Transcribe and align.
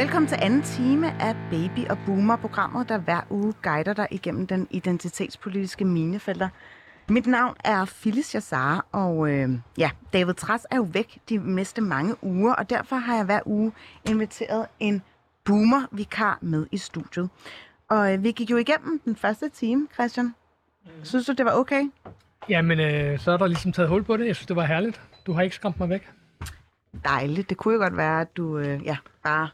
Velkommen 0.00 0.28
til 0.28 0.38
anden 0.42 0.62
time 0.62 1.22
af 1.22 1.36
Baby 1.50 1.88
og 1.90 1.98
Boomer, 2.06 2.36
programmet, 2.36 2.88
der 2.88 2.98
hver 2.98 3.20
uge 3.30 3.52
guider 3.62 3.92
dig 3.92 4.06
igennem 4.10 4.46
den 4.46 4.66
identitetspolitiske 4.70 5.84
minefelter. 5.84 6.48
Mit 7.08 7.26
navn 7.26 7.56
er 7.64 7.84
Phyllis 7.84 8.34
Jassar, 8.34 8.86
og 8.92 9.30
øh, 9.30 9.50
ja, 9.78 9.90
David 10.12 10.34
Træs 10.34 10.66
er 10.70 10.76
jo 10.76 10.82
væk 10.82 11.18
de 11.28 11.36
næste 11.54 11.80
mange 11.80 12.14
uger, 12.22 12.54
og 12.54 12.70
derfor 12.70 12.96
har 12.96 13.16
jeg 13.16 13.24
hver 13.24 13.40
uge 13.44 13.72
inviteret 14.08 14.66
en 14.78 15.02
boomer-vikar 15.44 16.38
med 16.40 16.66
i 16.72 16.76
studiet. 16.76 17.30
Og 17.88 18.12
øh, 18.12 18.22
vi 18.22 18.32
gik 18.32 18.50
jo 18.50 18.56
igennem 18.56 19.00
den 19.04 19.16
første 19.16 19.48
time, 19.48 19.88
Christian. 19.94 20.34
Synes 21.02 21.26
du, 21.26 21.32
det 21.32 21.44
var 21.44 21.52
okay? 21.52 21.90
Jamen, 22.48 22.80
øh, 22.80 23.18
så 23.18 23.30
er 23.30 23.36
der 23.36 23.46
ligesom 23.46 23.72
taget 23.72 23.88
hul 23.88 24.04
på 24.04 24.16
det. 24.16 24.26
Jeg 24.26 24.36
synes, 24.36 24.46
det 24.46 24.56
var 24.56 24.64
herligt. 24.64 25.00
Du 25.26 25.32
har 25.32 25.42
ikke 25.42 25.56
skræmt 25.56 25.80
mig 25.80 25.88
væk. 25.88 26.10
Dejligt. 27.04 27.50
Det 27.50 27.56
kunne 27.56 27.74
jo 27.74 27.80
godt 27.80 27.96
være, 27.96 28.20
at 28.20 28.36
du 28.36 28.58
øh, 28.58 28.84
ja, 28.84 28.96
bare 29.24 29.48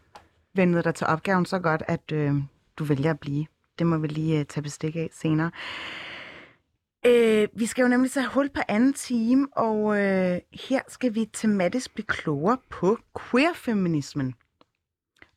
vendede 0.56 0.82
dig 0.82 0.94
til 0.94 1.06
opgaven 1.06 1.46
så 1.46 1.58
godt, 1.58 1.82
at 1.88 2.12
øh, 2.12 2.34
du 2.76 2.84
vælger 2.84 3.10
at 3.10 3.20
blive. 3.20 3.46
Det 3.78 3.86
må 3.86 3.98
vi 3.98 4.06
lige 4.06 4.38
øh, 4.38 4.44
tage 4.44 4.62
bestik 4.62 4.96
af 4.96 5.08
senere. 5.12 5.50
Øh, 7.06 7.48
vi 7.52 7.66
skal 7.66 7.82
jo 7.82 7.88
nemlig 7.88 8.10
tage 8.10 8.26
hul 8.26 8.48
på 8.48 8.60
anden 8.68 8.92
time, 8.92 9.48
og 9.52 9.98
øh, 9.98 10.38
her 10.52 10.80
skal 10.88 11.14
vi 11.14 11.24
tematisk 11.32 11.94
blive 11.94 12.06
klogere 12.06 12.58
på 12.70 12.98
queer-feminismen. 13.30 14.34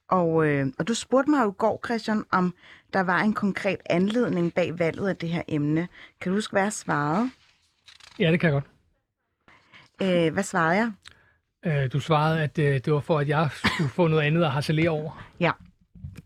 Og, 0.08 0.48
øh, 0.48 0.68
og 0.80 0.88
du 0.88 0.94
spurgte 0.94 1.32
mig 1.32 1.44
jo 1.44 1.52
i 1.52 1.56
går, 1.58 1.82
Christian, 1.86 2.24
om 2.32 2.54
der 2.94 3.00
var 3.00 3.20
en 3.20 3.34
konkret 3.34 3.80
anledning 3.90 4.54
bag 4.54 4.80
valget 4.80 5.10
af 5.10 5.16
det 5.18 5.30
her 5.30 5.42
emne. 5.48 5.88
Kan 6.22 6.30
du 6.30 6.36
huske, 6.36 6.52
hvad 6.52 6.64
jeg 6.64 6.74
svarede? 6.74 7.32
Ja, 8.20 8.32
det 8.32 8.40
kan 8.40 8.54
jeg 8.54 8.62
godt. 8.62 8.70
Øh, 10.02 10.34
hvad 10.34 10.44
svarede 10.44 10.76
jeg? 10.78 10.92
Øh, 11.66 11.92
du 11.94 12.00
svarede, 12.00 12.42
at 12.44 12.60
øh, 12.60 12.74
det 12.86 12.94
var 12.94 13.00
for, 13.00 13.20
at 13.20 13.28
jeg 13.28 13.50
skulle 13.52 13.90
få 13.90 14.08
noget 14.08 14.24
andet 14.24 14.44
at 14.44 14.52
harcelere 14.52 14.90
over. 14.90 15.24
Ja, 15.40 15.52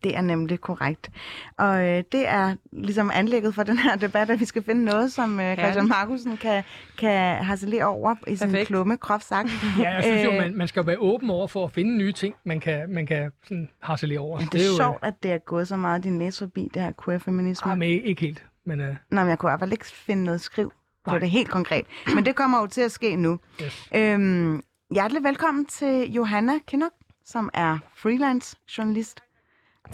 det 0.03 0.17
er 0.17 0.21
nemlig 0.21 0.59
korrekt. 0.59 1.11
Og 1.57 1.85
øh, 1.87 2.03
det 2.11 2.27
er 2.27 2.55
ligesom 2.71 3.11
anlægget 3.13 3.55
for 3.55 3.63
den 3.63 3.77
her 3.77 3.95
debat, 3.95 4.29
at 4.29 4.39
vi 4.39 4.45
skal 4.45 4.63
finde 4.63 4.85
noget, 4.85 5.11
som 5.11 5.39
øh, 5.39 5.57
Christian 5.57 5.87
Markusen 5.87 6.37
kan, 6.37 6.63
kan 6.97 7.43
harcelere 7.43 7.85
over 7.85 8.15
i 8.27 8.35
sin 8.35 8.47
Perfekt. 8.49 8.67
klumme, 8.67 8.95
groft 8.95 9.25
sagt. 9.25 9.49
Ja, 9.79 9.93
jeg 9.93 10.03
synes 10.03 10.25
jo, 10.25 10.31
man, 10.31 10.55
man 10.57 10.67
skal 10.67 10.85
være 10.85 10.97
åben 10.99 11.29
over 11.29 11.47
for 11.47 11.65
at 11.65 11.71
finde 11.71 11.97
nye 11.97 12.11
ting, 12.11 12.35
man 12.45 12.59
kan, 12.59 12.89
man 12.89 13.05
kan 13.05 13.31
sådan 13.47 13.69
harcelere 13.81 14.19
over. 14.19 14.39
Det 14.39 14.61
er 14.61 14.67
jo, 14.69 14.75
sjovt, 14.75 14.99
at 15.03 15.13
det 15.23 15.31
er 15.31 15.37
gået 15.37 15.67
så 15.67 15.77
meget 15.77 16.03
din 16.03 16.17
næse 16.17 16.39
forbi, 16.39 16.69
det 16.73 16.81
her 16.81 16.91
queer-feminisme. 17.05 17.71
Øh, 17.71 17.77
men 17.77 17.89
ikke, 17.89 18.05
ikke 18.07 18.21
helt. 18.21 18.45
Men 18.65 18.79
øh, 18.81 18.95
Nå, 19.11 19.21
men 19.21 19.29
jeg 19.29 19.39
kunne 19.39 19.49
i 19.49 19.51
hvert 19.51 19.59
fald 19.59 19.71
ikke 19.71 19.85
finde 19.85 20.23
noget 20.23 20.41
skriv 20.41 20.73
på 21.05 21.11
Nej. 21.11 21.19
det 21.19 21.29
helt 21.29 21.49
konkret. 21.49 21.85
Men 22.15 22.25
det 22.25 22.35
kommer 22.35 22.59
jo 22.59 22.67
til 22.67 22.81
at 22.81 22.91
ske 22.91 23.15
nu. 23.15 23.39
yes. 23.63 23.89
Øhm, 23.95 24.61
hjertelig 24.93 25.23
velkommen 25.23 25.65
til 25.65 26.11
Johanna 26.11 26.59
Kinnock, 26.67 26.93
som 27.25 27.49
er 27.53 27.77
freelance 27.95 28.57
journalist 28.77 29.19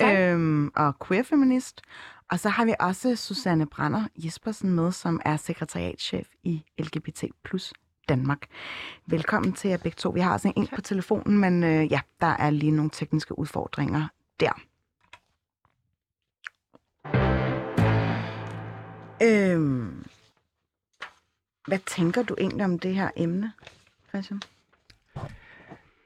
øhm, 0.02 0.72
og 0.76 0.94
queer-feminist. 1.08 1.82
Og 2.32 2.40
så 2.40 2.50
har 2.50 2.66
vi 2.66 2.74
også 2.80 3.16
Susanne 3.16 3.66
Brander 3.66 4.08
Jespersen 4.16 4.70
med, 4.70 4.92
som 4.92 5.22
er 5.26 5.38
sekretariatschef 5.38 6.28
i 6.44 6.64
LGBT 6.80 7.24
plus 7.44 7.74
Danmark. 8.10 8.48
Velkommen 9.06 9.54
til 9.54 9.70
jer 9.70 9.78
begge 9.78 9.96
to. 9.96 10.10
Vi 10.10 10.20
har 10.20 10.34
også 10.34 10.54
en 10.56 10.68
på 10.76 10.82
telefonen, 10.82 11.38
men 11.38 11.64
øh, 11.64 11.92
ja, 11.92 12.00
der 12.22 12.28
er 12.28 12.50
lige 12.50 12.72
nogle 12.72 12.92
tekniske 12.94 13.40
udfordringer 13.40 14.08
der. 14.40 14.62
Øhm, 19.24 20.06
hvad 21.68 21.80
tænker 21.86 22.24
du 22.24 22.36
egentlig 22.40 22.66
om 22.66 22.80
det 22.80 22.96
her 22.96 23.10
emne, 23.16 23.54
Christian? 24.10 24.42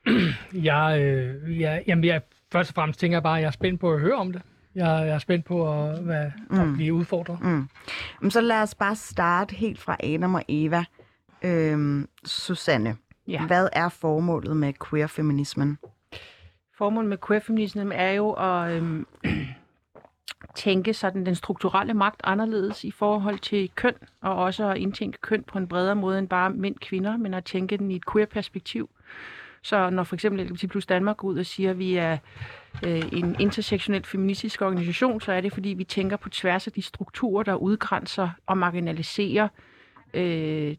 Jeg, 0.53 1.02
øh, 1.02 1.59
jeg, 1.59 1.84
jamen, 1.88 2.03
jeg, 2.03 2.22
først 2.52 2.69
og 2.69 2.75
fremmest 2.75 3.00
tænker 3.00 3.16
jeg 3.16 3.24
bare, 3.24 3.38
at 3.38 3.41
jeg 3.41 3.47
er 3.47 3.52
spændt 3.52 3.80
på 3.80 3.94
at 3.94 4.00
høre 4.00 4.16
om 4.16 4.31
det. 4.34 4.41
Jeg, 4.75 4.86
jeg 4.86 5.08
er 5.09 5.18
spændt 5.18 5.46
på 5.46 5.84
at, 5.84 6.00
hvad, 6.00 6.31
at 6.52 6.74
blive 6.75 6.94
udfordret. 6.94 7.41
Mm. 7.41 7.69
Men 8.22 8.31
så 8.31 8.41
lad 8.41 8.62
os 8.62 8.75
bare 8.75 8.96
starte 8.96 9.56
helt 9.56 9.80
fra 9.80 9.97
Adam 10.03 10.36
og 10.36 10.44
Eva. 10.47 10.86
Øhm, 11.41 12.08
Susanne, 12.25 12.96
Ja. 13.28 13.46
hvad 13.47 13.69
er 13.74 13.90
formålet 13.90 14.58
med 14.58 14.74
queer-feminismen? 14.90 15.78
Formålet 16.78 17.09
med 17.09 17.18
queerfeminismen 17.28 17.91
er 17.91 18.12
jo 18.12 18.31
at 18.31 18.72
øhm, 18.72 19.08
tænke 20.56 20.94
sådan 20.94 21.25
den 21.25 21.35
strukturelle 21.35 21.94
magt 21.94 22.22
anderledes 22.24 22.84
i 22.84 22.91
forhold 22.91 23.40
til 23.40 23.70
køn, 23.75 23.94
og 24.22 24.35
også 24.35 24.70
at 24.70 24.78
indtænke 24.78 25.18
køn 25.22 25.44
på 25.44 25.58
en 25.58 25.68
bredere 25.68 25.96
måde 25.96 26.20
end 26.20 26.30
bare 26.30 26.50
mænd 26.50 26.75
kvinder, 26.81 27.18
men 27.18 27.34
at 27.34 27.46
tænke 27.46 27.78
den 27.78 27.91
i 27.91 27.96
et 27.96 28.03
queer-perspektiv. 28.12 28.90
Så 29.63 29.90
når 29.90 30.03
for 30.03 30.16
eksempel 30.16 30.46
LGBT 30.46 30.69
plus 30.69 30.85
Danmark 30.85 31.18
går 31.18 31.28
ud 31.28 31.38
og 31.38 31.46
siger, 31.46 31.69
at 31.69 31.79
vi 31.79 31.96
er 31.96 32.18
øh, 32.85 33.03
en 33.12 33.35
intersektionel 33.40 34.03
feministisk 34.03 34.62
organisation, 34.62 35.22
så 35.22 35.31
er 35.31 35.41
det 35.41 35.53
fordi, 35.53 35.69
vi 35.69 35.84
tænker 35.84 36.18
på 36.18 36.29
tværs 36.29 36.68
af 36.68 36.74
de 36.74 36.81
strukturer, 36.81 37.44
der 37.44 37.56
udgrænser 37.56 38.29
og 38.46 38.57
marginaliserer 38.57 39.47
øh, 40.13 40.75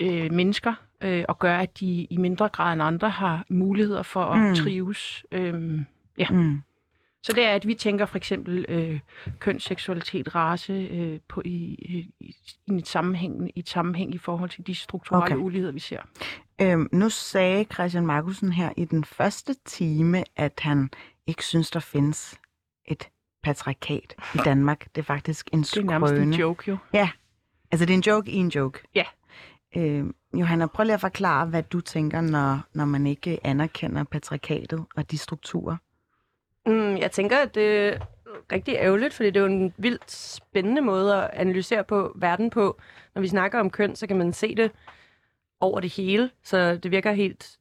øh, 0.00 0.32
mennesker, 0.32 0.74
øh, 1.00 1.24
og 1.28 1.38
gør, 1.38 1.58
at 1.58 1.80
de 1.80 2.06
i 2.10 2.16
mindre 2.16 2.48
grad 2.48 2.72
end 2.72 2.82
andre 2.82 3.10
har 3.10 3.44
muligheder 3.48 4.02
for 4.02 4.24
at 4.24 4.38
Mm. 4.48 4.54
trives. 4.54 5.24
Øh, 5.32 5.80
ja. 6.18 6.26
Mm. 6.30 6.62
Så 7.22 7.32
det 7.32 7.44
er, 7.44 7.50
at 7.50 7.66
vi 7.66 7.74
tænker 7.74 8.06
for 8.06 8.16
eksempel 8.16 8.64
øh, 8.68 9.00
køn, 9.38 9.60
seksualitet, 9.60 10.34
race 10.34 10.72
øh, 10.72 11.18
på, 11.28 11.42
i, 11.44 11.50
i, 11.50 12.10
i, 12.66 12.74
et 12.74 12.88
sammenhæng, 12.88 13.50
i 13.56 13.58
et 13.58 13.68
sammenhæng 13.68 14.14
i 14.14 14.18
forhold 14.18 14.50
til 14.50 14.66
de 14.66 14.74
strukturelle 14.74 15.34
okay. 15.34 15.44
uligheder, 15.44 15.72
vi 15.72 15.78
ser. 15.78 16.00
Øhm, 16.62 16.88
nu 16.92 17.08
sagde 17.10 17.64
Christian 17.64 18.06
Markusen 18.06 18.52
her 18.52 18.70
i 18.76 18.84
den 18.84 19.04
første 19.04 19.54
time, 19.64 20.24
at 20.36 20.60
han 20.60 20.90
ikke 21.26 21.44
synes, 21.44 21.70
der 21.70 21.80
findes 21.80 22.38
et 22.84 23.08
patriarkat 23.42 24.14
i 24.34 24.38
Danmark. 24.44 24.84
Det 24.94 25.00
er 25.00 25.04
faktisk 25.04 25.48
en 25.52 25.60
Det 25.62 25.76
er 25.76 25.82
nærmest 25.82 26.12
en 26.12 26.16
skrøne. 26.18 26.36
joke 26.36 26.64
jo. 26.70 26.76
Altså, 27.72 27.86
det 27.86 27.90
er 27.90 27.96
en 27.96 28.00
joke 28.06 28.30
i 28.30 28.34
en 28.36 28.48
joke. 28.48 28.78
Ja. 28.94 29.04
Øhm, 29.76 30.14
Johanna, 30.34 30.66
prøv 30.66 30.84
lige 30.84 30.94
at 30.94 31.00
forklare, 31.00 31.46
hvad 31.46 31.62
du 31.62 31.80
tænker, 31.80 32.20
når, 32.20 32.60
når 32.74 32.84
man 32.84 33.06
ikke 33.06 33.38
anerkender 33.46 34.04
patriarkatet 34.04 34.84
og 34.96 35.10
de 35.10 35.18
strukturer. 35.18 35.76
Mm, 36.66 36.96
jeg 36.96 37.10
tænker, 37.12 37.38
at 37.38 37.54
det 37.54 37.78
er 37.88 37.98
rigtig 38.52 38.74
ærgerligt, 38.74 39.14
fordi 39.14 39.30
det 39.30 39.36
er 39.36 39.40
jo 39.40 39.46
en 39.46 39.74
vildt 39.76 40.10
spændende 40.10 40.82
måde 40.82 41.16
at 41.24 41.30
analysere 41.32 41.84
på 41.84 42.12
verden 42.16 42.50
på. 42.50 42.80
Når 43.14 43.22
vi 43.22 43.28
snakker 43.28 43.60
om 43.60 43.70
køn, 43.70 43.96
så 43.96 44.06
kan 44.06 44.18
man 44.18 44.32
se 44.32 44.54
det 44.54 44.70
over 45.60 45.80
det 45.80 45.92
hele, 45.92 46.30
så 46.42 46.76
det 46.76 46.90
virker 46.90 47.12
helt, 47.12 47.58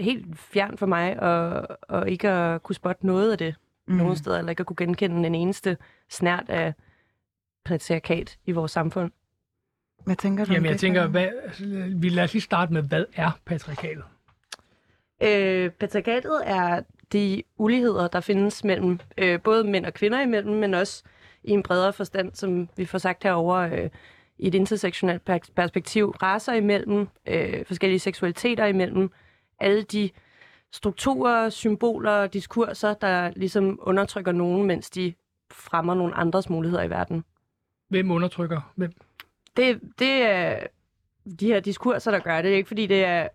helt 0.00 0.38
fjern 0.38 0.78
for 0.78 0.86
mig 0.86 1.22
at, 1.22 1.66
at 1.88 2.08
ikke 2.08 2.28
at 2.28 2.62
kunne 2.62 2.76
spotte 2.76 3.06
noget 3.06 3.32
af 3.32 3.38
det 3.38 3.54
mm. 3.86 3.96
nogen 3.96 4.16
steder, 4.16 4.38
eller 4.38 4.50
ikke 4.50 4.60
at 4.60 4.66
kunne 4.66 4.76
genkende 4.76 5.24
den 5.24 5.34
eneste 5.34 5.76
snært 6.10 6.44
af 6.48 6.74
patriarkat 7.64 8.38
i 8.46 8.52
vores 8.52 8.72
samfund. 8.72 9.10
Hvad 10.04 10.16
tænker 10.16 10.44
du 10.44 10.52
Jamen, 10.52 10.64
jeg 10.64 10.72
det, 10.72 10.80
tænker, 10.80 11.06
hvad, 11.06 11.28
altså, 11.44 11.64
vi 11.96 12.08
lader 12.08 12.24
os 12.24 12.32
lige 12.32 12.42
starte 12.42 12.72
med, 12.72 12.82
hvad 12.82 13.04
er 13.14 13.30
patriarkatet? 13.44 14.04
Øh, 15.22 15.70
patriarkatet 15.70 16.40
er 16.44 16.82
de 17.12 17.42
uligheder, 17.56 18.08
der 18.08 18.20
findes 18.20 18.64
mellem 18.64 19.00
øh, 19.18 19.40
både 19.42 19.64
mænd 19.64 19.86
og 19.86 19.94
kvinder 19.94 20.20
imellem, 20.20 20.54
men 20.54 20.74
også 20.74 21.02
i 21.44 21.50
en 21.50 21.62
bredere 21.62 21.92
forstand, 21.92 22.34
som 22.34 22.68
vi 22.76 22.84
får 22.84 22.98
sagt 22.98 23.22
herover 23.22 23.56
øh, 23.56 23.90
i 24.40 24.46
et 24.46 24.54
intersektionelt 24.54 25.22
pers- 25.30 25.52
perspektiv, 25.56 26.10
raser 26.10 26.52
imellem, 26.52 27.08
øh, 27.26 27.66
forskellige 27.66 27.98
seksualiteter 27.98 28.66
imellem, 28.66 29.10
alle 29.58 29.82
de 29.82 30.10
strukturer, 30.72 31.48
symboler, 31.48 32.26
diskurser, 32.26 32.94
der 32.94 33.30
ligesom 33.36 33.78
undertrykker 33.82 34.32
nogen, 34.32 34.66
mens 34.66 34.90
de 34.90 35.14
fremmer 35.52 35.94
nogle 35.94 36.14
andres 36.14 36.50
muligheder 36.50 36.82
i 36.82 36.90
verden. 36.90 37.24
Hvem 37.88 38.10
undertrykker 38.10 38.72
hvem? 38.76 38.92
Det, 39.56 39.80
det 39.98 40.22
er 40.22 40.66
de 41.40 41.46
her 41.46 41.60
diskurser, 41.60 42.10
der 42.10 42.18
gør 42.18 42.36
det. 42.36 42.44
Det 42.44 42.52
er 42.52 42.56
ikke, 42.56 42.68
fordi 42.68 42.86
det 42.86 43.04
er 43.04 43.28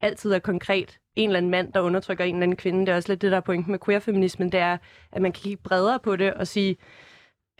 altid 0.00 0.32
er 0.32 0.38
konkret 0.38 0.98
en 1.16 1.28
eller 1.28 1.38
anden 1.38 1.50
mand, 1.50 1.72
der 1.72 1.80
undertrykker 1.80 2.24
en 2.24 2.34
eller 2.34 2.42
anden 2.42 2.56
kvinde. 2.56 2.80
Det 2.80 2.88
er 2.88 2.96
også 2.96 3.08
lidt 3.08 3.22
det, 3.22 3.30
der 3.30 3.36
er 3.36 3.40
pointen 3.40 3.70
med 3.70 3.78
queerfeminismen. 3.86 4.52
Det 4.52 4.60
er, 4.60 4.78
at 5.12 5.22
man 5.22 5.32
kan 5.32 5.42
kigge 5.42 5.62
bredere 5.62 5.98
på 5.98 6.16
det 6.16 6.34
og 6.34 6.46
sige, 6.46 6.76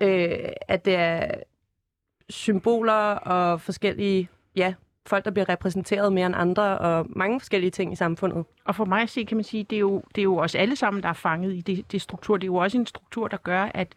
øh, 0.01 0.49
at 0.69 0.85
det 0.85 0.95
er 0.95 1.35
symboler 2.31 3.15
og 3.15 3.61
forskellige 3.61 4.29
ja, 4.57 4.75
folk, 5.07 5.25
der 5.25 5.31
bliver 5.31 5.49
repræsenteret 5.49 6.13
mere 6.13 6.27
end 6.27 6.35
andre, 6.39 6.79
og 6.79 7.07
mange 7.09 7.41
forskellige 7.41 7.71
ting 7.71 7.93
i 7.93 7.97
samfundet. 7.97 8.45
Og 8.65 8.75
for 8.75 8.85
mig 8.85 9.03
at 9.03 9.11
se, 9.11 9.25
kan 9.25 9.37
man 9.37 9.45
sige, 9.45 9.65
det 9.65 9.77
er 9.77 9.81
jo, 9.81 10.03
det 10.15 10.21
er 10.21 10.25
jo 10.25 10.37
os 10.37 10.55
alle 10.55 10.77
sammen, 10.77 11.03
der 11.03 11.09
er 11.09 11.13
fanget 11.13 11.55
i 11.55 11.61
det, 11.61 11.93
det 11.93 12.03
struktur. 12.03 12.37
Det 12.37 12.45
er 12.45 12.47
jo 12.53 12.57
også 12.57 12.79
en 12.79 12.87
struktur, 12.87 13.29
der 13.29 13.37
gør, 13.37 13.71
at, 13.75 13.95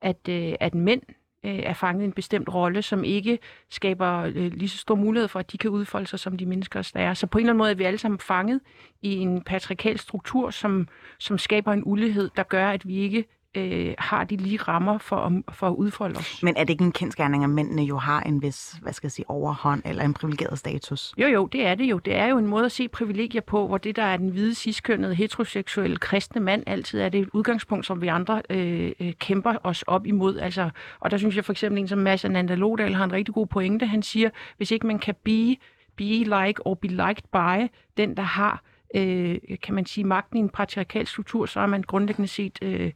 at, 0.00 0.28
øh, 0.28 0.54
at 0.60 0.74
mænd 0.74 1.02
øh, 1.44 1.58
er 1.58 1.72
fanget 1.72 2.02
i 2.02 2.04
en 2.04 2.12
bestemt 2.12 2.54
rolle, 2.54 2.82
som 2.82 3.04
ikke 3.04 3.38
skaber 3.70 4.22
øh, 4.22 4.52
lige 4.52 4.68
så 4.68 4.78
stor 4.78 4.94
mulighed 4.94 5.28
for, 5.28 5.38
at 5.38 5.52
de 5.52 5.58
kan 5.58 5.70
udfolde 5.70 6.06
sig 6.06 6.18
som 6.18 6.36
de 6.36 6.46
mennesker, 6.46 6.90
der 6.94 7.00
er. 7.00 7.14
Så 7.14 7.26
på 7.26 7.38
en 7.38 7.42
eller 7.42 7.52
anden 7.52 7.58
måde 7.58 7.70
er 7.70 7.74
vi 7.74 7.84
alle 7.84 7.98
sammen 7.98 8.18
fanget 8.18 8.60
i 9.02 9.16
en 9.16 9.42
patriarkal 9.42 9.98
struktur, 9.98 10.50
som, 10.50 10.88
som 11.18 11.38
skaber 11.38 11.72
en 11.72 11.82
ulighed, 11.86 12.30
der 12.36 12.42
gør, 12.42 12.68
at 12.68 12.88
vi 12.88 12.96
ikke 12.96 13.24
øh, 13.58 13.94
har 13.98 14.24
de 14.24 14.36
lige 14.36 14.56
rammer 14.58 14.98
for, 14.98 15.16
at- 15.16 15.54
for 15.54 15.66
at 15.68 15.74
udfolde 15.74 16.18
os. 16.18 16.42
Men 16.42 16.56
er 16.56 16.64
det 16.64 16.70
ikke 16.70 16.84
en 16.84 16.92
kendskærning, 16.92 17.44
at 17.44 17.50
mændene 17.50 17.82
jo 17.82 17.96
har 17.98 18.20
en 18.20 18.42
vis, 18.42 18.76
hvad 18.82 18.92
skal 18.92 19.06
jeg 19.06 19.12
sige, 19.12 19.30
overhånd 19.30 19.82
eller 19.84 20.04
en 20.04 20.14
privilegeret 20.14 20.58
status? 20.58 21.14
Jo, 21.18 21.26
jo, 21.26 21.46
det 21.46 21.66
er 21.66 21.74
det 21.74 21.84
jo. 21.84 21.98
Det 21.98 22.14
er 22.14 22.26
jo 22.26 22.38
en 22.38 22.46
måde 22.46 22.64
at 22.64 22.72
se 22.72 22.88
privilegier 22.88 23.40
på, 23.40 23.66
hvor 23.66 23.78
det, 23.78 23.96
der 23.96 24.02
er 24.02 24.16
den 24.16 24.28
hvide, 24.28 24.54
ciskønnede, 24.54 25.14
heteroseksuelle, 25.14 25.96
kristne 25.96 26.40
mand, 26.40 26.62
altid 26.66 27.00
er 27.00 27.08
det 27.08 27.20
et 27.20 27.28
udgangspunkt, 27.32 27.86
som 27.86 28.02
vi 28.02 28.06
andre 28.06 28.42
øh, 28.50 28.92
øh, 29.00 29.12
kæmper 29.12 29.54
os 29.64 29.82
op 29.82 30.06
imod. 30.06 30.38
Altså, 30.38 30.70
og 31.00 31.10
der 31.10 31.16
synes 31.16 31.36
jeg 31.36 31.44
for 31.44 31.52
eksempel, 31.52 31.80
en 31.80 31.88
som 31.88 31.98
Mads 31.98 32.24
Ananda 32.24 32.54
Lodal 32.54 32.94
har 32.94 33.04
en 33.04 33.12
rigtig 33.12 33.34
god 33.34 33.46
pointe. 33.46 33.86
Han 33.86 34.02
siger, 34.02 34.30
hvis 34.56 34.70
ikke 34.70 34.86
man 34.86 34.98
kan 34.98 35.14
be, 35.24 35.56
be 35.96 36.04
like 36.04 36.66
or 36.66 36.74
be 36.74 36.88
liked 36.88 37.24
by 37.32 37.68
den, 37.96 38.16
der 38.16 38.22
har 38.22 38.62
øh, 38.94 39.38
kan 39.62 39.74
man 39.74 39.86
sige, 39.86 40.04
magten 40.04 40.36
i 40.36 40.40
en 40.40 40.48
patriarkal 40.48 41.06
struktur, 41.06 41.46
så 41.46 41.60
er 41.60 41.66
man 41.66 41.82
grundlæggende 41.82 42.28
set 42.28 42.58
øh, 42.62 42.92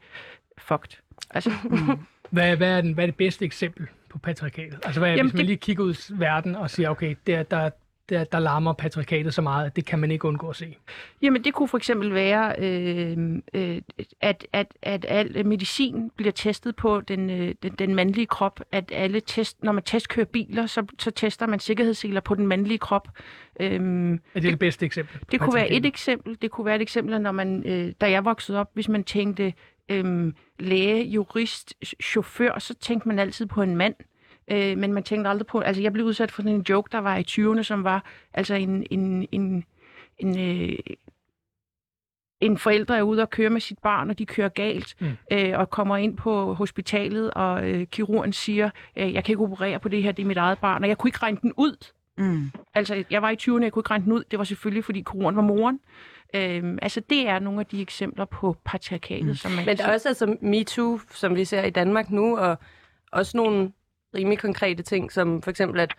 fucked. 0.59 0.99
Altså, 1.31 1.51
Hvad, 2.31 2.57
hvad, 2.57 2.77
er 2.77 2.81
den, 2.81 2.93
hvad 2.93 3.05
er 3.05 3.07
det 3.07 3.17
bedste 3.17 3.45
eksempel 3.45 3.87
på 4.09 4.19
patriarkatet? 4.19 4.79
Altså, 4.85 5.01
hvad, 5.01 5.11
Jamen, 5.11 5.25
hvis 5.25 5.33
man 5.33 5.39
det- 5.39 5.47
lige 5.47 5.57
kigger 5.57 5.85
ud 5.85 5.95
i 5.95 6.13
verden 6.21 6.57
og 6.57 6.71
siger, 6.71 6.89
okay, 6.89 7.17
der, 7.27 7.43
der, 7.43 7.71
der, 8.09 8.25
der 8.25 8.39
larmer 8.39 8.73
patriarkatet 8.73 9.35
så 9.35 9.43
meget, 9.43 9.67
at 9.67 9.77
det 9.77 9.85
kan 9.85 9.99
man 9.99 10.11
ikke 10.11 10.25
undgå 10.25 10.49
at 10.49 10.57
se. 10.57 10.77
Jamen, 11.23 11.45
det 11.45 11.55
kunne 11.55 11.69
for 11.69 11.77
eksempel 11.77 12.15
være, 12.15 12.55
øh, 12.59 13.39
øh, 13.55 13.83
at, 14.21 14.47
at, 14.53 14.67
at 14.83 15.05
al 15.09 15.47
medicin 15.47 16.11
bliver 16.17 16.33
testet 16.33 16.77
på 16.77 17.01
den, 17.01 17.31
øh, 17.31 17.55
den, 17.63 17.73
den 17.79 17.95
mandlige 17.95 18.27
krop. 18.27 18.61
At 18.73 18.85
alle 18.93 19.21
test, 19.21 19.63
når 19.65 19.73
man 19.73 19.83
testkører 19.83 20.27
biler, 20.27 20.67
så, 20.67 20.87
så 20.99 21.11
tester 21.11 21.47
man 21.47 21.61
sikkerhedsseler 21.61 22.21
på 22.21 22.35
den 22.35 22.47
mandlige 22.47 22.79
krop. 22.79 23.09
Øhm, 23.61 24.13
Er 24.15 24.19
det 24.35 24.43
det 24.43 24.59
bedste 24.59 24.87
eksempel? 24.87 25.21
det 25.33 25.41
kunne 25.41 25.55
være 25.55 25.71
et 25.73 25.87
eksempel. 25.87 26.37
Det 26.43 26.51
kunne 26.51 26.65
være 26.65 26.77
et 26.77 26.83
eksempel, 26.83 27.21
når 27.21 27.33
man, 27.33 27.63
øh, 27.67 27.93
da 28.01 28.11
jeg 28.11 28.25
voksede 28.25 28.59
op, 28.59 28.71
hvis 28.75 28.89
man 28.89 29.05
tænkte 29.05 29.53
øh, 29.89 30.33
læge, 30.59 31.05
jurist, 31.05 31.75
chauffør, 32.03 32.59
så 32.59 32.75
tænkte 32.75 33.09
man 33.09 33.19
altid 33.19 33.47
på 33.47 33.63
en 33.63 33.77
mand. 33.77 33.95
Øh, 34.51 34.79
men 34.79 34.93
man 34.93 35.03
tænkte 35.03 35.31
aldrig 35.31 35.47
på... 35.47 35.61
Altså, 35.61 35.83
jeg 35.83 35.93
blev 35.93 36.07
udsat 36.07 36.31
for 36.31 36.43
sådan 36.43 36.57
en 36.57 36.67
joke, 36.69 36.89
der 36.93 36.99
var 36.99 37.17
i 37.17 37.25
20'erne, 37.31 37.63
som 37.63 37.85
var 37.85 38.05
altså 38.35 38.55
en... 38.55 38.87
en, 38.91 39.29
en, 39.33 39.65
en 40.19 40.39
øh, 40.39 40.79
en 42.43 42.59
forælder 42.59 42.95
er 42.95 43.03
ude 43.03 43.23
og 43.23 43.31
køre 43.31 43.51
med 43.51 43.61
sit 43.61 43.79
barn, 43.79 44.11
og 44.11 44.19
de 44.19 44.27
kører 44.27 44.49
galt, 44.49 44.95
mm. 45.01 45.17
øh, 45.33 45.59
og 45.59 45.71
kommer 45.71 45.97
ind 45.97 46.17
på 46.17 46.55
hospitalet, 46.55 47.31
og 47.31 47.71
øh, 47.71 47.87
kirurgen 47.87 48.33
siger, 48.33 48.71
øh, 48.97 49.15
jeg 49.15 49.25
kan 49.25 49.33
ikke 49.33 49.43
operere 49.43 49.81
på 49.81 49.89
det 49.89 50.03
her, 50.03 50.13
det 50.13 50.23
er 50.23 50.27
mit 50.27 50.37
eget 50.37 50.59
barn, 50.59 50.83
og 50.83 50.89
jeg 50.89 50.99
kunne 50.99 51.09
ikke 51.09 51.23
regne 51.23 51.39
den 51.43 51.53
ud. 51.57 51.93
Mm. 52.23 52.51
Altså, 52.75 53.05
jeg 53.11 53.23
var 53.23 53.31
i 53.31 53.37
20'erne, 53.43 53.63
jeg 53.63 53.73
kunne 53.73 53.81
ikke 53.81 53.91
regne 53.91 54.05
den 54.05 54.13
ud. 54.13 54.25
Det 54.31 54.39
var 54.39 54.45
selvfølgelig, 54.45 54.85
fordi 54.85 55.03
koren 55.03 55.37
var 55.37 55.43
moren. 55.43 55.81
Øhm, 56.35 56.79
altså, 56.83 57.01
det 57.11 57.29
er 57.29 57.39
nogle 57.39 57.61
af 57.61 57.67
de 57.67 57.83
eksempler 57.83 58.25
på 58.25 58.57
patriarkatet, 58.65 59.27
mm. 59.27 59.35
som 59.35 59.53
man 59.53 59.67
Men 59.67 59.77
der 59.77 59.87
er 59.87 59.93
også 59.93 60.09
altså 60.09 60.37
MeToo, 60.41 61.01
som 61.11 61.37
vi 61.37 61.45
ser 61.45 61.63
i 61.65 61.71
Danmark 61.71 62.11
nu, 62.11 62.39
og 62.39 62.59
også 63.13 63.37
nogle 63.37 63.73
rimelig 64.15 64.39
konkrete 64.39 64.83
ting, 64.83 65.13
som 65.13 65.43
for 65.43 65.51
eksempel, 65.51 65.81
at 65.81 65.95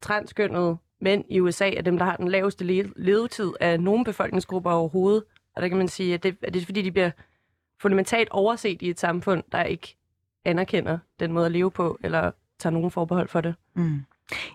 transkønnede 0.00 0.76
mænd 1.00 1.24
i 1.30 1.40
USA 1.40 1.70
er 1.70 1.82
dem, 1.82 1.98
der 1.98 2.04
har 2.04 2.16
den 2.16 2.28
laveste 2.28 2.64
le- 2.64 2.92
levetid 2.96 3.52
af 3.60 3.80
nogle 3.80 4.04
befolkningsgrupper 4.04 4.70
overhovedet. 4.70 5.24
Og 5.56 5.62
der 5.62 5.68
kan 5.68 5.78
man 5.78 5.88
sige, 5.88 6.14
at 6.14 6.22
det, 6.22 6.36
at 6.42 6.54
det 6.54 6.62
er 6.62 6.66
fordi, 6.66 6.82
de 6.82 6.92
bliver 6.92 7.10
fundamentalt 7.80 8.28
overset 8.30 8.82
i 8.82 8.90
et 8.90 9.00
samfund, 9.00 9.42
der 9.52 9.62
ikke 9.62 9.96
anerkender 10.44 10.98
den 11.20 11.32
måde 11.32 11.46
at 11.46 11.52
leve 11.52 11.70
på, 11.70 11.98
eller 12.04 12.30
tager 12.58 12.72
nogen 12.72 12.90
forbehold 12.90 13.28
for 13.28 13.40
det. 13.40 13.54
Mm. 13.74 14.04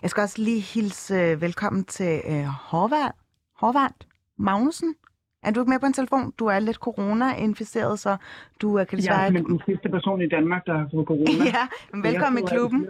Jeg 0.02 0.10
skal 0.10 0.20
også 0.20 0.42
lige 0.42 0.60
hilse 0.60 1.14
øh, 1.14 1.40
velkommen 1.40 1.84
til 1.84 2.20
øh, 2.28 2.44
Horvald. 2.44 3.12
Horvald 3.56 3.94
Magnussen. 4.38 4.94
Er 5.42 5.50
du 5.50 5.60
ikke 5.60 5.70
med 5.70 5.80
på 5.80 5.86
en 5.86 5.92
telefon? 5.92 6.32
Du 6.38 6.46
er 6.46 6.58
lidt 6.58 6.76
corona-inficeret, 6.76 7.98
så 7.98 8.16
du 8.62 8.78
øh, 8.78 8.86
kan 8.86 8.98
desværre 8.98 9.18
Jeg 9.18 9.26
er 9.26 9.42
den 9.42 9.60
sidste 9.66 9.88
person 9.88 10.22
i 10.22 10.28
Danmark, 10.28 10.66
der 10.66 10.78
har 10.78 10.88
fået 10.92 11.06
corona. 11.06 11.44
Ja, 11.54 11.66
men 11.92 12.02
velkommen 12.02 12.38
i 12.38 12.42
Jeg 12.42 12.50
klubben. 12.50 12.86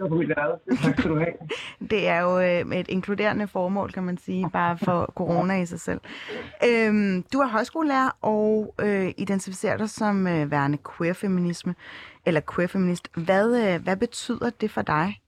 Tak 0.83 0.99
skal 0.99 1.11
du 1.11 1.17
have. 1.17 1.33
Det 1.91 2.07
er 2.07 2.21
jo 2.21 2.39
øh, 2.39 2.79
et 2.79 2.87
inkluderende 2.87 3.47
formål, 3.47 3.91
kan 3.91 4.03
man 4.03 4.17
sige, 4.17 4.49
bare 4.49 4.77
for 4.77 5.05
corona 5.19 5.61
i 5.61 5.65
sig 5.65 5.79
selv. 5.79 6.01
Øhm, 6.67 7.23
du 7.33 7.39
er 7.39 7.47
højskolelærer 7.47 8.09
og 8.21 8.75
øh, 8.81 9.13
identificerer 9.17 9.77
dig 9.77 9.89
som 9.89 10.27
øh, 10.27 10.51
værende 10.51 10.77
queer-feminisme, 10.97 11.75
eller 12.25 12.41
queer-feminist. 12.55 13.09
Hvad, 13.15 13.73
øh, 13.73 13.83
hvad 13.83 13.97
betyder 13.97 14.49
det 14.49 14.71
for 14.71 14.81
dig? 14.81 15.19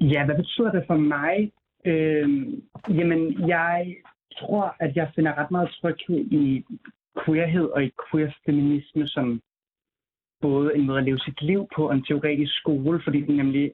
Ja, 0.00 0.24
hvad 0.24 0.36
betyder 0.36 0.72
det 0.72 0.84
for 0.86 0.96
mig? 0.96 1.52
Øhm, 1.84 2.62
jamen, 2.88 3.48
jeg 3.48 3.96
tror, 4.38 4.76
at 4.78 4.96
jeg 4.96 5.12
finder 5.14 5.38
ret 5.38 5.50
meget 5.50 5.70
tryghed 5.70 6.32
i 6.32 6.64
queerhed 7.24 7.66
og 7.66 7.84
i 7.84 7.90
queer-feminisme 8.10 9.06
som 9.06 9.40
både 10.40 10.76
en 10.76 10.86
måde 10.86 10.98
at 10.98 11.04
leve 11.04 11.18
sit 11.18 11.42
liv 11.42 11.68
på 11.76 11.88
og 11.88 11.94
en 11.94 12.04
teoretisk 12.04 12.56
skole, 12.56 13.00
fordi 13.04 13.20
den 13.20 13.36
nemlig 13.36 13.72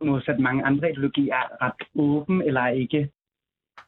modsat 0.00 0.40
mange 0.40 0.64
andre 0.64 0.90
ideologier 0.90 1.34
er 1.34 1.62
ret 1.62 1.82
åben 1.94 2.42
eller 2.42 2.60
er 2.60 2.68
ikke, 2.68 3.10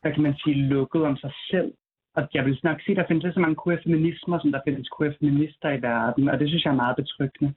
hvad 0.01 0.13
kan 0.13 0.23
man 0.23 0.37
sige, 0.37 0.69
lukket 0.69 1.03
om 1.03 1.17
sig 1.17 1.33
selv. 1.51 1.73
Og 2.15 2.29
jeg 2.35 2.45
vil 2.45 2.61
nok 2.63 2.81
sige, 2.81 2.93
at 2.93 2.97
der 2.97 3.09
findes 3.09 3.23
lige 3.23 3.33
så 3.33 3.41
mange 3.41 3.57
queer-feminismer, 3.65 4.39
som 4.39 4.53
der 4.53 4.61
findes 4.65 4.89
queer-feminister 4.99 5.71
i 5.71 5.83
verden, 5.83 6.29
og 6.29 6.41
det 6.41 6.49
synes 6.49 6.65
jeg 6.65 6.71
er 6.71 6.83
meget 6.85 6.97
betryggende. 6.97 7.55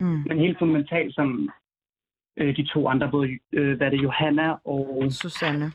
Mm. 0.00 0.22
Men 0.26 0.38
helt 0.38 0.58
fundamentalt, 0.58 1.14
som 1.14 1.50
øh, 2.36 2.56
de 2.56 2.66
to 2.72 2.88
andre, 2.88 3.10
både 3.10 3.28
øh, 3.52 3.76
hvad 3.76 3.86
er 3.86 3.90
det, 3.90 4.02
Johanna 4.02 4.54
og 4.64 5.06
Susanne. 5.10 5.72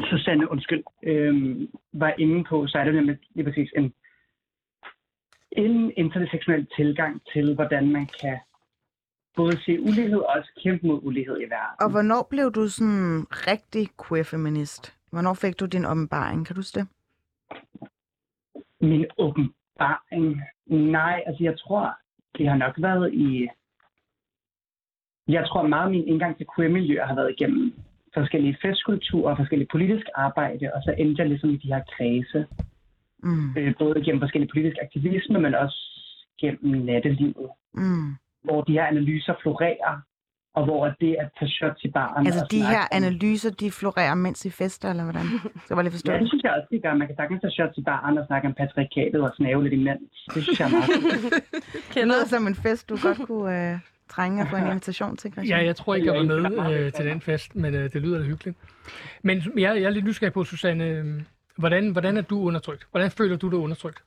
Susanne, 0.00 0.50
undskyld, 0.50 0.82
øh, 1.02 1.68
var 1.92 2.14
inde 2.18 2.44
på, 2.44 2.66
så 2.66 2.78
er 2.78 2.84
det 2.84 2.94
nemlig 2.94 3.18
lige 3.34 3.44
præcis 3.44 3.70
en, 3.76 3.94
en 5.52 5.92
intersektionel 5.96 6.66
tilgang 6.76 7.22
til, 7.32 7.54
hvordan 7.54 7.92
man 7.92 8.06
kan 8.20 8.38
både 9.36 9.56
se 9.64 9.80
ulighed 9.80 10.18
og 10.18 10.32
også 10.36 10.50
kæmpe 10.62 10.86
mod 10.86 11.00
ulighed 11.02 11.36
i 11.40 11.44
verden. 11.44 11.76
Og 11.80 11.90
hvornår 11.90 12.26
blev 12.30 12.52
du 12.52 12.68
sådan 12.68 13.26
rigtig 13.30 13.88
queer-feminist? 14.02 14.94
Hvornår 15.12 15.34
fik 15.34 15.60
du 15.60 15.66
din 15.66 15.84
åbenbaring? 15.84 16.46
Kan 16.46 16.54
du 16.54 16.58
huske 16.58 16.80
det? 16.80 16.88
Min 18.80 19.06
åbenbaring? 19.18 20.42
Nej, 20.66 21.22
altså 21.26 21.44
jeg 21.44 21.58
tror, 21.58 21.98
det 22.38 22.48
har 22.48 22.56
nok 22.56 22.74
været 22.78 23.14
i... 23.14 23.48
Jeg 25.28 25.46
tror 25.48 25.66
meget, 25.66 25.90
min 25.90 26.08
indgang 26.08 26.36
til 26.36 26.46
queer-miljøer 26.56 27.06
har 27.06 27.14
været 27.14 27.34
igennem 27.38 27.74
forskellige 28.14 28.56
festkulturer 28.62 29.30
og 29.30 29.36
forskellige 29.36 29.68
politisk 29.72 30.06
arbejde, 30.14 30.70
og 30.74 30.82
så 30.82 30.94
endte 30.98 31.20
jeg 31.22 31.28
ligesom 31.28 31.50
i 31.50 31.56
de 31.56 31.68
her 31.74 31.82
kredse. 31.96 32.46
Mm. 33.22 33.56
øh, 33.58 33.74
både 33.78 34.04
gennem 34.04 34.20
forskellige 34.20 34.50
politisk 34.54 34.76
aktivisme, 34.82 35.40
men 35.40 35.54
også 35.54 35.78
gennem 36.40 36.84
nattelivet, 36.84 37.48
Mm. 37.74 38.10
hvor 38.44 38.60
de 38.62 38.72
her 38.72 38.86
analyser 38.86 39.34
florerer, 39.42 39.94
og 40.54 40.64
hvor 40.64 40.86
det 41.00 41.16
at 41.20 41.28
tage 41.38 41.48
shots 41.50 41.84
i 41.84 41.90
baren... 41.90 42.26
Altså 42.26 42.44
og 42.44 42.50
de 42.50 42.62
her 42.66 42.80
om- 42.80 42.88
analyser, 42.92 43.50
de 43.50 43.70
florerer 43.70 44.14
mens 44.14 44.44
I 44.44 44.50
fester, 44.50 44.90
eller 44.90 45.02
hvordan? 45.04 45.22
Så 45.22 45.66
jeg 45.68 45.76
bare 45.76 45.82
lige 45.84 45.92
forstå 45.92 46.12
Ja, 46.12 46.16
det 46.18 46.22
det. 46.22 46.28
synes 46.30 46.42
jeg 46.44 46.52
også, 46.52 46.68
de 46.70 46.78
gør. 46.80 46.94
Man 46.94 47.06
kan 47.06 47.16
sagtens 47.16 47.40
tage 47.40 47.50
shots 47.50 47.78
i 47.78 47.82
baren 47.82 48.18
og 48.18 48.26
snakke 48.26 48.48
om 48.48 48.54
patriarkatet 48.54 49.20
og 49.22 49.32
snave 49.36 49.62
lidt 49.62 49.74
imens. 49.74 50.10
Det 50.34 50.42
synes 50.42 50.60
jeg 50.60 50.66
er 50.68 50.72
meget. 50.72 50.90
Det 51.94 52.02
lyder 52.10 52.24
som 52.26 52.46
en 52.46 52.54
fest, 52.54 52.88
du 52.88 52.96
godt 53.02 53.18
kunne 53.26 53.72
øh, 53.72 53.78
trænge 54.08 54.42
at 54.42 54.48
få 54.48 54.56
en 54.56 54.66
invitation 54.66 55.16
til, 55.16 55.32
Christian. 55.32 55.58
Ja, 55.58 55.64
jeg 55.66 55.76
tror 55.76 55.94
ikke, 55.94 56.12
jeg 56.12 56.28
var 56.28 56.48
med 56.48 56.74
øh, 56.74 56.92
til 56.92 57.04
den 57.04 57.20
fest, 57.20 57.56
men 57.56 57.74
øh, 57.74 57.92
det 57.92 58.02
lyder 58.02 58.18
da 58.18 58.24
hyggeligt. 58.24 58.58
Men 59.22 59.42
jeg, 59.56 59.76
jeg 59.76 59.82
er 59.82 59.90
lidt 59.90 60.04
nysgerrig 60.04 60.32
på, 60.32 60.44
Susanne, 60.44 60.84
øh, 60.84 61.22
hvordan, 61.56 61.90
hvordan 61.90 62.16
er 62.16 62.22
du 62.22 62.40
undertrykt? 62.40 62.86
Hvordan 62.90 63.10
føler 63.10 63.36
du 63.36 63.48
dig 63.48 63.58
undertrykt? 63.58 64.02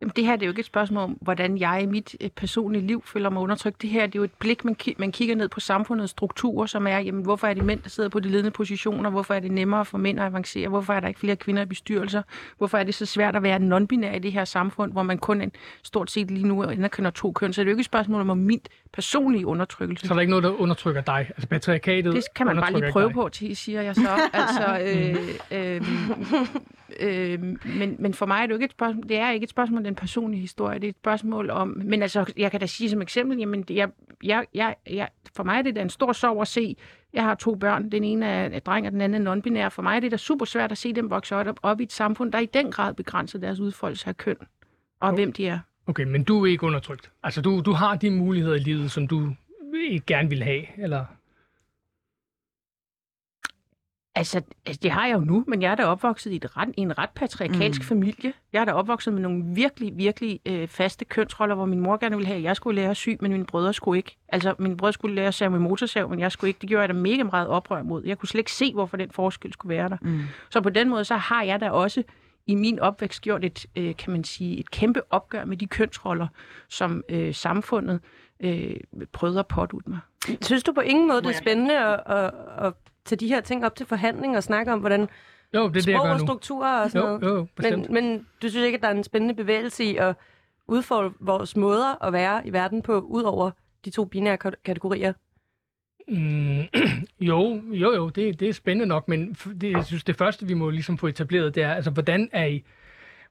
Jamen, 0.00 0.12
det 0.16 0.24
her 0.24 0.36
det 0.36 0.42
er 0.42 0.46
jo 0.46 0.50
ikke 0.50 0.60
et 0.60 0.66
spørgsmål 0.66 1.02
om, 1.04 1.18
hvordan 1.20 1.58
jeg 1.58 1.80
i 1.82 1.86
mit 1.86 2.16
øh, 2.20 2.30
personlige 2.30 2.86
liv 2.86 3.02
føler 3.06 3.30
mig 3.30 3.42
undertrykt. 3.42 3.82
Det 3.82 3.90
her 3.90 4.06
det 4.06 4.14
er 4.14 4.18
jo 4.18 4.24
et 4.24 4.32
blik, 4.38 4.64
man, 4.64 4.76
ki- 4.82 4.94
man 4.98 5.12
kigger 5.12 5.34
ned 5.34 5.48
på 5.48 5.60
samfundets 5.60 6.10
strukturer, 6.10 6.66
som 6.66 6.86
er, 6.86 6.98
jamen, 6.98 7.22
hvorfor 7.22 7.46
er 7.46 7.54
det 7.54 7.64
mænd, 7.64 7.80
der 7.82 7.88
sidder 7.88 8.08
på 8.08 8.20
de 8.20 8.28
ledende 8.28 8.50
positioner? 8.50 9.10
Hvorfor 9.10 9.34
er 9.34 9.40
det 9.40 9.50
nemmere 9.50 9.84
for 9.84 9.98
mænd 9.98 10.20
at 10.20 10.26
avancere? 10.26 10.68
Hvorfor 10.68 10.92
er 10.92 11.00
der 11.00 11.08
ikke 11.08 11.20
flere 11.20 11.36
kvinder 11.36 11.62
i 11.62 11.66
bestyrelser? 11.66 12.22
Hvorfor 12.58 12.78
er 12.78 12.84
det 12.84 12.94
så 12.94 13.06
svært 13.06 13.36
at 13.36 13.42
være 13.42 13.58
non-binær 13.58 14.16
i 14.16 14.18
det 14.18 14.32
her 14.32 14.44
samfund, 14.44 14.92
hvor 14.92 15.02
man 15.02 15.18
kun 15.18 15.40
en, 15.42 15.52
stort 15.82 16.10
set 16.10 16.30
lige 16.30 16.46
nu 16.46 16.62
anerkender 16.62 17.10
to 17.10 17.32
køn? 17.32 17.52
Så 17.52 17.60
det 17.60 17.66
er 17.68 17.70
jo 17.70 17.74
ikke 17.74 17.80
et 17.80 17.86
spørgsmål 17.86 18.30
om 18.30 18.38
min 18.38 18.60
personlige 18.92 19.46
undertrykkelse. 19.46 20.06
Så 20.06 20.14
er 20.14 20.16
der 20.16 20.20
ikke 20.20 20.30
noget, 20.30 20.42
der 20.44 20.60
undertrykker 20.60 21.00
dig? 21.00 21.26
Altså 21.28 21.48
patriarkatet 21.48 22.14
Det 22.14 22.24
kan 22.34 22.46
man 22.46 22.56
bare 22.56 22.72
lige 22.72 22.92
prøve 22.92 23.06
dig. 23.06 23.14
på, 23.14 23.28
til, 23.28 23.56
siger 23.56 23.82
jeg 23.82 23.94
så. 23.94 24.08
Altså, 24.32 24.78
øh, 25.52 25.76
øh, 25.76 25.82
øh, 27.00 27.42
men, 27.64 27.96
men 27.98 28.14
for 28.14 28.26
mig 28.26 28.42
er 28.42 28.42
det 28.42 28.50
jo 28.50 28.54
ikke 28.54 28.64
et 28.64 28.70
spørgsmål, 28.70 29.08
det 29.08 29.16
er 29.18 29.30
ikke 29.30 29.44
et 29.44 29.50
spørgsmål 29.50 29.78
om 29.78 29.84
den 29.84 29.94
personlige 29.94 30.40
historie, 30.40 30.78
det 30.78 30.84
er 30.84 30.88
et 30.88 30.96
spørgsmål 30.96 31.50
om, 31.50 31.82
men 31.84 32.02
altså, 32.02 32.32
jeg 32.36 32.50
kan 32.50 32.60
da 32.60 32.66
sige 32.66 32.90
som 32.90 33.02
eksempel, 33.02 33.38
jamen, 33.38 33.64
jeg 33.70 33.88
jeg, 34.24 34.46
jeg, 34.54 34.74
jeg, 34.90 35.08
for 35.36 35.44
mig 35.44 35.58
er 35.58 35.62
det 35.62 35.76
da 35.76 35.82
en 35.82 35.90
stor 35.90 36.12
sorg 36.12 36.40
at 36.40 36.48
se, 36.48 36.76
jeg 37.12 37.22
har 37.24 37.34
to 37.34 37.54
børn, 37.54 37.90
den 37.90 38.04
ene 38.04 38.26
er 38.26 38.46
en 38.46 38.60
dreng, 38.66 38.86
og 38.86 38.92
den 38.92 39.00
anden 39.00 39.26
er 39.26 39.34
non-binær. 39.34 39.68
For 39.68 39.82
mig 39.82 39.96
er 39.96 40.00
det 40.00 40.10
da 40.10 40.16
super 40.16 40.44
svært 40.44 40.72
at 40.72 40.78
se 40.78 40.92
dem 40.92 41.10
vokse 41.10 41.36
op, 41.36 41.58
op 41.62 41.80
i 41.80 41.82
et 41.82 41.92
samfund, 41.92 42.32
der 42.32 42.38
i 42.38 42.46
den 42.46 42.70
grad 42.70 42.94
begrænser 42.94 43.38
deres 43.38 43.60
udfoldelse 43.60 44.08
af 44.08 44.16
køn, 44.16 44.36
og 45.00 45.14
hvem 45.14 45.32
de 45.32 45.46
er. 45.46 45.58
Okay, 45.86 46.04
men 46.04 46.24
du 46.24 46.44
er 46.44 46.50
ikke 46.50 46.64
undertrykt. 46.64 47.10
Altså, 47.22 47.40
du, 47.40 47.60
du 47.60 47.72
har 47.72 47.96
de 47.96 48.10
muligheder 48.10 48.56
i 48.56 48.58
livet, 48.58 48.90
som 48.90 49.08
du 49.08 49.32
ikke 49.90 50.06
gerne 50.06 50.28
vil 50.28 50.42
have, 50.42 50.62
eller... 50.78 51.04
Altså, 54.16 54.42
altså, 54.66 54.80
det 54.82 54.90
har 54.90 55.06
jeg 55.06 55.14
jo 55.14 55.20
nu, 55.20 55.44
men 55.46 55.62
jeg 55.62 55.70
er 55.70 55.74
da 55.74 55.84
opvokset 55.84 56.32
i, 56.32 56.36
et 56.36 56.56
ret, 56.56 56.68
i 56.76 56.80
en 56.80 56.98
ret 56.98 57.10
patriarkalsk 57.10 57.80
mm. 57.80 57.86
familie. 57.86 58.32
Jeg 58.52 58.60
er 58.60 58.64
da 58.64 58.72
opvokset 58.72 59.12
med 59.12 59.22
nogle 59.22 59.44
virkelig, 59.46 59.92
virkelig 59.96 60.40
øh, 60.46 60.68
faste 60.68 61.04
kønsroller, 61.04 61.54
hvor 61.54 61.64
min 61.64 61.80
mor 61.80 61.96
gerne 61.96 62.16
ville 62.16 62.26
have, 62.26 62.36
at 62.36 62.42
jeg 62.42 62.56
skulle 62.56 62.80
lære 62.80 62.90
at 62.90 62.96
sy, 62.96 63.08
men 63.20 63.32
mine 63.32 63.46
brødre 63.46 63.72
skulle 63.72 63.98
ikke. 63.98 64.16
Altså, 64.28 64.54
mine 64.58 64.76
brødre 64.76 64.92
skulle 64.92 65.14
lære 65.14 65.26
at 65.26 65.34
save 65.34 65.50
med 65.50 65.58
motorsav, 65.58 66.08
men 66.08 66.20
jeg 66.20 66.32
skulle 66.32 66.48
ikke. 66.48 66.58
Det 66.60 66.68
gjorde 66.68 66.80
jeg 66.80 66.88
da 66.88 66.94
mega 66.94 67.22
meget 67.22 67.48
oprør 67.48 67.82
mod. 67.82 68.04
Jeg 68.04 68.18
kunne 68.18 68.28
slet 68.28 68.38
ikke 68.38 68.52
se, 68.52 68.72
hvorfor 68.72 68.96
den 68.96 69.10
forskel 69.10 69.52
skulle 69.52 69.76
være 69.76 69.88
der. 69.88 69.96
Mm. 70.02 70.20
Så 70.50 70.60
på 70.60 70.70
den 70.70 70.88
måde, 70.88 71.04
så 71.04 71.16
har 71.16 71.42
jeg 71.42 71.60
da 71.60 71.70
også 71.70 72.02
i 72.46 72.54
min 72.54 72.80
opvækst 72.80 73.22
gjort 73.22 73.44
et, 73.44 73.66
øh, 73.76 73.96
kan 73.96 74.12
man 74.12 74.24
sige, 74.24 74.58
et 74.58 74.70
kæmpe 74.70 75.00
opgør 75.10 75.44
med 75.44 75.56
de 75.56 75.66
kønsroller, 75.66 76.26
som 76.68 77.02
øh, 77.08 77.34
samfundet 77.34 78.00
øh, 78.40 78.76
prøvede 79.12 79.38
at 79.38 79.46
pådute 79.46 79.90
mig. 79.90 79.98
Synes 80.42 80.62
du 80.62 80.72
på 80.72 80.80
ingen 80.80 81.08
måde, 81.08 81.22
det 81.22 81.28
er 81.28 81.38
spændende 81.38 81.78
at, 81.78 82.00
at, 82.06 82.30
at 82.58 82.72
tage 83.06 83.18
de 83.18 83.28
her 83.28 83.40
ting 83.40 83.66
op 83.66 83.76
til 83.76 83.86
forhandling 83.86 84.36
og 84.36 84.42
snakke 84.42 84.72
om, 84.72 84.80
hvordan 84.80 85.00
Jo, 85.00 85.06
det 85.62 85.66
er 85.68 85.68
det, 85.68 85.74
jeg 85.74 85.82
sprog 85.94 86.06
gør 86.06 86.12
og 86.12 86.20
strukturer 86.20 86.82
og 86.82 86.90
sådan 86.90 87.08
Jo, 87.12 87.18
noget? 87.18 87.38
jo, 87.38 87.46
bestemt. 87.56 87.90
men, 87.90 88.04
men 88.10 88.26
du 88.42 88.48
synes 88.48 88.64
ikke, 88.66 88.76
at 88.76 88.82
der 88.82 88.88
er 88.88 88.92
en 88.94 89.04
spændende 89.04 89.34
bevægelse 89.34 89.84
i 89.84 89.96
at 89.96 90.14
udfordre 90.68 91.12
vores 91.20 91.56
måder 91.56 92.04
at 92.04 92.12
være 92.12 92.46
i 92.46 92.52
verden 92.52 92.82
på, 92.82 93.00
ud 93.00 93.22
over 93.22 93.50
de 93.84 93.90
to 93.90 94.04
binære 94.04 94.36
kat- 94.36 94.62
kategorier? 94.64 95.12
Mm, 96.08 96.62
jo, 97.28 97.62
jo, 97.72 97.94
jo, 97.94 98.08
det, 98.08 98.40
det 98.40 98.48
er 98.48 98.52
spændende 98.52 98.86
nok, 98.86 99.08
men 99.08 99.36
det, 99.60 99.70
jeg 99.72 99.84
synes, 99.84 100.04
det 100.04 100.16
første, 100.16 100.46
vi 100.46 100.54
må 100.54 100.70
ligesom 100.70 100.98
få 100.98 101.06
etableret, 101.06 101.54
det 101.54 101.62
er, 101.62 101.74
altså, 101.74 101.90
hvordan 101.90 102.28
er 102.32 102.44
I, 102.44 102.64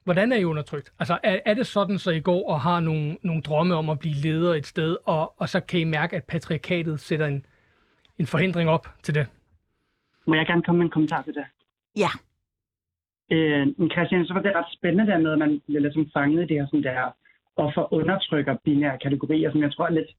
hvordan 0.04 0.32
er 0.32 0.36
I 0.36 0.44
undertrykt? 0.44 0.92
Altså, 0.98 1.18
er, 1.22 1.38
er 1.46 1.54
det 1.54 1.66
sådan, 1.66 1.98
så 1.98 2.10
I 2.10 2.20
går 2.20 2.48
og 2.50 2.60
har 2.60 2.80
nogle, 2.80 3.16
nogle 3.22 3.42
drømme 3.42 3.74
om 3.74 3.90
at 3.90 3.98
blive 3.98 4.14
leder 4.14 4.54
et 4.54 4.66
sted, 4.66 4.96
og, 5.04 5.34
og 5.40 5.48
så 5.48 5.60
kan 5.60 5.80
I 5.80 5.84
mærke, 5.84 6.16
at 6.16 6.24
patriarkatet 6.24 7.00
sætter 7.00 7.26
en, 7.26 7.46
en 8.18 8.26
forhindring 8.26 8.70
op 8.70 8.88
til 9.02 9.14
det? 9.14 9.26
Må 10.26 10.34
jeg 10.34 10.46
gerne 10.46 10.62
komme 10.62 10.78
med 10.78 10.86
en 10.86 10.90
kommentar 10.90 11.22
til 11.22 11.34
det? 11.34 11.44
Ja. 11.96 12.10
Øh, 13.30 13.66
men 13.78 13.90
Christian, 13.90 14.26
så 14.26 14.34
var 14.34 14.42
det 14.42 14.54
ret 14.54 14.72
spændende 14.72 15.12
der 15.12 15.18
med, 15.18 15.32
at 15.32 15.38
man 15.38 15.60
bliver 15.66 15.80
ligesom 15.80 16.10
fanget 16.14 16.42
i 16.42 16.46
det 16.46 16.56
her 16.56 16.66
sådan 16.66 16.82
der 16.82 17.12
offer 17.56 17.92
undertrykker 17.92 18.56
binære 18.64 18.98
kategorier, 18.98 19.52
som 19.52 19.62
jeg 19.62 19.72
tror 19.72 19.86
er 19.86 19.90
lidt, 19.90 20.10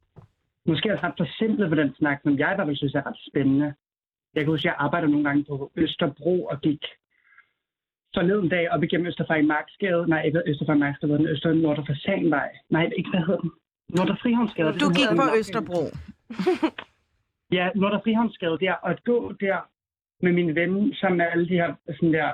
måske 0.65 0.89
er 0.89 1.03
ret 1.03 1.13
forsimplet 1.17 1.69
på 1.69 1.75
den 1.75 1.95
snak, 1.95 2.19
som 2.23 2.39
jeg 2.39 2.51
i 2.51 2.55
hvert 2.55 2.67
fald 2.67 2.77
synes 2.77 2.95
er 2.95 3.05
ret 3.05 3.19
spændende. 3.29 3.73
Jeg 4.35 4.43
kan 4.43 4.53
huske, 4.53 4.61
at 4.61 4.65
jeg 4.65 4.75
arbejder 4.85 5.07
nogle 5.07 5.23
gange 5.27 5.43
på 5.43 5.71
Østerbro 5.75 6.45
og 6.45 6.61
gik 6.61 6.83
forleden 8.15 8.49
dag 8.49 8.71
op 8.71 8.83
igennem 8.83 9.07
Østerfejl 9.07 9.45
Marksgade. 9.45 10.07
Nej, 10.07 10.21
ikke 10.21 10.41
Østerfejl 10.45 10.79
Marksgade, 10.79 11.17
den 11.17 11.27
Øster 11.27 11.53
Nordre 11.53 11.85
Fasanvej. 11.85 12.49
Nej, 12.69 12.89
ikke 12.97 13.09
hvad 13.09 13.19
hedder 13.19 13.39
den? 13.39 13.51
Nordre 13.89 14.17
Frihavnsgade. 14.21 14.79
Du 14.79 14.89
gik 14.89 15.09
på 15.21 15.37
Østerbro. 15.39 15.81
Ja, 17.51 17.69
Nordre 17.75 18.01
Frihavnsgade 18.03 18.57
der, 18.59 18.73
og 18.73 18.91
at 18.91 19.03
gå 19.03 19.31
der 19.31 19.57
med 20.21 20.31
min 20.31 20.55
ven, 20.55 20.93
sammen 20.95 21.17
med 21.17 21.25
alle 21.31 21.47
de 21.50 21.59
her 21.62 21.75
sådan 21.88 22.13
der 22.13 22.31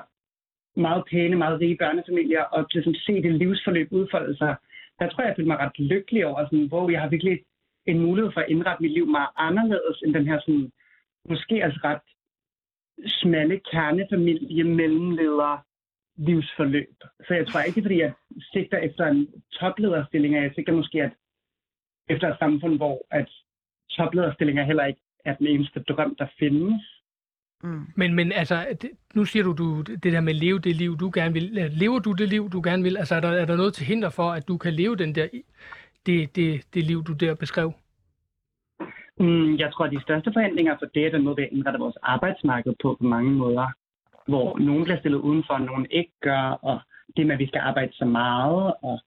meget 0.80 1.04
pæne, 1.10 1.36
meget 1.36 1.60
rige 1.60 1.76
børnefamilier, 1.76 2.42
og 2.42 2.66
ligesom 2.72 2.94
se 2.94 3.22
det 3.22 3.34
livsforløb 3.34 3.88
udfolde 3.92 4.36
sig, 4.36 4.56
der 4.98 5.08
tror 5.08 5.22
jeg, 5.22 5.28
jeg 5.28 5.36
følte 5.36 5.48
mig 5.48 5.58
ret 5.58 5.78
lykkelig 5.78 6.26
over, 6.26 6.44
sådan, 6.44 6.68
hvor 6.68 6.90
jeg 6.90 7.00
har 7.00 7.08
virkelig 7.08 7.40
en 7.86 8.00
mulighed 8.00 8.32
for 8.32 8.40
at 8.40 8.48
indrette 8.48 8.82
mit 8.82 8.92
liv 8.92 9.06
meget 9.06 9.28
anderledes 9.36 10.02
end 10.04 10.14
den 10.14 10.26
her 10.26 10.40
sådan, 10.40 10.72
måske 11.28 11.64
altså 11.64 11.80
ret 11.84 12.06
smalle 13.06 13.60
kernefamilie 13.70 14.64
mellemleder 14.64 15.64
livsforløb. 16.16 16.96
Så 17.26 17.34
jeg 17.34 17.46
tror 17.46 17.60
ikke, 17.60 17.82
fordi 17.82 17.98
jeg 18.00 18.12
sigter 18.52 18.78
efter 18.78 19.06
en 19.06 19.28
toplederstilling, 19.52 20.36
og 20.36 20.42
jeg 20.42 20.52
sigter 20.54 20.72
måske 20.72 21.02
at 21.02 21.12
efter 22.08 22.28
et 22.32 22.38
samfund, 22.38 22.76
hvor 22.76 23.06
at 23.10 23.30
toplederstillinger 23.90 24.64
heller 24.64 24.84
ikke 24.84 25.00
er 25.24 25.34
den 25.34 25.46
eneste 25.46 25.80
drøm, 25.82 26.16
der 26.18 26.26
findes. 26.38 26.93
Mm. 27.64 27.86
Men, 27.96 28.14
men 28.14 28.32
altså, 28.32 28.66
det, 28.82 28.90
nu 29.14 29.24
siger 29.24 29.42
du, 29.42 29.52
du 29.52 29.82
det 29.82 30.12
der 30.12 30.20
med 30.20 30.32
at 30.34 30.40
leve 30.40 30.58
det 30.58 30.76
liv, 30.76 30.96
du 30.98 31.10
gerne 31.14 31.32
vil. 31.32 31.42
Lever 31.72 31.98
du 31.98 32.12
det 32.12 32.28
liv, 32.28 32.50
du 32.50 32.60
gerne 32.64 32.82
vil? 32.82 32.96
Altså, 32.96 33.14
er 33.14 33.20
der, 33.20 33.28
er 33.28 33.44
der 33.44 33.56
noget 33.56 33.74
til 33.74 33.86
hinder 33.86 34.10
for, 34.10 34.30
at 34.32 34.48
du 34.48 34.56
kan 34.56 34.72
leve 34.72 34.96
den 34.96 35.14
der, 35.14 35.28
det, 36.06 36.36
det, 36.36 36.64
det 36.74 36.84
liv, 36.84 37.04
du 37.04 37.12
der 37.12 37.34
beskrev? 37.34 37.72
Mm, 39.20 39.56
jeg 39.56 39.72
tror, 39.72 39.84
at 39.84 39.92
de 39.92 40.02
største 40.02 40.30
forhindringer 40.32 40.76
for 40.78 40.86
det 40.94 41.06
er 41.06 41.10
den 41.10 41.22
måde, 41.24 41.36
vi 41.36 41.46
indretter 41.52 41.80
vores 41.80 41.96
arbejdsmarked 42.02 42.74
på 42.82 42.96
på 43.00 43.04
mange 43.04 43.30
måder. 43.32 43.66
Hvor 44.28 44.58
nogen 44.58 44.84
bliver 44.84 44.98
stillet 44.98 45.18
udenfor, 45.18 45.54
og 45.54 45.60
nogen 45.60 45.86
ikke 45.90 46.12
gør, 46.22 46.40
og 46.40 46.80
det 47.16 47.26
med, 47.26 47.34
at 47.34 47.38
vi 47.38 47.46
skal 47.46 47.60
arbejde 47.60 47.92
så 47.92 48.04
meget. 48.04 48.74
Og 48.82 49.00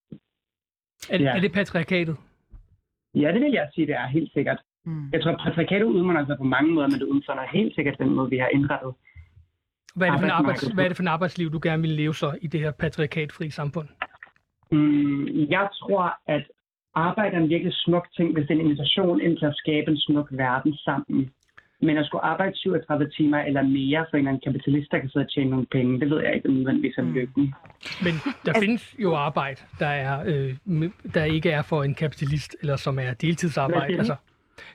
Er, 1.10 1.18
Ja. 1.18 1.24
ja. 1.24 1.36
er 1.36 1.40
det 1.40 1.52
patriarkatet? 1.52 2.18
ja, 3.16 3.32
det 3.34 3.42
vil 3.42 3.52
jeg 3.52 3.70
sige, 3.74 3.88
det 3.88 3.96
er 3.96 4.08
helt 4.08 4.34
sikkert. 4.34 4.62
Mm. 4.88 5.10
Jeg 5.14 5.22
tror, 5.22 5.32
at 5.32 5.40
patriarkatet 5.44 5.86
udmunder 5.86 6.26
sig 6.26 6.38
på 6.38 6.44
mange 6.44 6.72
måder, 6.74 6.88
men 6.88 7.00
det 7.00 7.08
udmunder 7.14 7.46
helt 7.58 7.76
sikkert 7.76 7.96
den 8.00 8.10
måde, 8.16 8.30
vi 8.30 8.38
har 8.38 8.50
indrettet. 8.54 8.94
Hvad 9.96 10.08
er, 10.08 10.12
det 10.12 10.20
for 10.20 10.26
en 10.26 10.32
arbejds, 10.32 10.62
hvad 10.76 10.84
er 10.84 10.88
det 10.88 10.98
for 10.98 11.04
en 11.04 11.16
arbejdsliv, 11.18 11.52
du 11.52 11.60
gerne 11.64 11.82
vil 11.82 11.92
leve 11.92 12.16
så 12.16 12.38
i 12.42 12.48
det 12.48 12.60
her 12.60 12.72
patriarkatfri 12.72 13.50
samfund? 13.50 13.88
Mm, 14.72 15.26
jeg 15.56 15.70
tror, 15.80 16.06
at 16.28 16.44
arbejde 16.96 17.36
er 17.36 17.40
en 17.40 17.50
virkelig 17.50 17.74
smuk 17.74 18.08
ting, 18.18 18.34
hvis 18.34 18.48
det 18.48 18.54
er 18.54 18.60
en 18.60 18.66
invitation 18.66 19.22
ind 19.22 19.38
til 19.38 19.46
at 19.46 19.56
skabe 19.56 19.92
en 19.92 19.98
smuk 19.98 20.28
verden 20.32 20.74
sammen. 20.74 21.32
Men 21.82 21.98
at 21.98 22.06
skulle 22.06 22.24
arbejde 22.24 22.58
37 22.58 23.10
timer 23.18 23.40
eller 23.40 23.62
mere 23.62 24.06
for 24.10 24.18
en 24.18 24.20
eller 24.20 24.32
anden 24.32 24.44
kapitalist, 24.48 24.92
der 24.92 25.00
kan 25.00 25.10
sidde 25.10 25.26
og 25.26 25.32
tjene 25.32 25.50
nogle 25.50 25.66
penge, 25.72 26.00
det 26.00 26.10
ved 26.10 26.22
jeg 26.22 26.36
ikke 26.36 26.50
om 26.50 26.56
nødvendigvis 26.56 26.98
er 26.98 27.02
lykken. 27.02 27.54
Men 28.04 28.14
der 28.46 28.54
findes 28.60 28.96
jo 29.00 29.16
arbejde, 29.16 29.62
der, 29.80 29.88
er, 29.88 30.24
øh, 30.26 30.90
der 31.14 31.24
ikke 31.24 31.52
er 31.52 31.62
for 31.62 31.84
en 31.84 31.96
kapitalist, 31.96 32.56
eller 32.62 32.76
som 32.76 33.00
er 33.00 33.14
Hvad 33.14 33.22
deltidsarbejde. 33.22 33.98
Altså, 33.98 34.16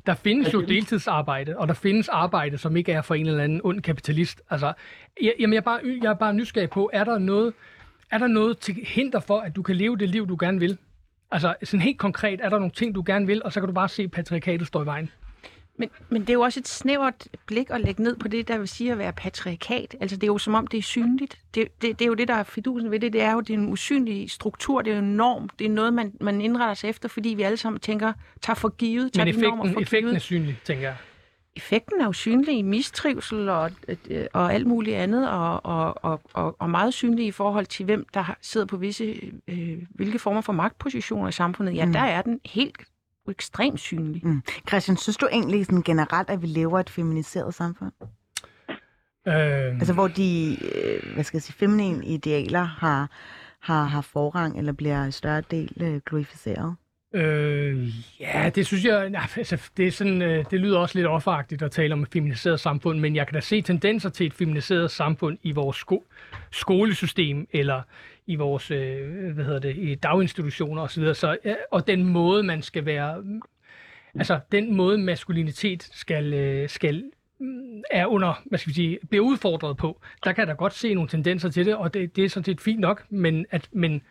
der 0.06 0.14
findes 0.14 0.54
jo 0.54 0.60
deltidsarbejde, 0.60 1.58
og 1.58 1.68
der 1.68 1.74
findes 1.74 2.08
arbejde, 2.08 2.58
som 2.58 2.76
ikke 2.76 2.92
er 2.92 3.02
for 3.02 3.14
en 3.14 3.26
eller 3.26 3.44
anden 3.44 3.60
ond 3.64 3.82
kapitalist. 3.82 4.42
Altså, 4.50 4.72
jeg, 5.22 5.34
jamen, 5.40 5.52
jeg, 5.52 5.60
er 5.60 5.64
bare, 5.64 5.80
jeg 6.02 6.10
er 6.10 6.14
bare 6.14 6.34
nysgerrig 6.34 6.70
på, 6.70 6.90
er 6.92 7.04
der 7.04 7.18
noget, 7.18 7.52
er 8.10 8.18
der 8.18 8.26
noget 8.26 8.58
til 8.58 8.74
hinder 8.86 9.20
for, 9.20 9.38
at 9.40 9.56
du 9.56 9.62
kan 9.62 9.76
leve 9.76 9.96
det 9.96 10.08
liv, 10.08 10.28
du 10.28 10.36
gerne 10.40 10.58
vil? 10.58 10.78
Altså, 11.30 11.54
sådan 11.64 11.80
helt 11.80 11.98
konkret, 11.98 12.40
er 12.42 12.48
der 12.48 12.58
nogle 12.58 12.72
ting, 12.72 12.94
du 12.94 13.02
gerne 13.06 13.26
vil, 13.26 13.42
og 13.44 13.52
så 13.52 13.60
kan 13.60 13.66
du 13.66 13.74
bare 13.74 13.88
se 13.88 14.08
patriarkatet 14.08 14.66
stå 14.66 14.82
i 14.82 14.86
vejen? 14.86 15.10
Men, 15.78 15.90
men 16.08 16.20
det 16.22 16.30
er 16.30 16.34
jo 16.34 16.40
også 16.40 16.60
et 16.60 16.68
snævert 16.68 17.28
blik 17.46 17.66
at 17.70 17.80
lægge 17.80 18.02
ned 18.02 18.16
på 18.16 18.28
det, 18.28 18.48
der 18.48 18.58
vil 18.58 18.68
sige 18.68 18.92
at 18.92 18.98
være 18.98 19.12
patriarkat. 19.12 19.96
Altså 20.00 20.16
det 20.16 20.22
er 20.22 20.26
jo 20.26 20.38
som 20.38 20.54
om, 20.54 20.66
det 20.66 20.78
er 20.78 20.82
synligt. 20.82 21.38
Det, 21.54 21.68
det, 21.82 21.98
det 21.98 22.04
er 22.04 22.06
jo 22.08 22.14
det, 22.14 22.28
der 22.28 22.34
er 22.34 22.42
fidusen 22.42 22.90
ved 22.90 23.00
det. 23.00 23.12
Det 23.12 23.22
er 23.22 23.32
jo 23.32 23.40
det 23.40 23.50
er 23.50 23.58
en 23.58 23.72
usynlig 23.72 24.30
struktur, 24.30 24.82
det 24.82 24.90
er 24.90 24.94
jo 24.96 25.02
en 25.02 25.16
norm. 25.16 25.48
Det 25.58 25.64
er 25.64 25.70
noget, 25.70 25.94
man, 25.94 26.12
man 26.20 26.40
indretter 26.40 26.74
sig 26.74 26.88
efter, 26.90 27.08
fordi 27.08 27.28
vi 27.28 27.42
alle 27.42 27.56
sammen 27.56 27.80
tænker, 27.80 28.12
tager 28.42 28.54
for 28.54 28.68
givet, 28.68 29.12
tager 29.12 29.24
Men 29.24 29.34
de 29.34 29.40
normer 29.40 29.56
effekten, 29.64 29.74
for 29.74 29.80
effekten 29.80 30.04
givet. 30.04 30.14
er 30.14 30.20
synlig, 30.20 30.58
tænker 30.64 30.82
jeg. 30.88 30.96
Effekten 31.56 32.00
er 32.00 32.04
jo 32.04 32.12
synlig 32.12 32.58
i 32.58 32.62
mistrivsel 32.62 33.48
og, 33.48 33.70
øh, 34.10 34.26
og 34.32 34.54
alt 34.54 34.66
muligt 34.66 34.96
andet, 34.96 35.30
og, 35.30 35.66
og, 35.66 36.04
og, 36.04 36.20
og, 36.32 36.56
og 36.58 36.70
meget 36.70 36.94
synlig 36.94 37.26
i 37.26 37.30
forhold 37.30 37.66
til, 37.66 37.84
hvem 37.84 38.06
der 38.14 38.36
sidder 38.40 38.66
på 38.66 38.76
visse, 38.76 39.32
øh, 39.48 39.78
hvilke 39.90 40.18
former 40.18 40.40
for 40.40 40.52
magtpositioner 40.52 41.28
i 41.28 41.32
samfundet. 41.32 41.74
Ja, 41.76 41.86
Mm. 41.86 41.92
der 41.92 42.00
er 42.00 42.22
den 42.22 42.40
helt 42.44 42.76
ekstremt 43.30 43.80
synlig. 43.80 44.26
Mm. 44.26 44.42
Christian, 44.68 44.96
synes 44.96 45.16
du 45.16 45.28
egentlig 45.32 45.66
sådan 45.66 45.82
generelt, 45.82 46.30
at 46.30 46.42
vi 46.42 46.46
lever 46.46 46.80
et 46.80 46.90
feminiseret 46.90 47.54
samfund? 47.54 47.92
Øh, 49.28 49.34
Altså 49.78 49.92
hvor 49.92 50.08
de, 50.08 50.56
øh, 50.74 51.14
hvad 51.14 51.24
skal 51.24 51.36
jeg 51.36 51.42
sige, 51.42 51.56
feminine 51.58 52.06
idealer 52.06 52.62
har, 52.62 53.10
har, 53.60 53.84
har 53.84 54.00
forrang, 54.00 54.58
eller 54.58 54.72
bliver 54.72 55.06
i 55.06 55.10
større 55.12 55.42
del 55.50 55.72
øh, 55.80 56.00
glorificeret? 56.06 56.74
Øh, 57.14 57.88
ja, 58.20 58.50
det 58.54 58.66
synes 58.66 58.84
jeg, 58.84 59.10
nej, 59.10 59.28
altså, 59.36 59.70
det, 59.76 59.86
er 59.86 59.90
sådan, 59.90 60.22
øh, 60.22 60.44
det 60.50 60.60
lyder 60.60 60.78
også 60.78 60.98
lidt 60.98 61.06
offeragtigt 61.06 61.62
at 61.62 61.70
tale 61.70 61.94
om 61.94 62.02
et 62.02 62.08
feminiseret 62.12 62.60
samfund, 62.60 62.98
men 63.00 63.16
jeg 63.16 63.26
kan 63.26 63.34
da 63.34 63.40
se 63.40 63.62
tendenser 63.62 64.08
til 64.08 64.26
et 64.26 64.34
feminiseret 64.34 64.90
samfund 64.90 65.38
i 65.42 65.52
vores 65.52 65.76
sko- 65.76 66.04
skolesystem, 66.50 67.46
eller 67.52 67.82
i 68.26 68.36
vores 68.36 68.70
øh, 68.70 69.34
hvad 69.34 69.44
hedder 69.44 69.58
det, 69.58 69.76
i 69.76 69.94
daginstitutioner 69.94 70.82
osv. 70.82 71.14
Så, 71.14 71.36
øh, 71.44 71.54
og 71.70 71.86
den 71.86 72.04
måde, 72.04 72.42
man 72.42 72.62
skal 72.62 72.84
være, 72.84 73.24
altså 74.14 74.40
den 74.52 74.76
måde 74.76 74.98
maskulinitet 74.98 75.82
skal, 75.82 76.34
øh, 76.34 76.68
skal 76.68 77.10
mm, 77.38 77.82
er 77.90 78.06
under, 78.06 78.42
hvad 78.44 78.58
skal 78.58 78.68
vi 78.68 78.74
sige, 78.74 78.98
bliver 79.10 79.24
udfordret 79.24 79.76
på, 79.76 80.00
der 80.24 80.32
kan 80.32 80.48
der 80.48 80.54
godt 80.54 80.74
se 80.74 80.94
nogle 80.94 81.08
tendenser 81.08 81.48
til 81.48 81.66
det, 81.66 81.76
og 81.76 81.94
det, 81.94 82.16
det 82.16 82.24
er 82.24 82.28
sådan 82.28 82.44
set 82.44 82.60
fint 82.60 82.80
nok, 82.80 83.06
men, 83.10 83.46
at, 83.50 83.68
men 83.72 84.02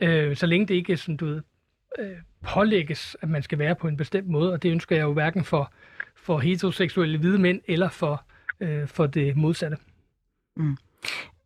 øh, 0.00 0.36
så 0.36 0.46
længe 0.46 0.66
det 0.66 0.74
ikke 0.74 0.92
er 0.92 0.96
sådan, 0.96 1.16
du 1.16 1.26
ved, 1.26 1.42
øh, 1.98 2.16
pålægges, 2.42 3.16
at 3.22 3.28
man 3.28 3.42
skal 3.42 3.58
være 3.58 3.74
på 3.74 3.88
en 3.88 3.96
bestemt 3.96 4.28
måde, 4.28 4.52
og 4.52 4.62
det 4.62 4.70
ønsker 4.70 4.96
jeg 4.96 5.02
jo 5.02 5.12
hverken 5.12 5.44
for, 5.44 5.72
for 6.16 6.38
heteroseksuelle 6.38 7.18
hvide 7.18 7.38
mænd 7.38 7.60
eller 7.66 7.88
for, 7.88 8.24
øh, 8.60 8.88
for 8.88 9.06
det 9.06 9.36
modsatte. 9.36 9.76
Mm. 10.56 10.76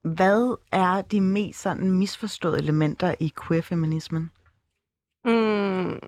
Hvad 0.03 0.57
er 0.73 1.03
de 1.03 1.21
mest 1.21 1.61
sådan 1.61 1.91
misforståede 1.91 2.59
elementer 2.59 3.15
i 3.21 3.33
queer-feminismen? 3.43 4.31
Mm, 5.25 5.99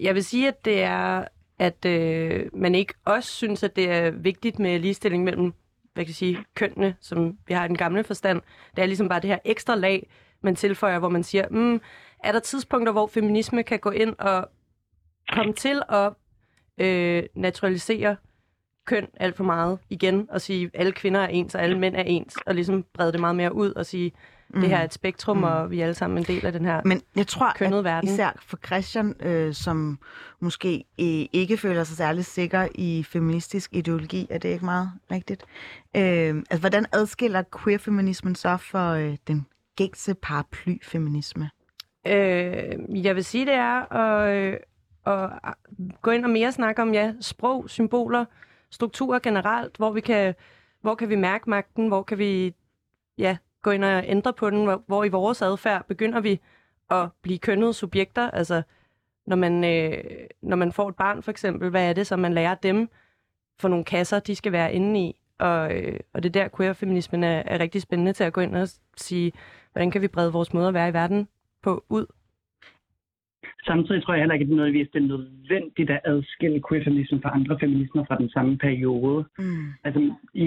jeg 0.00 0.14
vil 0.14 0.24
sige, 0.24 0.48
at 0.48 0.64
det 0.64 0.82
er, 0.82 1.24
at 1.58 1.84
øh, 1.84 2.46
man 2.54 2.74
ikke 2.74 2.94
også 3.04 3.30
synes, 3.30 3.62
at 3.62 3.76
det 3.76 3.90
er 3.90 4.10
vigtigt 4.10 4.58
med 4.58 4.78
ligestilling 4.78 5.24
mellem 5.24 5.52
hvad 5.94 6.04
kan 6.04 6.08
jeg 6.08 6.14
sige, 6.14 6.44
kønnene, 6.54 6.96
som 7.00 7.38
vi 7.46 7.54
har 7.54 7.64
i 7.64 7.68
den 7.68 7.76
gamle 7.76 8.04
forstand. 8.04 8.42
Det 8.76 8.82
er 8.82 8.86
ligesom 8.86 9.08
bare 9.08 9.20
det 9.20 9.30
her 9.30 9.38
ekstra 9.44 9.74
lag, 9.74 10.10
man 10.42 10.56
tilføjer, 10.56 10.98
hvor 10.98 11.08
man 11.08 11.22
siger, 11.22 11.48
mm, 11.50 11.80
er 12.24 12.32
der 12.32 12.40
tidspunkter, 12.40 12.92
hvor 12.92 13.06
feminisme 13.06 13.62
kan 13.62 13.78
gå 13.78 13.90
ind 13.90 14.14
og 14.18 14.48
komme 15.32 15.52
til 15.52 15.82
at 15.88 16.12
øh, 16.78 17.22
naturalisere 17.34 18.16
køn 18.84 19.06
alt 19.16 19.36
for 19.36 19.44
meget 19.44 19.78
igen, 19.90 20.26
og 20.30 20.40
sige, 20.40 20.64
at 20.64 20.80
alle 20.80 20.92
kvinder 20.92 21.20
er 21.20 21.28
ens, 21.28 21.54
og 21.54 21.62
alle 21.62 21.78
mænd 21.78 21.96
er 21.96 22.02
ens, 22.02 22.36
og 22.46 22.54
ligesom 22.54 22.84
brede 22.94 23.12
det 23.12 23.20
meget 23.20 23.36
mere 23.36 23.54
ud 23.54 23.72
og 23.72 23.86
sige, 23.86 24.12
mm. 24.54 24.60
det 24.60 24.68
her 24.68 24.76
er 24.76 24.84
et 24.84 24.94
spektrum, 24.94 25.36
mm. 25.36 25.42
og 25.42 25.70
vi 25.70 25.80
er 25.80 25.84
alle 25.84 25.94
sammen 25.94 26.18
en 26.18 26.24
del 26.24 26.46
af 26.46 26.52
den 26.52 26.64
her 26.64 26.80
Men 26.84 27.02
jeg 27.16 27.26
tror, 27.26 27.52
kønnede 27.56 27.78
at 27.78 27.84
verden. 27.84 28.08
især 28.08 28.30
for 28.46 28.58
Christian, 28.66 29.14
øh, 29.20 29.54
som 29.54 29.98
måske 30.40 30.74
øh, 31.00 31.26
ikke 31.32 31.56
føler 31.56 31.84
sig 31.84 31.96
særlig 31.96 32.24
sikker 32.24 32.68
i 32.74 33.02
feministisk 33.02 33.70
ideologi, 33.72 34.26
er 34.30 34.38
det 34.38 34.48
ikke 34.48 34.64
meget 34.64 34.90
rigtigt? 35.10 35.44
Øh, 35.96 36.02
altså, 36.50 36.60
hvordan 36.60 36.86
adskiller 36.92 37.42
queer-feminismen 37.62 38.34
så 38.34 38.56
for 38.56 38.90
øh, 38.90 39.16
den 39.26 39.46
gængse 39.76 40.14
paraply-feminisme? 40.14 41.50
Øh, 42.06 43.04
jeg 43.04 43.14
vil 43.14 43.24
sige, 43.24 43.46
det 43.46 43.54
er 43.54 43.92
at, 43.92 44.36
øh, 44.36 44.56
at 45.06 45.54
gå 46.02 46.10
ind 46.10 46.24
og 46.24 46.30
mere 46.30 46.52
snakke 46.52 46.82
om 46.82 46.94
ja, 46.94 47.12
sprog, 47.20 47.70
symboler, 47.70 48.24
strukturer 48.72 49.18
generelt, 49.18 49.76
hvor 49.76 49.90
vi 49.90 50.00
kan, 50.00 50.34
hvor 50.80 50.94
kan 50.94 51.08
vi 51.08 51.16
mærke 51.16 51.50
magten, 51.50 51.88
hvor 51.88 52.02
kan 52.02 52.18
vi 52.18 52.54
ja, 53.18 53.36
gå 53.62 53.70
ind 53.70 53.84
og 53.84 54.04
ændre 54.06 54.32
på 54.32 54.50
den, 54.50 54.64
hvor, 54.64 54.82
hvor 54.86 55.04
i 55.04 55.08
vores 55.08 55.42
adfærd 55.42 55.86
begynder 55.86 56.20
vi 56.20 56.40
at 56.90 57.08
blive 57.22 57.38
kønnede 57.38 57.72
subjekter. 57.72 58.30
Altså, 58.30 58.62
når 59.26 59.36
man, 59.36 59.64
øh, 59.64 60.04
når 60.42 60.56
man 60.56 60.72
får 60.72 60.88
et 60.88 60.96
barn 60.96 61.22
for 61.22 61.30
eksempel, 61.30 61.70
hvad 61.70 61.88
er 61.88 61.92
det, 61.92 62.06
som 62.06 62.18
man 62.18 62.34
lærer 62.34 62.54
dem 62.54 62.88
for 63.58 63.68
nogle 63.68 63.84
kasser, 63.84 64.20
de 64.20 64.34
skal 64.34 64.52
være 64.52 64.72
inde 64.72 65.00
i? 65.00 65.16
Og, 65.38 65.74
øh, 65.74 66.00
og 66.12 66.22
det 66.22 66.34
der, 66.34 66.48
queer-feminismen 66.56 67.24
er, 67.24 67.42
er 67.46 67.60
rigtig 67.60 67.82
spændende 67.82 68.12
til 68.12 68.24
at 68.24 68.32
gå 68.32 68.40
ind 68.40 68.56
og 68.56 68.68
sige, 68.96 69.32
hvordan 69.72 69.90
kan 69.90 70.02
vi 70.02 70.08
brede 70.08 70.32
vores 70.32 70.52
måde 70.52 70.68
at 70.68 70.74
være 70.74 70.88
i 70.88 70.92
verden 70.92 71.28
på 71.62 71.84
ud? 71.88 72.06
Samtidig 73.66 74.02
tror 74.02 74.14
jeg 74.14 74.22
heller 74.22 74.34
ikke, 74.34 74.42
at 74.44 74.48
det 74.48 74.56
nødvendigvis 74.56 74.92
det 74.92 75.02
er 75.02 75.12
nødvendigt 75.14 75.90
at 75.90 76.00
adskille 76.04 76.62
queer-feminismen 76.68 77.22
fra 77.22 77.34
andre 77.34 77.58
feminismer 77.60 78.04
fra 78.04 78.16
den 78.18 78.28
samme 78.28 78.58
periode. 78.58 79.24
Mm. 79.38 79.66
Altså 79.84 80.00
i, 80.34 80.46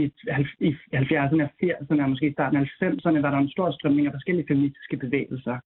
i 0.59 0.69
70'erne 0.93 1.43
og 1.47 1.51
80'erne 1.63 2.03
og 2.03 2.09
måske 2.09 2.27
i 2.29 2.33
starten 2.33 2.57
af 2.57 2.63
90'erne 2.83 3.19
var 3.25 3.31
der 3.31 3.37
en 3.37 3.49
stor 3.55 3.71
strømning 3.71 4.07
af 4.07 4.13
forskellige 4.13 4.47
feministiske 4.47 4.97
bevægelser, 4.97 5.57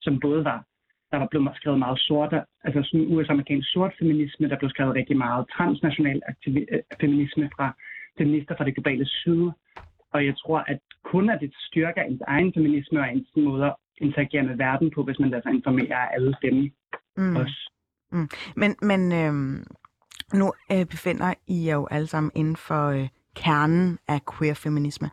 som 0.00 0.20
både 0.20 0.44
var, 0.44 0.64
der 1.10 1.16
var 1.18 1.28
blevet 1.30 1.56
skrevet 1.56 1.78
meget 1.78 1.98
sort, 1.98 2.34
altså 2.64 2.80
sådan 2.82 3.06
US-amerikansk 3.14 3.72
sort 3.72 3.92
feminisme, 3.98 4.48
der 4.48 4.58
blev 4.58 4.70
skrevet 4.70 4.94
rigtig 4.94 5.16
meget 5.16 5.46
transnational 5.56 6.20
aktivi- 6.30 6.66
øh, 6.72 6.80
feminisme 7.00 7.50
fra 7.56 7.76
feminister 8.18 8.56
fra 8.56 8.64
det 8.64 8.74
globale 8.74 9.06
syd. 9.06 9.50
Og 10.12 10.26
jeg 10.26 10.34
tror, 10.36 10.58
at 10.58 10.78
kun 11.04 11.30
at 11.30 11.40
det 11.40 11.52
styrker 11.68 12.02
ens 12.02 12.22
egen 12.26 12.52
feminisme 12.54 13.00
og 13.00 13.08
ens 13.12 13.28
måde 13.36 13.64
at 13.66 13.74
interagere 14.00 14.42
med 14.42 14.56
verden 14.56 14.90
på, 14.90 15.02
hvis 15.02 15.18
man 15.18 15.30
lader 15.30 15.42
sig 15.42 15.54
informere 15.54 15.94
af 15.94 16.08
alle 16.14 16.34
dem 16.42 16.72
Mm. 17.16 17.36
også. 17.36 17.70
Mm. 18.12 18.28
Men, 18.56 18.76
men 18.82 19.12
øh, 19.12 19.64
nu 20.34 20.52
øh, 20.72 20.86
befinder 20.86 21.34
I 21.46 21.66
jer 21.66 21.74
jo 21.74 21.86
alle 21.90 22.06
sammen 22.06 22.32
inden 22.34 22.56
for 22.56 22.86
øh, 22.86 23.08
kernen 23.34 23.98
af 24.08 24.20
queer-feminisme. 24.26 25.10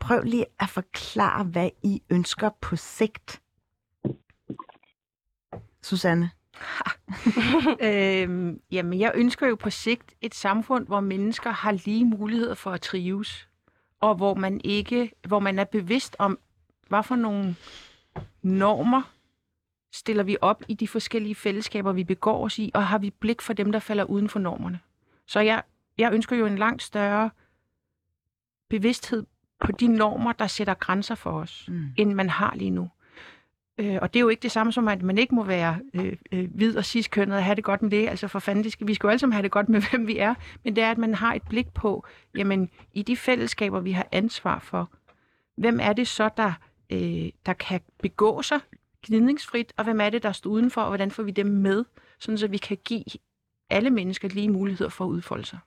Prøv 0.00 0.22
lige 0.22 0.46
at 0.60 0.68
forklare, 0.68 1.44
hvad 1.44 1.70
I 1.82 2.02
ønsker 2.10 2.50
på 2.60 2.76
sigt. 2.76 3.40
Susanne? 5.82 6.30
øhm, 7.88 8.60
jamen, 8.70 9.00
jeg 9.00 9.12
ønsker 9.14 9.46
jo 9.46 9.54
på 9.54 9.70
sigt 9.70 10.14
et 10.20 10.34
samfund, 10.34 10.86
hvor 10.86 11.00
mennesker 11.00 11.50
har 11.50 11.72
lige 11.72 12.04
muligheder 12.04 12.54
for 12.54 12.70
at 12.70 12.80
trives, 12.80 13.48
og 14.00 14.14
hvor 14.14 14.34
man 14.34 14.60
ikke, 14.64 15.12
hvor 15.28 15.38
man 15.38 15.58
er 15.58 15.64
bevidst 15.64 16.16
om, 16.18 16.38
hvad 16.88 17.02
for 17.02 17.16
nogle 17.16 17.56
normer 18.42 19.15
stiller 19.96 20.22
vi 20.22 20.36
op 20.40 20.62
i 20.68 20.74
de 20.74 20.88
forskellige 20.88 21.34
fællesskaber, 21.34 21.92
vi 21.92 22.04
begår 22.04 22.44
os 22.44 22.58
i, 22.58 22.70
og 22.74 22.86
har 22.86 22.98
vi 22.98 23.10
blik 23.10 23.42
for 23.42 23.52
dem, 23.52 23.72
der 23.72 23.78
falder 23.78 24.04
uden 24.04 24.28
for 24.28 24.38
normerne. 24.38 24.80
Så 25.26 25.40
jeg, 25.40 25.62
jeg 25.98 26.12
ønsker 26.12 26.36
jo 26.36 26.46
en 26.46 26.58
langt 26.58 26.82
større 26.82 27.30
bevidsthed 28.68 29.26
på 29.64 29.72
de 29.72 29.86
normer, 29.88 30.32
der 30.32 30.46
sætter 30.46 30.74
grænser 30.74 31.14
for 31.14 31.30
os, 31.30 31.64
Mm. 31.68 31.84
end 31.96 32.12
man 32.14 32.30
har 32.30 32.54
lige 32.56 32.70
nu. 32.70 32.90
Øh, 33.78 33.98
og 34.02 34.14
det 34.14 34.20
er 34.20 34.20
jo 34.20 34.28
ikke 34.28 34.42
det 34.42 34.50
samme 34.52 34.72
som, 34.72 34.88
at 34.88 35.02
man 35.02 35.18
ikke 35.18 35.34
må 35.34 35.44
være 35.44 35.78
øh, 35.94 36.16
øh, 36.32 36.48
hvid 36.54 36.76
og 36.76 36.84
ciskønnet 36.84 37.36
og 37.36 37.44
have 37.44 37.54
det 37.54 37.64
godt 37.64 37.82
med 37.82 37.90
det. 37.90 38.08
Altså 38.08 38.28
for 38.28 38.38
fanden, 38.38 38.64
det 38.64 38.72
skal, 38.72 38.86
vi 38.86 38.94
skal 38.94 39.06
jo 39.06 39.10
alle 39.10 39.18
sammen 39.18 39.32
have 39.32 39.42
det 39.42 39.50
godt 39.50 39.68
med, 39.68 39.80
hvem 39.90 40.06
vi 40.06 40.18
er. 40.18 40.34
Men 40.64 40.76
det 40.76 40.84
er, 40.84 40.90
at 40.90 40.98
man 40.98 41.14
har 41.14 41.34
et 41.34 41.42
blik 41.48 41.74
på, 41.74 42.06
jamen 42.36 42.70
i 42.92 43.02
de 43.02 43.16
fællesskaber, 43.16 43.80
vi 43.80 43.92
har 43.92 44.06
ansvar 44.12 44.58
for, 44.58 44.90
hvem 45.56 45.78
er 45.82 45.92
det 45.92 46.08
så, 46.08 46.30
der, 46.36 46.52
øh, 46.90 47.30
der 47.46 47.52
kan 47.52 47.80
begå 48.02 48.42
sig 48.42 48.60
gnidningsfrit, 49.06 49.72
og 49.76 49.84
hvem 49.84 50.00
er 50.00 50.10
det, 50.10 50.22
der 50.22 50.32
står 50.32 50.50
udenfor, 50.50 50.80
og 50.80 50.88
hvordan 50.88 51.10
får 51.10 51.22
vi 51.22 51.30
dem 51.30 51.46
med, 51.46 51.84
sådan 52.18 52.38
så 52.38 52.48
vi 52.48 52.56
kan 52.56 52.78
give 52.84 53.04
alle 53.70 53.90
mennesker 53.90 54.28
lige 54.28 54.48
muligheder 54.48 54.90
for 54.90 55.04
at 55.04 55.08
udfolde 55.08 55.46
sig. 55.46 55.58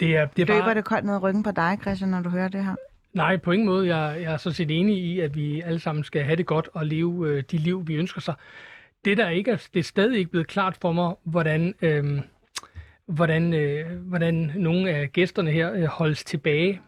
Det 0.00 0.16
er, 0.16 0.26
det 0.26 0.42
er 0.42 0.46
Løber 0.46 0.64
bare... 0.64 0.74
det 0.74 0.84
koldt 0.84 1.04
ned 1.04 1.22
ryggen 1.22 1.42
på 1.42 1.50
dig, 1.50 1.78
Christian, 1.80 2.10
når 2.10 2.22
du 2.22 2.28
hører 2.28 2.48
det 2.48 2.64
her? 2.64 2.76
Nej, 3.12 3.36
på 3.36 3.52
ingen 3.52 3.66
måde. 3.66 3.96
Jeg, 3.96 4.22
jeg 4.22 4.32
er 4.32 4.36
så 4.36 4.52
set 4.52 4.70
enig 4.70 4.98
i, 4.98 5.20
at 5.20 5.34
vi 5.34 5.60
alle 5.60 5.80
sammen 5.80 6.04
skal 6.04 6.24
have 6.24 6.36
det 6.36 6.46
godt 6.46 6.68
og 6.72 6.86
leve 6.86 7.28
øh, 7.28 7.44
de 7.50 7.58
liv, 7.58 7.88
vi 7.88 7.94
ønsker 7.94 8.20
sig. 8.20 8.34
Det 9.04 9.16
der 9.16 9.28
ikke 9.28 9.50
er, 9.50 9.68
det 9.74 9.80
er 9.80 9.84
stadig 9.84 10.18
ikke 10.18 10.30
blevet 10.30 10.46
klart 10.46 10.76
for 10.76 10.92
mig, 10.92 11.14
hvordan, 11.24 11.74
øh, 11.82 12.20
hvordan, 13.06 13.54
øh, 13.54 13.98
hvordan 13.98 14.52
nogle 14.56 14.90
af 14.90 15.12
gæsterne 15.12 15.50
her 15.50 15.72
øh, 15.72 15.84
holdes 15.84 16.24
tilbage. 16.24 16.80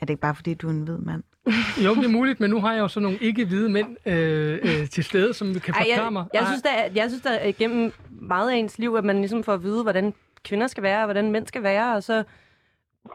Er 0.00 0.06
det 0.06 0.10
ikke 0.10 0.20
bare, 0.20 0.34
fordi 0.34 0.54
du 0.54 0.66
er 0.66 0.70
en 0.70 0.82
hvid 0.82 0.98
mand? 0.98 1.22
Jo, 1.84 1.94
det 1.94 2.04
er 2.04 2.08
muligt, 2.08 2.40
men 2.40 2.50
nu 2.50 2.60
har 2.60 2.72
jeg 2.72 2.80
jo 2.80 2.88
så 2.88 3.00
nogle 3.00 3.18
ikke-hvide 3.20 3.68
mænd 3.68 3.96
øh, 4.08 4.58
øh, 4.62 4.88
til 4.88 5.04
stede, 5.04 5.34
som 5.34 5.46
kan 5.54 5.74
Ej, 5.74 5.80
forklare 5.80 6.04
jeg, 6.04 6.12
mig. 6.12 6.24
jeg, 6.34 6.46
synes, 6.46 6.62
der, 6.62 6.70
er- 6.70 6.90
jeg 6.94 7.10
synes, 7.10 7.22
der 7.22 7.30
er 7.30 7.52
gennem 7.52 7.92
meget 8.10 8.50
af 8.50 8.56
ens 8.56 8.78
liv, 8.78 8.94
at 8.94 9.04
man 9.04 9.16
ligesom 9.18 9.44
får 9.44 9.54
at 9.54 9.62
vide, 9.62 9.82
hvordan 9.82 10.14
kvinder 10.44 10.66
skal 10.66 10.82
være, 10.82 10.98
og 10.98 11.04
hvordan 11.04 11.30
mænd 11.32 11.46
skal 11.46 11.62
være, 11.62 11.94
og 11.96 12.02
så 12.02 12.24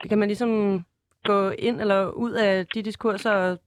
kan 0.09 0.17
man 0.17 0.27
ligesom 0.29 0.83
gå 1.23 1.49
ind 1.49 1.81
eller 1.81 2.07
ud 2.09 2.31
af 2.31 2.67
de 2.67 2.81
diskurser. 2.81 3.31
Og, 3.31 3.57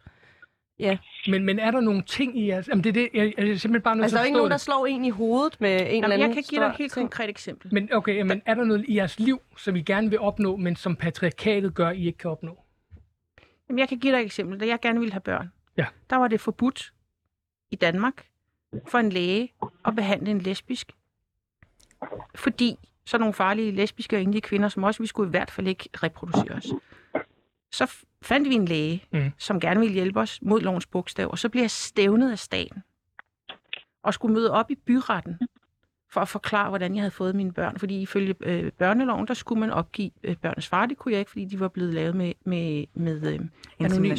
Men, 1.28 1.44
men 1.44 1.58
er 1.58 1.70
der 1.70 1.80
nogle 1.80 2.02
ting 2.02 2.38
i 2.38 2.48
jeres... 2.48 2.68
Jamen, 2.68 2.84
det 2.84 2.88
er 2.90 2.92
det, 2.94 3.08
jeg, 3.14 3.32
jeg 3.38 3.48
er 3.48 3.56
simpelthen 3.56 3.82
bare 3.82 3.96
nødt 3.96 4.04
altså, 4.04 4.14
til 4.14 4.16
der 4.16 4.18
er 4.18 4.22
at 4.22 4.26
ikke 4.26 4.36
nogen, 4.36 4.50
der 4.50 4.56
slår 4.56 4.86
en 4.86 5.04
i 5.04 5.10
hovedet 5.10 5.60
med 5.60 5.70
en 5.70 5.76
eller 5.80 5.92
Jamen, 5.94 6.04
anden 6.12 6.28
jeg 6.28 6.34
kan 6.34 6.42
give 6.50 6.60
dig 6.60 6.66
et 6.68 6.76
helt 6.78 6.92
ting. 6.92 7.04
konkret 7.10 7.30
eksempel. 7.30 7.74
Men 7.74 7.88
okay, 7.92 8.22
men 8.22 8.42
er 8.46 8.54
der 8.54 8.64
noget 8.64 8.84
i 8.88 8.96
jeres 8.96 9.18
liv, 9.18 9.40
som 9.56 9.76
I 9.76 9.82
gerne 9.82 10.10
vil 10.10 10.20
opnå, 10.20 10.56
men 10.56 10.76
som 10.76 10.96
patriarkatet 10.96 11.74
gør, 11.74 11.90
I 11.90 12.06
ikke 12.06 12.18
kan 12.18 12.30
opnå? 12.30 12.58
Jamen, 13.68 13.78
jeg 13.78 13.88
kan 13.88 13.98
give 13.98 14.12
dig 14.12 14.18
et 14.20 14.24
eksempel. 14.24 14.60
Da 14.60 14.66
jeg 14.66 14.80
gerne 14.80 14.98
ville 14.98 15.12
have 15.12 15.20
børn, 15.20 15.52
Ja. 15.76 15.86
der 16.10 16.16
var 16.16 16.28
det 16.28 16.40
forbudt 16.40 16.92
i 17.70 17.76
Danmark 17.76 18.26
for 18.88 18.98
en 18.98 19.10
læge 19.10 19.52
at 19.84 19.96
behandle 19.96 20.30
en 20.30 20.38
lesbisk. 20.40 20.92
Fordi 22.34 22.76
så 23.04 23.18
nogle 23.18 23.34
farlige 23.34 23.72
lesbiske 23.72 24.16
og 24.16 24.22
enlige 24.22 24.42
kvinder, 24.42 24.68
som 24.68 24.84
også 24.84 25.02
vi 25.02 25.06
skulle 25.06 25.28
i 25.28 25.30
hvert 25.30 25.50
fald 25.50 25.66
ikke 25.66 25.88
reproducere 26.02 26.54
os. 26.54 26.66
Så 27.72 28.04
fandt 28.22 28.48
vi 28.48 28.54
en 28.54 28.64
læge, 28.64 29.04
mm. 29.12 29.30
som 29.38 29.60
gerne 29.60 29.80
ville 29.80 29.94
hjælpe 29.94 30.20
os 30.20 30.38
mod 30.42 30.60
lovens 30.60 30.86
bogstav, 30.86 31.28
og 31.30 31.38
så 31.38 31.48
blev 31.48 31.62
jeg 31.62 31.70
stævnet 31.70 32.30
af 32.30 32.38
staten 32.38 32.82
og 34.02 34.14
skulle 34.14 34.34
møde 34.34 34.50
op 34.50 34.70
i 34.70 34.74
byretten 34.74 35.38
for 36.12 36.20
at 36.20 36.28
forklare, 36.28 36.68
hvordan 36.68 36.94
jeg 36.94 37.02
havde 37.02 37.10
fået 37.10 37.34
mine 37.34 37.52
børn. 37.52 37.78
Fordi 37.78 38.02
ifølge 38.02 38.34
øh, 38.40 38.72
børneloven, 38.78 39.26
der 39.26 39.34
skulle 39.34 39.60
man 39.60 39.70
opgive 39.70 40.10
øh, 40.24 40.36
børnenes 40.36 40.66
far. 40.68 40.86
Det 40.86 40.96
kunne 40.96 41.12
jeg 41.12 41.18
ikke, 41.18 41.30
fordi 41.30 41.44
de 41.44 41.60
var 41.60 41.68
blevet 41.68 41.94
lavet 41.94 42.16
med, 42.16 42.32
med, 42.46 42.84
med 42.94 43.32
øh, 43.32 43.40
anonym 43.80 44.12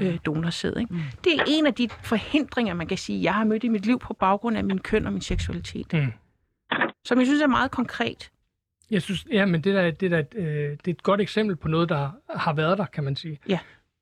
øh, 0.00 0.18
donorsæd. 0.26 0.76
Ikke? 0.76 0.94
Mm. 0.94 1.00
Det 1.24 1.32
er 1.34 1.44
en 1.48 1.66
af 1.66 1.74
de 1.74 1.88
forhindringer, 2.02 2.74
man 2.74 2.86
kan 2.86 2.98
sige, 2.98 3.22
jeg 3.22 3.34
har 3.34 3.44
mødt 3.44 3.64
i 3.64 3.68
mit 3.68 3.86
liv 3.86 3.98
på 3.98 4.14
baggrund 4.14 4.56
af 4.56 4.64
min 4.64 4.78
køn 4.78 5.06
og 5.06 5.12
min 5.12 5.22
seksualitet. 5.22 5.92
Mm. 5.92 6.12
Som 7.04 7.18
jeg 7.18 7.26
synes 7.26 7.42
er 7.42 7.46
meget 7.46 7.70
konkret. 7.70 8.30
Jeg 8.90 9.02
synes, 9.02 9.26
ja, 9.32 9.44
men 9.46 9.60
det, 9.64 9.74
der, 9.74 9.90
det, 9.90 10.10
der, 10.10 10.22
øh, 10.34 10.44
det 10.46 10.88
er 10.88 10.90
et 10.90 11.02
godt 11.02 11.20
eksempel 11.20 11.56
på 11.56 11.68
noget, 11.68 11.88
der 11.88 12.10
har 12.36 12.52
været 12.54 12.78
der, 12.78 12.86
kan 12.86 13.04
man 13.04 13.16
sige. 13.16 13.38
Ja. 13.48 13.58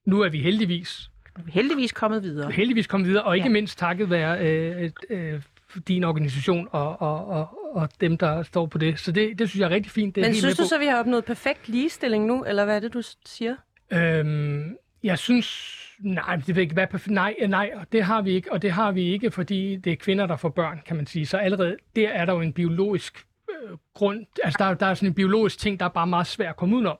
Nu 0.07 0.21
er 0.21 0.29
vi 0.29 0.38
heldigvis, 0.40 1.11
Vi 1.45 1.51
heldigvis 1.53 1.93
kommet 1.93 2.23
videre. 2.23 2.51
heldigvis 2.51 2.87
kommet 2.87 3.09
videre, 3.09 3.23
og 3.25 3.37
ikke 3.37 3.49
Ja. 3.49 3.53
mindst 3.53 3.79
takket 3.79 4.11
være 4.11 4.47
øh, 4.47 4.90
øh, 5.11 5.43
din 5.88 6.04
organisation 6.04 6.68
og, 6.72 7.00
og, 7.02 7.26
og, 7.28 7.48
og 7.76 7.88
dem, 8.00 8.18
der 8.18 8.42
står 8.42 8.66
på 8.66 8.78
det. 8.78 8.98
Så 8.98 9.12
det, 9.12 9.38
det 9.38 9.48
synes 9.48 9.61
jeg 9.61 9.66
er 9.66 9.70
rigtig 9.74 9.92
fint. 9.92 10.14
Det 10.14 10.20
er 10.24 10.26
Men 10.28 10.35
synes 10.35 10.56
du 10.56 10.64
så, 10.64 10.78
vi 10.78 10.85
har 10.87 10.98
opnået 11.00 11.24
perfekt 11.24 11.68
ligestilling 11.68 12.26
nu, 12.26 12.44
eller 12.44 12.64
hvad 12.64 12.76
er 12.76 12.80
det, 12.80 12.94
du 12.94 13.02
siger? 13.26 13.56
Øhm, 13.92 14.76
jeg 15.02 15.18
synes... 15.18 15.76
Nej, 16.00 16.37
det 16.37 16.56
vil 16.56 16.62
ikke 16.62 16.76
være 16.76 16.87
perfekt. 16.87 17.11
Nej, 17.14 17.35
øh, 17.42 17.48
nej, 17.48 17.70
og 17.74 17.87
det 17.92 18.02
har 18.04 18.22
vi 18.22 18.30
ikke. 18.30 18.52
Og 18.52 18.62
det 18.62 18.72
har 18.72 18.92
vi 18.92 19.02
ikke, 19.02 19.30
fordi 19.30 19.76
det 19.76 19.92
er 19.92 19.96
kvinder, 19.96 20.26
der 20.26 20.37
får 20.37 20.48
børn, 20.48 20.80
kan 20.87 20.96
man 20.96 21.06
sige. 21.06 21.26
Så 21.26 21.37
allerede 21.37 21.76
der 21.96 22.09
er 22.09 22.24
der 22.24 22.33
jo 22.33 22.40
en 22.40 22.52
biologisk 22.52 23.26
øh, 23.50 23.76
grund. 23.94 24.26
Altså, 24.44 24.56
der, 24.59 24.64
er- 24.64 24.74
der 24.74 24.87
er 24.87 24.94
sådan 24.94 25.09
en 25.09 25.14
biologisk 25.14 25.59
ting, 25.59 25.80
der 25.80 25.87
er 25.87 25.90
bare 25.90 26.06
meget 26.06 26.26
svær 26.26 26.50
at 26.50 26.56
komme 26.56 26.74
udenom. 26.76 26.96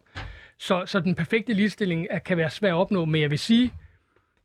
Så, 0.59 0.83
så 0.87 1.01
den 1.01 1.15
perfekte 1.15 1.53
ligestilling 1.53 2.07
er, 2.11 2.19
kan 2.19 2.37
være 2.37 2.51
svær 2.51 2.69
at 2.75 2.77
opnå, 2.77 3.05
men 3.05 3.21
jeg 3.23 3.31
vil 3.31 3.39
sige, 3.39 3.73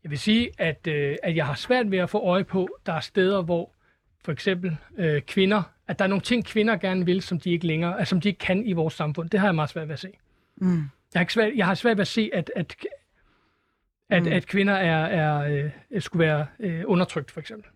jeg 0.04 0.12
vil 0.12 0.20
sige 0.20 0.50
at, 0.58 0.88
øh, 0.88 1.16
at 1.24 1.36
jeg 1.36 1.46
har 1.46 1.56
svært 1.56 1.92
ved 1.92 1.98
at 1.98 2.10
få 2.10 2.20
øje 2.20 2.44
på, 2.44 2.68
der 2.86 2.94
er 2.94 3.00
steder, 3.00 3.42
hvor 3.42 3.72
for 4.26 4.32
eksempel 4.32 4.78
øh, 4.98 5.22
kvinder, 5.22 5.64
at 5.88 6.00
der 6.00 6.06
er 6.06 6.10
nogle 6.10 6.22
ting, 6.22 6.46
kvinder 6.46 6.78
gerne 6.78 7.06
vil, 7.06 7.22
som 7.22 7.40
de 7.40 7.50
ikke 7.52 7.68
længere, 7.68 8.00
altså, 8.00 8.10
som 8.10 8.22
de 8.22 8.28
ikke 8.28 8.40
kan 8.40 8.66
i 8.66 8.74
vores 8.74 8.94
samfund. 8.94 9.30
Det 9.30 9.40
har 9.40 9.48
jeg 9.48 9.56
meget 9.56 9.70
svært 9.70 9.88
ved 9.88 9.94
at 9.94 10.00
se. 10.00 10.10
Mm. 10.58 10.68
Jeg 11.14 11.20
har, 11.20 11.22
ikke 11.22 11.34
svært, 11.34 11.54
jeg 11.56 11.66
har 11.66 11.74
svært 11.76 11.98
ved 11.98 12.02
at 12.02 12.08
se, 12.08 12.30
at, 12.34 12.52
at, 12.56 12.76
at, 14.10 14.24
Mm. 14.24 14.28
mm. 14.30 14.34
at 14.34 14.48
kvinder 14.48 14.74
er, 14.74 15.06
er, 15.06 15.66
øh, 15.92 16.02
skulle 16.02 16.26
være 16.28 16.46
øh, 16.60 16.84
undertrykt, 16.88 17.32
for 17.32 17.40
eksempel. 17.40 17.70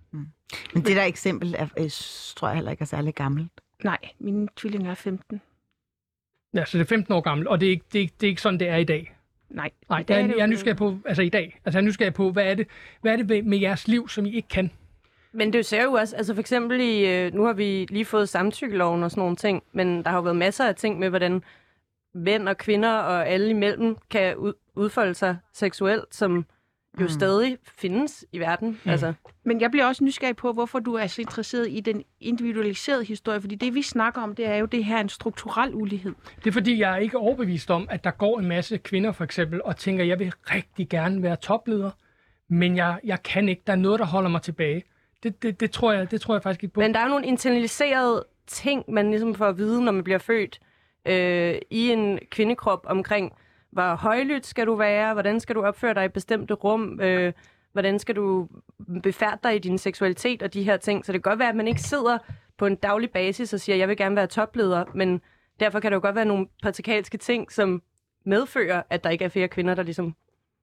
Men 0.74 0.84
det 0.86 0.96
der 0.96 1.04
eksempel 1.04 1.56
er, 1.58 1.68
øh, 1.80 1.90
tror 2.36 2.48
jeg 2.48 2.56
heller 2.56 2.72
ikke 2.72 2.82
er 2.82 2.86
særlig 2.86 3.16
gammelt. 3.16 3.52
Nej, 3.84 3.98
mine 4.20 4.48
tvillinger 4.56 4.92
er 4.92 4.96
15. 4.96 5.42
Ja, 6.54 6.66
så 6.66 6.78
det 6.78 6.84
er 6.84 6.88
15 6.88 7.14
år 7.14 7.22
gammelt, 7.22 7.48
og 7.48 7.60
det 7.60 7.66
er 7.66 7.70
ikke, 7.72 7.86
det 7.94 8.00
er, 8.00 8.02
ikke- 8.02 8.14
det 8.22 8.28
er 8.28 8.30
ikke 8.30 8.42
sådan, 8.42 8.60
det 8.60 8.70
er 8.70 8.76
i 8.76 8.84
dag. 8.84 9.16
Nej, 9.50 9.70
Nej, 9.90 10.00
i 10.00 10.04
dag 10.04 10.16
jeg, 10.20 10.30
det 10.30 10.36
jeg 10.38 10.42
er 10.44 10.48
nysgerrig 10.48 10.78
på, 10.78 10.98
altså 11.06 11.22
i 11.22 11.30
dag, 11.30 11.60
altså 11.66 11.78
jeg 11.80 11.84
er 11.84 11.88
nysgerrig 11.88 12.14
på, 12.14 12.32
hvad 12.32 12.44
er 12.52 12.56
det, 12.56 12.68
hvad 13.02 13.12
er 13.14 13.18
det 13.18 13.30
ved- 13.30 13.44
med 13.44 13.58
jeres 13.58 13.88
liv, 13.88 14.10
som 14.10 14.26
I 14.26 14.32
ikke 14.36 14.48
kan? 14.48 14.72
Men 15.34 15.54
det 15.54 15.66
ser 15.66 15.84
jo 15.84 15.92
også, 15.94 16.16
altså 16.16 16.34
for 16.34 16.40
eksempel 16.40 16.80
i, 16.82 17.06
øh, 17.08 17.34
nu 17.34 17.44
har 17.44 17.54
vi 17.54 17.88
lige 17.90 18.06
fået 18.06 18.30
samtykkeloven 18.30 19.04
og 19.04 19.12
sådan 19.12 19.22
nogle 19.22 19.36
ting, 19.36 19.64
men 19.74 20.04
der 20.04 20.10
har 20.10 20.18
jo 20.18 20.22
været 20.24 20.36
masser 20.36 20.66
af 20.66 20.76
ting 20.76 21.00
med, 21.00 21.10
hvordan 21.10 21.44
mænd 22.14 22.50
og 22.50 22.58
kvinder 22.58 22.94
og 22.94 23.28
alle 23.28 23.50
imellem 23.50 23.98
kan 24.10 24.36
ud, 24.36 24.54
udfolde 24.76 25.14
sig 25.14 25.38
seksuelt, 25.54 26.16
som 26.16 26.46
jo 27.00 27.04
Mm. 27.04 27.10
stadig 27.10 27.58
findes 27.78 28.26
i 28.32 28.40
verden. 28.40 28.80
Mm. 28.84 28.92
Altså, 28.92 29.14
Men 29.44 29.62
jeg 29.62 29.72
bliver 29.72 29.86
også 29.86 30.04
nysgerrig 30.04 30.36
på, 30.36 30.54
hvorfor 30.54 30.80
du 30.80 30.94
er 30.94 31.08
så 31.08 31.22
interesseret 31.22 31.68
i 31.70 31.80
den 31.80 32.04
individualiserede 32.20 33.04
historie, 33.06 33.42
fordi 33.42 33.56
det 33.56 33.76
vi 33.76 33.82
snakker 33.82 34.22
om, 34.22 34.36
det 34.36 34.46
er 34.48 34.56
jo 34.56 34.66
det 34.66 34.86
her 34.86 35.00
en 35.00 35.10
strukturel 35.10 35.76
ulighed. 35.76 36.14
Det 36.44 36.48
er 36.48 36.52
fordi, 36.52 36.80
jeg 36.80 36.92
er 36.92 36.98
ikke 36.98 37.18
overbevist 37.18 37.72
om, 37.72 37.88
at 37.92 38.04
der 38.04 38.12
går 38.12 38.40
en 38.40 38.48
masse 38.48 38.78
kvinder 38.78 39.12
for 39.12 39.24
eksempel, 39.24 39.62
og 39.64 39.78
tænker, 39.78 40.04
jeg 40.04 40.20
vil 40.20 40.34
rigtig 40.46 40.90
gerne 40.90 41.24
være 41.24 41.36
topleder, 41.36 41.92
men 42.50 42.76
jeg, 42.78 43.00
jeg 43.04 43.24
kan 43.24 43.50
ikke. 43.50 43.62
Der 43.68 43.74
er 43.74 43.78
noget, 43.78 44.00
der 44.00 44.06
holder 44.06 44.30
mig 44.30 44.42
tilbage. 44.42 44.84
Det, 45.24 45.44
det, 45.44 45.60
det, 45.60 45.72
tror, 45.72 45.94
jeg, 45.94 46.12
det 46.12 46.22
tror 46.22 46.36
jeg 46.36 46.44
faktisk 46.44 46.64
ikke 46.64 46.74
på. 46.74 46.80
Men 46.80 46.94
der 46.94 47.00
er 47.00 47.04
jo 47.04 47.10
nogle 47.10 47.26
internaliserede 47.26 48.26
ting, 48.48 48.84
man 48.88 49.10
ligesom 49.10 49.36
får 49.36 49.46
at 49.46 49.58
vide, 49.58 49.84
når 49.84 49.92
man 49.92 50.04
bliver 50.04 50.18
født 50.20 50.60
øh, 51.06 51.56
i 51.70 51.92
en 51.92 52.20
kvindekrop 52.32 52.86
omkring, 52.88 53.34
hvor 53.72 53.96
højlydt 53.96 54.46
skal 54.46 54.68
du 54.68 54.76
være, 54.76 55.14
hvordan 55.14 55.40
skal 55.40 55.56
du 55.56 55.66
opføre 55.66 55.94
dig 55.94 56.06
i 56.06 56.08
bestemte 56.08 56.54
rum, 56.54 57.00
øh, 57.02 57.34
hvordan 57.72 58.00
skal 58.00 58.16
du 58.16 58.48
befærde 59.04 59.38
dig 59.44 59.56
i 59.56 59.60
din 59.60 59.78
seksualitet 59.78 60.44
og 60.44 60.54
de 60.54 60.64
her 60.64 60.78
ting. 60.78 61.06
Så 61.06 61.12
det 61.12 61.24
kan 61.24 61.32
godt 61.32 61.40
være, 61.40 61.50
at 61.50 61.56
man 61.56 61.68
ikke 61.68 61.82
sidder 61.82 62.18
på 62.58 62.66
en 62.66 62.76
daglig 62.76 63.12
basis 63.12 63.54
og 63.54 63.60
siger, 63.60 63.76
jeg 63.76 63.88
vil 63.88 63.98
gerne 63.98 64.16
være 64.16 64.28
topleder, 64.28 64.86
men 64.96 65.22
derfor 65.60 65.80
kan 65.80 65.92
der 65.92 65.96
jo 65.96 66.02
godt 66.02 66.16
være 66.16 66.26
nogle 66.26 66.48
patriarkalske 66.64 67.18
ting, 67.18 67.52
som 67.52 67.82
medfører, 68.26 68.84
at 68.90 69.04
der 69.04 69.10
ikke 69.10 69.26
er 69.26 69.30
flere 69.30 69.48
kvinder, 69.48 69.76
der 69.76 69.84
ligesom 69.84 70.16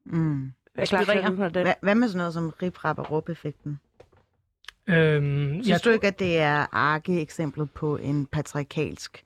Mm. 0.08 0.52
er 0.74 0.86
klar 0.86 1.04
til 1.04 1.42
at 1.42 1.54
det. 1.54 1.62
Hvad, 1.62 1.74
hvad 1.80 1.94
med 1.94 2.08
sådan 2.08 2.18
noget 2.18 2.34
som 2.34 2.52
rip, 2.62 2.84
rap 2.84 2.98
og 2.98 3.10
råb-effekten? 3.10 3.80
Øhm, 4.88 5.52
Synes 5.52 5.68
jeg, 5.68 5.80
du 5.84 5.90
ikke, 5.90 6.06
at 6.06 6.18
det 6.18 6.38
er 6.38 6.66
arke 6.72 7.20
eksemplet 7.20 7.70
på 7.70 7.96
en 7.96 8.26
patriarkalsk 8.26 9.24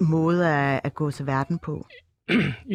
måde 0.00 0.48
at, 0.48 0.80
at 0.84 0.94
gå 0.94 1.10
til 1.10 1.26
verden 1.26 1.58
på? 1.58 1.86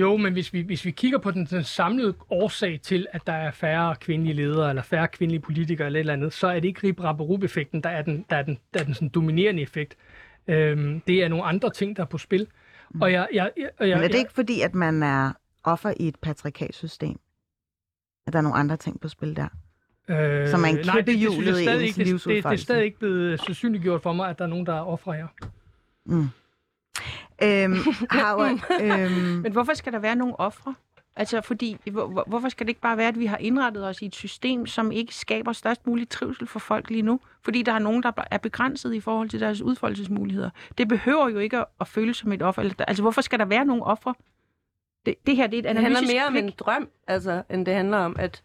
jo, 0.01 0.17
men 0.17 0.33
hvis 0.33 0.53
vi, 0.53 0.61
hvis 0.61 0.85
vi 0.85 0.91
kigger 0.91 1.19
på 1.19 1.31
den, 1.31 1.45
den 1.45 1.63
samlede 1.63 2.13
årsag 2.29 2.79
til, 2.81 3.07
at 3.11 3.21
der 3.27 3.33
er 3.33 3.51
færre 3.51 3.95
kvindelige 3.95 4.33
ledere, 4.33 4.69
eller 4.69 4.81
færre 4.81 5.07
kvindelige 5.07 5.41
politikere, 5.41 5.85
eller 5.85 5.99
et 5.99 6.01
eller 6.01 6.13
andet, 6.13 6.33
så 6.33 6.47
er 6.47 6.59
det 6.59 6.67
ikke 6.67 6.87
rip 6.87 6.99
rap 6.99 7.43
effekten 7.43 7.83
der 7.83 7.89
er 7.89 8.01
den, 8.01 8.25
der 8.29 8.35
er 8.35 8.43
den, 8.43 8.57
der 8.73 8.79
er 8.79 8.83
den 8.83 8.93
sådan 8.93 9.09
dominerende 9.09 9.61
effekt. 9.61 9.97
Øhm, 10.47 11.01
det 11.07 11.23
er 11.23 11.27
nogle 11.27 11.45
andre 11.45 11.69
ting, 11.69 11.95
der 11.95 12.03
er 12.03 12.07
på 12.07 12.17
spil. 12.17 12.47
Og 13.01 13.11
jeg, 13.11 13.27
jeg, 13.33 13.51
jeg, 13.57 13.69
jeg, 13.79 13.97
Men 13.97 14.03
er 14.03 14.07
det 14.07 14.17
ikke 14.17 14.33
fordi, 14.33 14.61
at 14.61 14.75
man 14.75 15.03
er 15.03 15.33
offer 15.63 15.93
i 15.99 16.07
et 16.07 16.15
patriarkalsystem? 16.21 17.19
At 18.27 18.33
der 18.33 18.39
er 18.39 18.43
nogle 18.43 18.57
andre 18.57 18.77
ting 18.77 19.01
på 19.01 19.07
spil 19.07 19.35
der? 19.35 19.47
Øh, 20.09 20.47
Som 20.49 20.63
er 20.63 20.67
en 20.67 20.75
nej, 20.85 20.95
det- 20.95 21.07
det 21.07 21.13
synes 21.19 21.23
jeg 21.23 21.31
hjulet 21.33 21.59
i 21.59 21.63
stadig 21.63 21.87
ikke- 21.87 21.97
det, 21.97 22.05
det, 22.25 22.43
det 22.43 22.45
er 22.45 22.55
stadig 22.55 22.85
ikke 22.85 22.99
blevet 22.99 23.39
sandsynliggjort 23.41 24.01
for 24.01 24.13
mig, 24.13 24.29
at 24.29 24.37
der 24.39 24.45
er 24.45 24.49
nogen, 24.49 24.65
der 24.65 24.73
er 24.75 24.81
ofre 24.81 25.13
her. 25.13 25.27
Mm. 26.05 26.27
Øhm, 27.43 27.75
Howard, 28.23 28.59
øhm, 28.81 29.11
Men 29.43 29.51
hvorfor 29.51 29.73
skal 29.73 29.93
der 29.93 29.99
være 29.99 30.15
nogle 30.15 30.39
ofre? 30.39 30.75
Altså, 31.15 31.41
fordi, 31.41 31.77
hvor, 31.91 32.07
hvor- 32.07 32.23
hvorfor 32.27 32.49
skal 32.49 32.65
det 32.65 32.69
ikke 32.69 32.81
bare 32.81 32.97
være, 32.97 33.07
at 33.07 33.19
vi 33.19 33.25
har 33.25 33.37
indrettet 33.37 33.87
os 33.87 34.01
i 34.01 34.05
et 34.05 34.15
system, 34.15 34.65
som 34.67 34.91
ikke 34.91 35.15
skaber 35.15 35.53
størst 35.53 35.87
mulig 35.87 36.09
trivsel 36.09 36.47
for 36.47 36.59
folk 36.59 36.89
lige 36.89 37.01
nu? 37.01 37.19
Fordi 37.43 37.61
der 37.61 37.73
er 37.73 37.79
nogen, 37.79 38.03
der 38.03 38.11
er 38.31 38.37
begrænset 38.37 38.93
i 38.93 38.99
forhold 38.99 39.29
til 39.29 39.39
deres 39.39 39.61
udfoldelsesmuligheder. 39.61 40.49
Det 40.77 40.87
behøver 40.87 41.29
jo 41.29 41.37
ikke 41.39 41.57
at, 41.57 41.65
at 41.81 41.87
føles 41.87 42.17
som 42.17 42.31
et 42.31 42.41
offer. 42.41 42.71
Altså, 42.87 43.03
hvorfor 43.03 43.21
skal 43.21 43.39
der 43.39 43.45
være 43.45 43.65
nogle 43.65 43.83
ofre? 43.83 44.13
Det, 45.05 45.15
det 45.27 45.35
her, 45.35 45.47
det 45.47 45.55
er 45.65 45.69
et 45.69 45.75
Det 45.75 45.83
handler 45.83 46.01
mere 46.13 46.27
om 46.27 46.35
en 46.35 46.51
drøm, 46.57 46.89
altså, 47.07 47.43
end 47.49 47.65
det 47.65 47.73
handler 47.73 47.97
om 47.97 48.15
at 48.19 48.43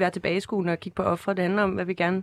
være 0.00 0.10
tilbageskuende 0.10 0.72
og 0.72 0.80
kigge 0.80 0.96
på 0.96 1.02
ofre. 1.02 1.34
Det 1.34 1.42
handler 1.44 1.62
om, 1.62 1.70
hvad 1.70 1.84
vi 1.84 1.94
gerne 1.94 2.22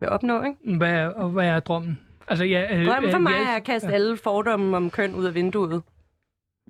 vil 0.00 0.08
opnå, 0.08 0.42
ikke? 0.42 0.76
Hvad, 0.76 0.90
er- 0.92 1.08
og 1.08 1.30
hvad 1.30 1.46
er 1.48 1.60
drømmen? 1.60 2.00
Altså, 2.28 2.44
ja, 2.44 2.76
øh, 2.78 2.86
Drømmen 2.86 3.10
for 3.10 3.16
øh, 3.18 3.22
mig 3.22 3.32
ja, 3.32 3.50
er 3.52 3.56
at 3.56 3.64
kaste 3.64 3.88
alle 3.92 4.16
fordomme 4.16 4.76
om 4.76 4.90
køn 4.90 5.14
ud 5.14 5.24
af 5.24 5.34
vinduet. 5.34 5.82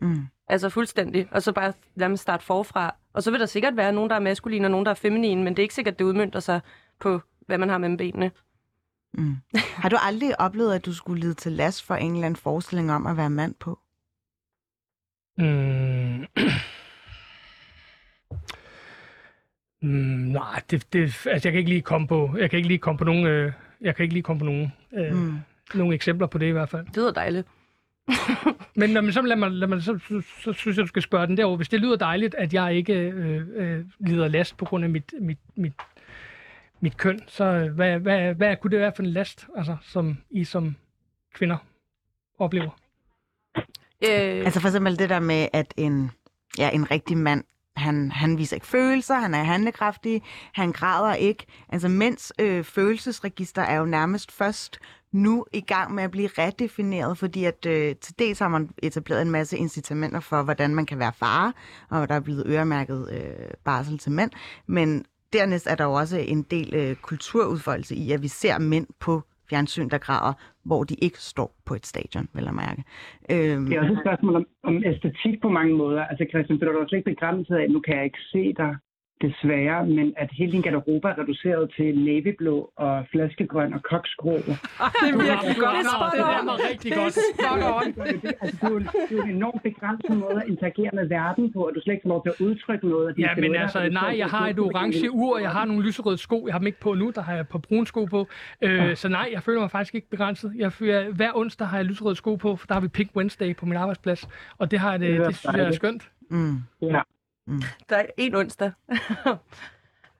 mm. 0.03 0.27
Altså 0.49 0.69
fuldstændig. 0.69 1.29
Og 1.31 1.43
så 1.43 1.53
bare 1.53 1.73
lade 1.95 2.09
mig 2.09 2.19
starte 2.19 2.45
forfra. 2.45 2.95
Og 3.13 3.23
så 3.23 3.31
vil 3.31 3.41
der 3.41 3.47
sikkert 3.47 3.77
være 3.77 3.93
nogen, 3.93 4.11
der 4.11 4.17
er 4.17 4.21
maskuline 4.21 4.67
og 4.67 4.71
nogen, 4.71 4.87
der 4.87 4.91
er 4.91 4.95
feminine, 4.95 5.45
men 5.45 5.53
det 5.53 5.59
er 5.59 5.63
ikke 5.65 5.75
sikkert, 5.75 5.99
det 5.99 6.05
udmyndter 6.05 6.41
sig 6.41 6.61
på, 7.01 7.21
hvad 7.47 7.59
man 7.59 7.69
har 7.69 7.79
mellem 7.79 7.97
benene. 7.97 8.31
Mm. 9.15 9.37
Har 9.83 9.89
du 9.89 9.97
aldrig 10.03 10.41
oplevet, 10.41 10.75
at 10.75 10.87
du 10.87 10.95
skulle 10.95 11.21
lide 11.21 11.35
til 11.35 11.53
last 11.53 11.83
for 11.85 11.95
en 11.95 12.13
eller 12.13 12.27
anden 12.27 12.37
forestilling 12.37 12.93
om 12.93 13.07
at 13.07 13.17
være 13.17 13.31
mand 13.31 13.55
på? 13.55 13.79
Mm. 15.39 16.27
Mm, 19.83 19.89
nej, 19.89 20.63
det, 20.71 20.93
det, 20.93 21.03
altså 21.03 21.29
jeg 21.31 21.43
kan 21.43 21.55
ikke 21.55 21.71
lige 21.71 21.83
komme 21.83 22.09
på, 22.09 22.37
jeg 22.39 22.51
kan 22.51 22.57
ikke 22.57 22.69
lige 22.69 22.79
komme 22.79 22.99
på 22.99 23.05
nogen, 23.05 23.27
øh, 23.27 23.53
jeg 23.81 23.97
kan 23.97 24.03
ikke 24.03 24.15
lige 24.15 24.23
komme 24.23 24.41
på 24.41 24.47
nogen, 24.47 24.73
øh, 24.97 25.13
mm. 25.13 25.39
Nogle 25.75 25.95
eksempler 25.95 26.27
på 26.27 26.39
det 26.39 26.47
i 26.47 26.51
hvert 26.51 26.69
fald. 26.69 26.87
Det 26.87 26.97
lyder 26.97 27.13
dejligt. 27.13 27.49
Men, 28.77 28.91
nå, 28.91 29.01
men 29.01 29.13
så, 29.13 29.23
lad 29.23 29.37
mig, 29.37 29.51
lad 29.51 29.69
mig, 29.69 29.83
så, 29.83 29.99
så, 30.09 30.23
så, 30.45 30.53
synes 30.53 30.77
jeg, 30.77 30.83
du 30.83 30.89
skal 30.89 31.03
spørge 31.03 31.27
den 31.27 31.37
derovre. 31.37 31.57
Hvis 31.57 31.69
det 31.69 31.81
lyder 31.81 31.97
dejligt, 31.97 32.35
at 32.35 32.55
jeg 32.55 32.75
ikke 32.75 32.95
øh, 32.95 33.47
øh, 33.55 33.85
lider 34.01 34.29
last 34.29 34.57
på 34.57 34.65
grund 34.65 34.85
af 34.85 34.91
mit, 34.91 35.15
mit, 35.21 35.39
mit, 35.57 35.73
mit 36.81 36.97
køn, 36.97 37.21
så 37.27 37.45
øh, 37.45 37.75
hvad, 37.75 37.99
hvad, 37.99 38.35
hvad 38.35 38.57
kunne 38.57 38.71
det 38.71 38.81
være 38.81 38.93
for 38.97 39.03
en 39.03 39.09
last, 39.09 39.47
altså, 39.57 39.77
som 39.83 40.17
I 40.31 40.45
som 40.45 40.77
kvinder 41.35 41.57
oplever? 42.39 42.71
Øh, 44.05 44.45
Altså 44.45 44.61
for 44.61 44.69
eksempel 44.69 44.99
det 44.99 45.11
der 45.11 45.21
med, 45.21 45.49
at 45.53 45.75
en, 45.77 46.11
ja, 46.59 46.71
en 46.71 46.91
rigtig 46.91 47.17
mand, 47.17 47.45
han, 47.77 48.11
han 48.11 48.39
viser 48.39 48.57
ikke 48.57 48.67
følelser, 48.67 49.15
han 49.15 49.35
er 49.35 49.43
handlekraftig, 49.43 50.23
han 50.53 50.73
græder 50.73 51.15
ikke. 51.15 51.47
Altså 51.69 51.89
mænds 51.89 52.33
øh, 52.41 52.65
følelsesregister 52.65 53.63
er 53.63 53.79
jo 53.79 53.85
nærmest 53.85 54.33
først 54.33 54.79
nu 55.13 55.45
i 55.53 55.61
gang 55.61 55.95
med 55.95 56.05
at 56.05 56.11
blive 56.11 56.29
redefineret, 56.39 57.19
fordi 57.19 57.45
at 57.45 57.67
øh, 57.67 57.97
til 57.97 58.19
dels 58.19 58.39
har 58.39 58.49
man 58.49 58.71
etableret 58.83 59.23
en 59.23 59.31
masse 59.31 59.57
incitamenter 59.57 60.21
for, 60.21 60.43
hvordan 60.43 60.75
man 60.75 60.87
kan 60.87 60.99
være 60.99 61.13
far, 61.13 61.55
og 61.91 62.09
der 62.09 62.15
er 62.15 62.21
blevet 62.21 62.47
øremærket 62.47 63.09
øh, 63.13 63.51
barsel 63.65 63.99
til 63.99 64.13
mænd. 64.13 64.31
Men 64.67 65.05
dernæst 65.33 65.67
er 65.67 65.75
der 65.75 65.85
jo 65.85 65.93
også 65.93 66.17
en 66.17 66.43
del 66.43 66.75
øh, 66.75 66.97
kulturudfoldelse 66.97 67.95
i, 67.95 68.13
at 68.13 68.23
vi 68.23 68.29
ser 68.29 68.59
mænd 68.59 68.87
på 69.01 69.23
fjernsyn, 69.51 69.89
der 69.89 69.99
græder, 69.99 70.33
hvor 70.65 70.85
de 70.85 70.95
ikke 70.95 71.19
står 71.19 71.51
på 71.67 71.75
et 71.75 71.87
stadion, 71.87 72.29
vil 72.35 72.45
jeg 72.45 72.55
mærke. 72.55 72.83
Øhm, 73.31 73.67
Det 73.67 73.77
er 73.77 73.81
også 73.81 73.93
et 73.93 74.05
spørgsmål 74.07 74.35
om, 74.37 74.47
om 74.63 74.83
æstetik 74.85 75.41
på 75.43 75.49
mange 75.49 75.75
måder. 75.77 76.03
Altså 76.05 76.27
Christian, 76.31 76.59
bliver 76.59 76.73
du 76.73 76.79
også 76.79 76.97
ikke 76.97 77.11
begrænset 77.11 77.55
af, 77.55 77.71
nu 77.71 77.81
kan 77.81 77.97
jeg 77.97 78.05
ikke 78.05 78.23
se 78.33 78.55
dig 78.63 78.77
desværre, 79.23 79.87
men 79.87 80.15
at 80.17 80.31
hele 80.33 80.53
din 80.53 80.63
garderobe 80.63 81.09
er 81.09 81.19
reduceret 81.19 81.73
til 81.77 81.99
navyblå 82.05 82.73
og 82.77 83.07
flaskegrøn 83.13 83.75
og 83.75 83.83
koksgrå. 83.83 84.33
det 84.33 85.09
er 85.13 85.17
virkelig 85.29 85.57
godt. 85.65 85.77
Det 86.15 86.21
er 86.21 86.43
er 86.53 86.69
rigtig 86.71 86.93
godt. 87.01 87.15
Det, 88.23 88.35
altså, 88.41 88.57
det, 88.61 88.69
er 88.69 88.71
jo, 88.71 88.79
det 88.79 89.11
er 89.11 89.17
jo 89.17 89.23
en 89.23 89.31
enormt 89.31 89.63
begrænset 89.63 90.17
måde 90.17 90.37
at 90.43 90.49
interagere 90.49 90.91
med 90.93 91.09
verden 91.09 91.53
på, 91.53 91.61
og 91.67 91.73
du 91.75 91.81
slet 91.81 91.95
ikke 91.95 92.09
får 92.09 92.23
til 92.23 92.31
at 92.31 92.41
udtrykke 92.47 92.89
noget 92.89 93.09
af 93.09 93.15
Ja, 93.19 93.35
men 93.37 93.55
altså, 93.55 93.89
nej, 93.89 94.15
jeg 94.19 94.27
har 94.27 94.49
et 94.49 94.59
orange 94.59 95.11
ur, 95.11 95.39
jeg 95.39 95.51
har 95.51 95.65
nogle 95.65 95.83
lyserøde 95.83 96.19
sko, 96.19 96.47
jeg 96.47 96.55
har 96.55 96.59
dem 96.59 96.67
ikke 96.67 96.81
på 96.81 96.95
nu, 96.95 97.13
der 97.15 97.23
har 97.23 97.33
jeg 97.33 97.41
et 97.41 97.49
par 97.49 97.59
brune 97.59 97.87
sko 97.87 98.05
på. 98.05 98.29
Øh, 98.63 98.97
så 98.97 99.09
nej, 99.09 99.29
jeg 99.33 99.43
føler 99.43 99.61
mig 99.61 99.71
faktisk 99.71 99.95
ikke 99.95 100.11
begrænset. 100.11 100.53
Jeg 100.57 100.73
føler, 100.73 101.13
hver 101.13 101.31
onsdag 101.35 101.67
har 101.67 101.77
jeg 101.77 101.87
lyserøde 101.87 102.17
sko 102.17 102.35
på, 102.35 102.57
for 102.57 102.67
der 102.67 102.75
har 102.75 102.81
vi 102.81 102.89
Pink 102.89 103.11
Wednesday 103.17 103.57
på 103.57 103.67
min 103.67 103.77
arbejdsplads, 103.77 104.29
og 104.59 104.71
det, 104.71 104.79
har 104.79 104.91
jeg, 104.91 105.01
det, 105.01 105.19
Det 105.19 105.27
det 105.27 105.37
synes 105.37 105.57
jeg 105.57 105.67
er 105.67 105.73
skønt. 105.73 106.11
mm. 106.31 106.57
Ja. 106.83 107.01
Der 107.89 107.97
er 107.97 108.07
en 108.17 108.35
onsdag. 108.35 108.71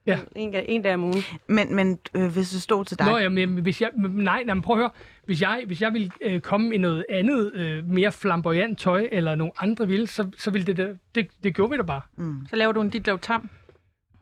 Ja. 0.05 0.19
En, 0.35 0.55
en 0.55 0.81
dag 0.81 0.93
om 0.93 1.03
ugen. 1.03 1.21
Men, 1.47 1.75
men 1.75 1.99
øh, 2.15 2.33
hvis 2.33 2.49
det 2.49 2.61
stod 2.61 2.85
til 2.85 2.99
dig... 2.99 3.07
Nå, 3.11 3.17
jamen, 3.17 3.61
hvis 3.61 3.81
jeg, 3.81 3.89
nej, 3.95 4.43
nej, 4.43 4.53
men 4.53 4.61
prøv 4.61 4.75
at 4.75 4.79
høre. 4.79 4.89
Hvis 5.25 5.41
jeg, 5.41 5.63
hvis 5.67 5.81
jeg 5.81 5.93
ville 5.93 6.09
øh, 6.21 6.39
komme 6.41 6.75
i 6.75 6.77
noget 6.77 7.05
andet, 7.09 7.51
øh, 7.53 7.85
mere 7.89 8.11
flamboyant 8.11 8.79
tøj, 8.79 9.07
eller 9.11 9.35
nogle 9.35 9.51
andre 9.59 9.87
ville, 9.87 10.07
så, 10.07 10.31
så 10.37 10.51
ville 10.51 10.67
det, 10.67 10.77
det, 10.77 10.97
det, 11.15 11.27
det 11.43 11.55
gjorde 11.55 11.71
vi 11.71 11.77
da 11.77 11.83
bare. 11.83 12.01
Mm. 12.15 12.47
Så 12.49 12.55
laver 12.55 12.71
du 12.71 12.81
en 12.81 12.89
dit 12.89 13.07
lav 13.07 13.19
tam. 13.19 13.49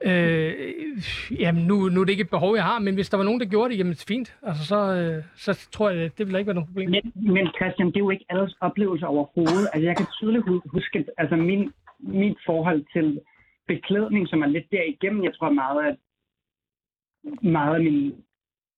Øh, 0.03 0.53
jamen, 1.39 1.63
nu, 1.65 1.89
nu 1.89 2.01
er 2.01 2.05
det 2.05 2.11
ikke 2.11 2.21
et 2.21 2.29
behov, 2.29 2.55
jeg 2.55 2.63
har, 2.63 2.79
men 2.79 2.93
hvis 2.95 3.09
der 3.09 3.17
var 3.17 3.23
nogen, 3.23 3.39
der 3.39 3.45
gjorde 3.45 3.69
det, 3.71 3.77
jamen 3.79 3.95
fint. 3.95 4.35
Altså, 4.43 4.65
så, 4.65 4.77
øh, 4.93 5.23
så 5.35 5.67
tror 5.71 5.89
jeg, 5.89 6.17
det, 6.17 6.25
ville 6.27 6.39
ikke 6.39 6.47
være 6.47 6.55
noget 6.55 6.67
problem. 6.67 6.89
Men, 6.89 7.33
men 7.33 7.47
Christian, 7.57 7.87
det 7.87 7.95
er 7.95 7.99
jo 7.99 8.09
ikke 8.09 8.25
alles 8.29 8.55
oplevelse 8.61 9.05
overhovedet. 9.07 9.67
Altså, 9.73 9.85
jeg 9.87 9.97
kan 9.97 10.05
tydeligt 10.19 10.45
hu- 10.47 10.61
huske, 10.65 11.05
altså 11.17 11.35
min, 11.35 11.71
mit 12.05 12.37
forhold 12.45 12.85
til 12.93 13.21
beklædning, 13.67 14.27
som 14.27 14.41
er 14.41 14.47
lidt 14.47 14.71
derigennem, 14.71 15.23
jeg 15.23 15.35
tror 15.35 15.49
meget, 15.49 15.85
at 15.85 15.97
meget 17.41 17.75
af 17.75 17.83
min 17.83 18.25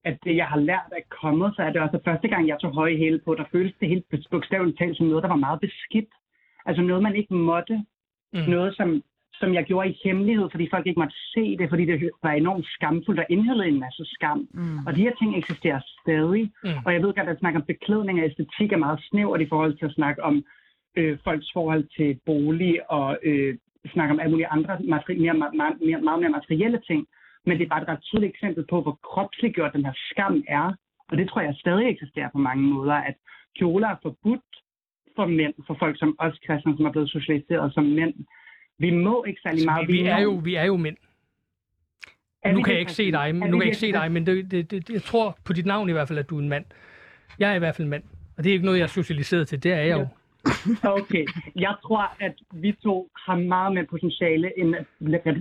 at 0.10 0.18
det, 0.24 0.36
jeg 0.36 0.48
har 0.54 0.60
lært 0.60 0.90
er 0.92 1.16
kommet, 1.22 1.56
så 1.56 1.62
er 1.62 1.72
det 1.72 1.82
også 1.82 1.98
at 1.98 2.08
første 2.10 2.28
gang, 2.28 2.48
jeg 2.48 2.58
tog 2.60 2.72
høje 2.74 2.98
hæle 2.98 3.20
på, 3.26 3.36
der 3.36 3.52
føltes 3.52 3.76
det 3.80 3.90
helt 3.90 4.06
bogstaveligt 4.32 4.78
talt 4.78 4.98
som 4.98 5.06
noget, 5.06 5.24
der 5.24 5.30
var 5.30 5.46
meget 5.48 5.60
beskidt. 5.60 6.12
Altså 6.66 6.82
noget, 6.82 7.04
man 7.04 7.16
ikke 7.16 7.34
måtte. 7.34 7.76
Mm. 8.34 8.40
Noget, 8.48 8.76
som, 8.76 9.04
som 9.40 9.54
jeg 9.54 9.64
gjorde 9.64 9.90
i 9.90 10.00
hemmelighed, 10.04 10.48
fordi 10.52 10.68
folk 10.74 10.88
ikke 10.88 11.00
måtte 11.00 11.18
se 11.34 11.58
det, 11.58 11.70
fordi 11.70 11.86
det 11.86 12.10
var 12.24 12.32
enormt 12.32 12.66
skamfuldt 12.76 13.20
og 13.20 13.26
indeholdt 13.30 13.68
en 13.68 13.80
masse 13.80 14.04
skam. 14.06 14.48
Mm. 14.54 14.86
Og 14.88 14.96
de 14.96 15.02
her 15.02 15.16
ting 15.20 15.38
eksisterer 15.38 15.82
stadig. 16.02 16.52
Mm. 16.64 16.70
Og 16.86 16.94
jeg 16.94 17.02
ved 17.02 17.14
godt, 17.14 17.30
at 17.30 17.40
snakke 17.40 17.60
om 17.60 17.66
beklædning 17.66 18.20
og 18.20 18.26
æstetik 18.26 18.72
er 18.72 18.84
meget 18.86 19.00
snævert 19.10 19.42
i 19.42 19.50
forhold 19.50 19.78
til 19.78 19.86
at 19.86 19.98
snakke 20.00 20.24
om 20.24 20.46
øh, 21.00 21.18
folks 21.24 21.50
forhold 21.54 21.84
til 21.98 22.20
bolig 22.26 22.92
og 22.92 23.18
øh, 23.24 23.58
snakke 23.94 24.12
om 24.14 24.20
alle 24.20 24.32
mulige 24.32 24.48
andre 24.48 24.74
materi- 24.94 25.20
mere, 25.24 25.34
mere, 25.34 25.76
mere, 25.88 26.02
meget 26.02 26.20
mere 26.22 26.30
materielle 26.40 26.82
ting. 26.90 27.08
Men 27.46 27.58
det 27.58 27.64
er 27.66 27.70
bare 27.70 27.82
et 27.82 27.88
ret 27.88 28.04
tydeligt 28.04 28.34
eksempel 28.34 28.66
på, 28.70 28.82
hvor 28.82 29.00
kropsliggjort 29.10 29.74
den 29.74 29.86
her 29.86 29.94
skam 30.10 30.44
er. 30.48 30.66
Og 31.10 31.18
det 31.18 31.30
tror 31.30 31.42
jeg 31.42 31.56
stadig 31.60 31.90
eksisterer 31.90 32.30
på 32.32 32.38
mange 32.38 32.64
måder, 32.64 32.94
at 32.94 33.16
kjoler 33.58 33.88
er 33.88 33.96
forbudt 34.02 34.50
for 35.16 35.26
mænd, 35.26 35.54
for 35.68 35.76
folk 35.80 36.00
som 36.00 36.16
os 36.20 36.40
kristne, 36.46 36.78
som 36.78 36.86
er 36.86 36.92
blevet 36.92 37.10
socialiseret 37.10 37.74
som 37.74 37.84
mænd. 37.84 38.14
Vi 38.80 38.90
må 38.90 39.24
ikke 39.24 39.42
særlig 39.42 39.66
meget. 39.66 39.88
Vi, 39.88 39.94
vi, 39.94 40.06
er 40.06 40.20
jo, 40.20 40.32
vi 40.44 40.56
er 40.56 40.66
jo 40.66 40.78
mænd. 40.78 40.98
Er 42.44 42.52
Nu 42.52 42.62
kan 42.62 42.74
jeg 42.74 42.80
ikke 42.80 42.92
se 42.92 43.12
dig, 43.12 43.36
men 43.36 43.50
nu 43.50 43.58
kan 43.58 43.60
jeg 43.60 43.68
ikke 43.68 43.78
se 43.78 43.92
dig, 43.92 44.12
men 44.12 44.26
det, 44.26 44.52
det, 44.52 44.72
det, 44.72 44.90
jeg 44.90 45.02
tror 45.02 45.38
på 45.46 45.54
dit 45.54 45.66
navn 45.66 45.90
i 45.90 45.92
hvert 45.92 46.08
fald, 46.08 46.20
at 46.20 46.30
du 46.30 46.38
er 46.38 46.42
en 46.42 46.50
mand. 46.50 46.66
Jeg 47.40 47.52
er 47.52 47.56
i 47.56 47.60
hvert 47.60 47.76
fald 47.76 47.86
en 47.86 47.90
mand. 47.90 48.04
Og 48.38 48.44
det 48.44 48.50
er 48.50 48.54
ikke 48.54 48.66
noget, 48.66 48.78
jeg 48.78 48.84
er 48.84 48.88
socialiseret 48.88 49.48
til. 49.48 49.64
Det 49.64 49.72
er 49.72 49.82
jeg 49.82 50.00
jo. 50.00 50.08
Okay. 51.00 51.26
Jeg 51.56 51.74
tror, 51.84 52.04
at 52.28 52.36
vi 52.64 52.72
to 52.84 53.10
har 53.26 53.36
meget 53.36 53.74
mere 53.74 53.86
potentiale, 53.94 54.60
end 54.60 54.76
at 54.76 54.86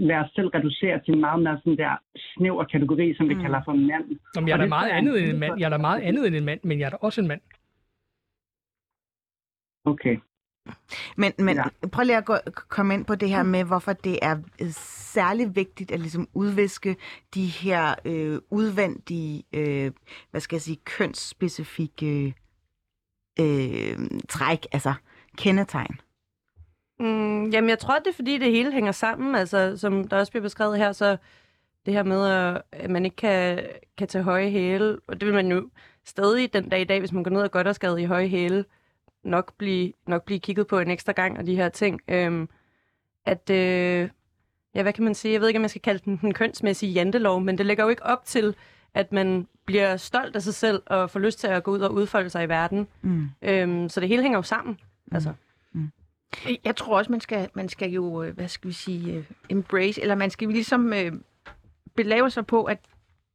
lade 0.08 0.18
os 0.24 0.30
selv 0.36 0.48
reducere 0.48 1.00
til 1.04 1.14
en 1.14 1.20
meget 1.20 1.42
mere 1.42 1.58
sådan 1.64 1.76
der 1.78 1.92
snæver 2.36 2.64
kategori, 2.64 3.14
som 3.16 3.28
vi 3.28 3.34
Mm. 3.34 3.40
kalder 3.42 3.60
for 3.64 3.72
mand. 3.72 4.04
Nå, 4.34 4.46
jeg 4.46 4.52
er 4.52 4.56
da 4.56 4.66
meget 4.66 4.90
andet 4.90 5.18
en 5.18 5.24
end 5.24 5.32
en 5.34 5.40
mand. 5.40 5.58
Jeg 5.60 5.66
er 5.66 5.70
da 5.70 5.76
meget 5.78 6.00
andet 6.02 6.26
end 6.26 6.34
en 6.36 6.44
mand, 6.44 6.60
men 6.64 6.80
jeg 6.80 6.86
er 6.86 6.90
da 6.90 6.96
også 7.00 7.20
en 7.20 7.28
mand. 7.28 7.40
Okay. 9.84 10.16
Men, 11.16 11.32
men 11.38 11.56
Ja. 11.56 11.88
prøv 11.92 12.04
lige 12.04 12.16
at 12.16 12.24
gå, 12.24 12.34
komme 12.68 12.94
ind 12.94 13.04
på 13.04 13.14
det 13.14 13.28
her 13.28 13.42
med, 13.42 13.64
hvorfor 13.64 13.92
det 13.92 14.18
er 14.22 14.36
særlig 15.14 15.56
vigtigt 15.56 15.90
at 15.92 16.00
ligesom 16.00 16.28
udviske 16.34 16.96
de 17.34 17.46
her 17.46 17.94
øh, 18.04 18.38
udvendige, 18.50 19.44
øh, 19.54 19.90
hvad 20.30 20.40
skal 20.40 20.56
jeg 20.56 20.60
sige, 20.62 20.76
kønsspecifikke 20.84 22.34
øh, 23.40 23.98
træk, 24.28 24.66
altså 24.72 24.94
kendetegn. 25.36 26.00
Mm, 27.00 27.50
jamen, 27.50 27.70
jeg 27.70 27.78
tror, 27.78 27.98
det 27.98 28.06
er 28.06 28.12
fordi, 28.14 28.38
det 28.38 28.50
hele 28.52 28.72
hænger 28.72 28.92
sammen. 28.92 29.34
Altså, 29.34 29.76
som 29.76 30.08
der 30.08 30.18
også 30.18 30.32
bliver 30.32 30.42
beskrevet 30.42 30.78
her, 30.78 30.92
så 30.92 31.16
det 31.86 31.94
her 31.94 32.02
med, 32.02 32.30
øh, 32.54 32.60
at- 32.72 32.90
man 32.90 33.04
ikke 33.04 33.16
kan, 33.16 33.62
kan 33.98 34.08
tage 34.08 34.24
høje 34.24 34.50
hæle, 34.50 34.98
og 35.08 35.20
det 35.20 35.26
vil 35.26 35.34
man 35.34 35.50
jo 35.52 35.68
stadig 36.04 36.52
den 36.52 36.68
dag 36.68 36.80
i 36.80 36.84
dag, 36.84 36.98
hvis 36.98 37.12
man 37.12 37.22
går 37.22 37.30
ned 37.30 37.42
og 37.42 37.50
godt 37.50 37.66
og 37.66 37.74
skade 37.74 38.02
i 38.02 38.04
høje 38.04 38.28
hæle, 38.28 38.64
nok 39.24 39.52
blive, 39.58 39.92
nok 40.06 40.24
blive 40.24 40.40
kigget 40.40 40.66
på 40.66 40.78
en 40.78 40.90
ekstra 40.90 41.12
gang, 41.12 41.38
og 41.38 41.46
de 41.46 41.56
her 41.56 41.68
ting. 41.68 42.00
Øhm, 42.08 42.48
at, 43.26 43.50
øh, 43.50 44.08
ja, 44.74 44.82
hvad 44.82 44.92
kan 44.92 45.04
man 45.04 45.14
sige? 45.14 45.32
Jeg 45.32 45.40
ved 45.40 45.48
ikke, 45.48 45.58
om 45.58 45.62
man 45.62 45.68
skal 45.68 45.82
kalde 45.82 46.00
den 46.04 46.16
den 46.16 46.34
kønsmæssige 46.34 46.92
jantelov, 46.92 47.40
men 47.40 47.58
det 47.58 47.66
lægger 47.66 47.84
jo 47.84 47.90
ikke 47.90 48.06
op 48.06 48.24
til, 48.24 48.56
at 48.94 49.12
man 49.12 49.48
bliver 49.66 49.96
stolt 49.96 50.36
af 50.36 50.42
sig 50.42 50.54
selv 50.54 50.82
og 50.86 51.10
får 51.10 51.20
lyst 51.20 51.38
til 51.38 51.46
at 51.46 51.62
gå 51.62 51.70
ud 51.70 51.80
og 51.80 51.94
udfolde 51.94 52.30
sig 52.30 52.44
i 52.44 52.48
verden. 52.48 52.88
Mm. 53.02 53.30
Øhm, 53.42 53.88
så 53.88 54.00
det 54.00 54.08
hele 54.08 54.22
hænger 54.22 54.38
jo 54.38 54.42
sammen. 54.42 54.78
Altså. 55.12 55.32
Jeg 56.64 56.76
tror 56.76 56.98
også, 56.98 57.12
man 57.12 57.20
skal, 57.20 57.48
man 57.54 57.68
skal 57.68 57.90
jo, 57.90 58.22
øh, 58.22 58.34
hvad 58.34 58.48
skal 58.48 58.68
vi 58.68 58.74
sige, 58.74 59.14
øh, 59.14 59.24
embrace, 59.48 60.02
eller 60.02 60.14
man 60.14 60.30
skal 60.30 60.48
ligesom 60.48 60.92
øh, 60.92 61.12
belave 61.96 62.30
sig 62.30 62.46
på, 62.46 62.64
at 62.64 62.78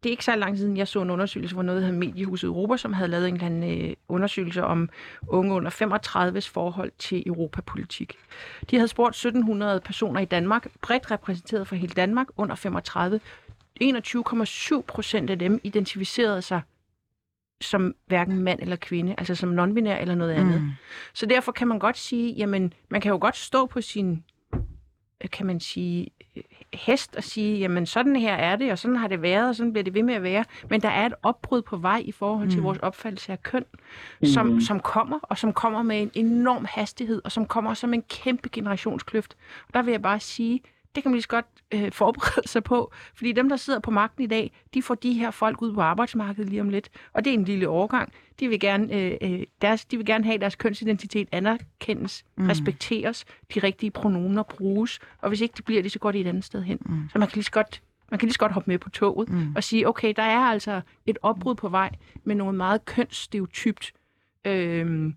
det 0.04 0.10
er 0.10 0.12
ikke 0.12 0.26
så 0.26 0.36
lang 0.36 0.54
tid 0.54 0.63
siden, 0.63 0.78
jeg 0.78 0.88
så 0.88 1.02
en 1.02 1.10
undersøgelse 1.10 1.56
for 1.56 1.62
noget, 1.62 1.82
hedder 1.82 1.98
Mediehuset 1.98 2.48
Europa, 2.48 2.78
som 2.78 2.94
havde 2.94 3.12
lavet 3.12 3.28
en 3.28 3.34
eller 3.34 3.46
anden 3.46 3.82
øh, 3.82 3.96
undersøgelse 4.08 4.63
om 4.63 4.89
unge 5.28 5.54
under 5.54 5.72
35's 5.72 6.50
forhold 6.52 6.91
til 7.00 7.24
europapolitik. 7.28 8.15
De 8.70 8.76
havde 8.76 8.88
spurgt 8.88 9.15
1700 9.15 9.80
personer 9.80 10.20
i 10.20 10.26
Danmark, 10.26 10.67
bredt 10.82 11.12
repræsenteret 11.12 11.67
for 11.67 11.76
hele 11.76 11.94
Danmark, 11.94 12.28
under 12.38 12.56
35. 12.56 13.20
21,7 13.82 14.82
procent 14.82 15.30
af 15.30 15.39
dem 15.39 15.62
identificerede 15.63 16.41
sig 16.41 16.62
som 17.62 17.96
hverken 18.08 18.39
mand 18.44 18.60
eller 18.62 18.76
kvinde, 18.76 19.15
altså 19.17 19.36
som 19.36 19.60
non-binær 19.60 20.02
eller 20.02 20.15
noget 20.15 20.32
andet. 20.32 20.62
Mm. 20.62 20.70
Så 21.13 21.26
derfor 21.26 21.52
kan 21.52 21.67
man 21.67 21.80
godt 21.80 21.98
sige, 21.98 22.34
jamen, 22.34 22.74
man 22.89 23.02
kan 23.02 23.10
jo 23.12 23.17
godt 23.22 23.38
stå 23.38 23.65
på 23.65 23.82
sin, 23.82 24.24
øh, 25.24 25.30
kan 25.30 25.46
man 25.46 25.60
sige, 25.60 26.08
øh, 26.36 26.44
hest 26.74 27.15
og 27.15 27.24
sige, 27.24 27.60
jamen 27.60 27.86
sådan 27.86 28.15
her 28.15 28.34
er 28.34 28.56
det, 28.56 28.72
og 28.72 28.80
sådan 28.80 28.96
har 28.98 29.08
det 29.08 29.22
været, 29.22 29.50
og 29.50 29.56
sådan 29.56 29.74
bliver 29.74 29.84
det 29.84 29.94
ved 29.94 30.04
med 30.04 30.13
at 30.13 30.24
være. 30.24 30.46
Men 30.70 30.82
der 30.82 30.89
er 30.89 31.06
et 31.06 31.13
opbrud 31.24 31.62
på 31.62 31.78
vej 31.78 32.02
i 32.06 32.12
forhold 32.12 32.50
til 32.50 32.58
Mm. 32.58 32.62
mm. 32.62 32.65
vores 32.65 32.78
opfattelse 32.78 33.32
af 33.32 33.44
køn, 33.44 33.65
som, 34.24 34.46
Mhm. 34.48 34.62
som 34.62 34.80
kommer, 34.80 35.20
og 35.22 35.38
som 35.38 35.54
kommer 35.54 35.84
med 35.84 36.02
en 36.02 36.12
enorm 36.13 36.65
hastighed, 36.70 37.22
og 37.26 37.32
som 37.32 37.46
kommer 37.46 37.74
som 37.74 37.94
en 37.94 38.02
kæmpe 38.02 38.50
generationskløft. 38.50 39.38
Og 39.67 39.74
der 39.74 39.82
vil 39.82 39.91
jeg 39.91 40.02
bare 40.02 40.20
sige, 40.20 40.60
det 40.95 41.04
kan 41.04 41.10
man 41.12 41.15
lige 41.15 41.21
så 41.21 41.27
godt 41.27 41.45
øh, 41.71 41.91
forberede 42.01 42.47
sig 42.47 42.63
på, 42.63 42.91
fordi 43.15 43.32
dem, 43.32 43.49
der 43.49 43.56
sidder 43.56 43.80
på 43.80 43.91
magten 43.91 44.23
i 44.23 44.27
dag, 44.27 44.51
de 44.73 44.82
får 44.82 44.95
de 44.95 45.13
her 45.13 45.32
folk 45.32 45.62
ud 45.62 45.73
på 45.73 45.82
arbejdsmarkedet 45.82 46.49
lige 46.49 46.62
om 46.62 46.69
lidt, 46.69 46.89
og 47.13 47.25
det 47.25 47.30
er 47.34 47.38
en 47.38 47.43
lille 47.43 47.67
overgang. 47.67 48.13
De 48.39 48.47
vil 48.47 48.60
gerne, 48.60 48.93
øh, 48.93 49.17
øh, 49.21 49.43
deres, 49.62 49.86
de 49.86 49.97
vil 49.97 50.06
gerne 50.06 50.23
have, 50.23 50.34
at 50.36 50.41
deres 50.41 50.56
kønsidentitet 50.56 51.27
anerkendes, 51.32 52.23
Mm. 52.36 52.47
respekteres, 52.47 53.25
de 53.54 53.60
rigtige 53.60 53.91
pronomer 53.91 54.43
bruges, 54.43 54.99
og 55.21 55.30
hvis 55.30 55.41
ikke 55.41 55.54
det 55.58 55.65
bliver 55.65 55.82
det, 55.82 55.91
så 55.91 55.99
går 55.99 56.12
det 56.12 56.21
et 56.21 56.27
andet 56.27 56.43
sted 56.43 56.63
hen. 56.63 56.77
Mm. 56.86 57.10
Så 57.12 57.19
man 57.19 57.27
kan 57.27 57.36
lige 57.36 57.43
så 57.43 57.51
godt 57.51 57.82
man 58.12 58.19
kan 58.19 58.27
lige 58.27 58.34
så 58.34 58.39
godt 58.39 58.51
hoppe 58.51 58.71
med 58.71 58.77
på 58.80 58.89
toget 58.89 59.30
Mm. 59.30 59.56
og 59.56 59.63
sige, 59.63 59.88
okay, 59.88 60.13
der 60.15 60.23
er 60.23 60.39
altså 60.39 60.82
et 61.06 61.17
opbrud 61.21 61.56
på 61.56 61.69
vej 61.69 61.89
med 62.23 62.36
noget 62.36 62.56
meget 62.56 62.86
kønsstereotypt. 62.86 63.91
Øhm, 64.45 65.15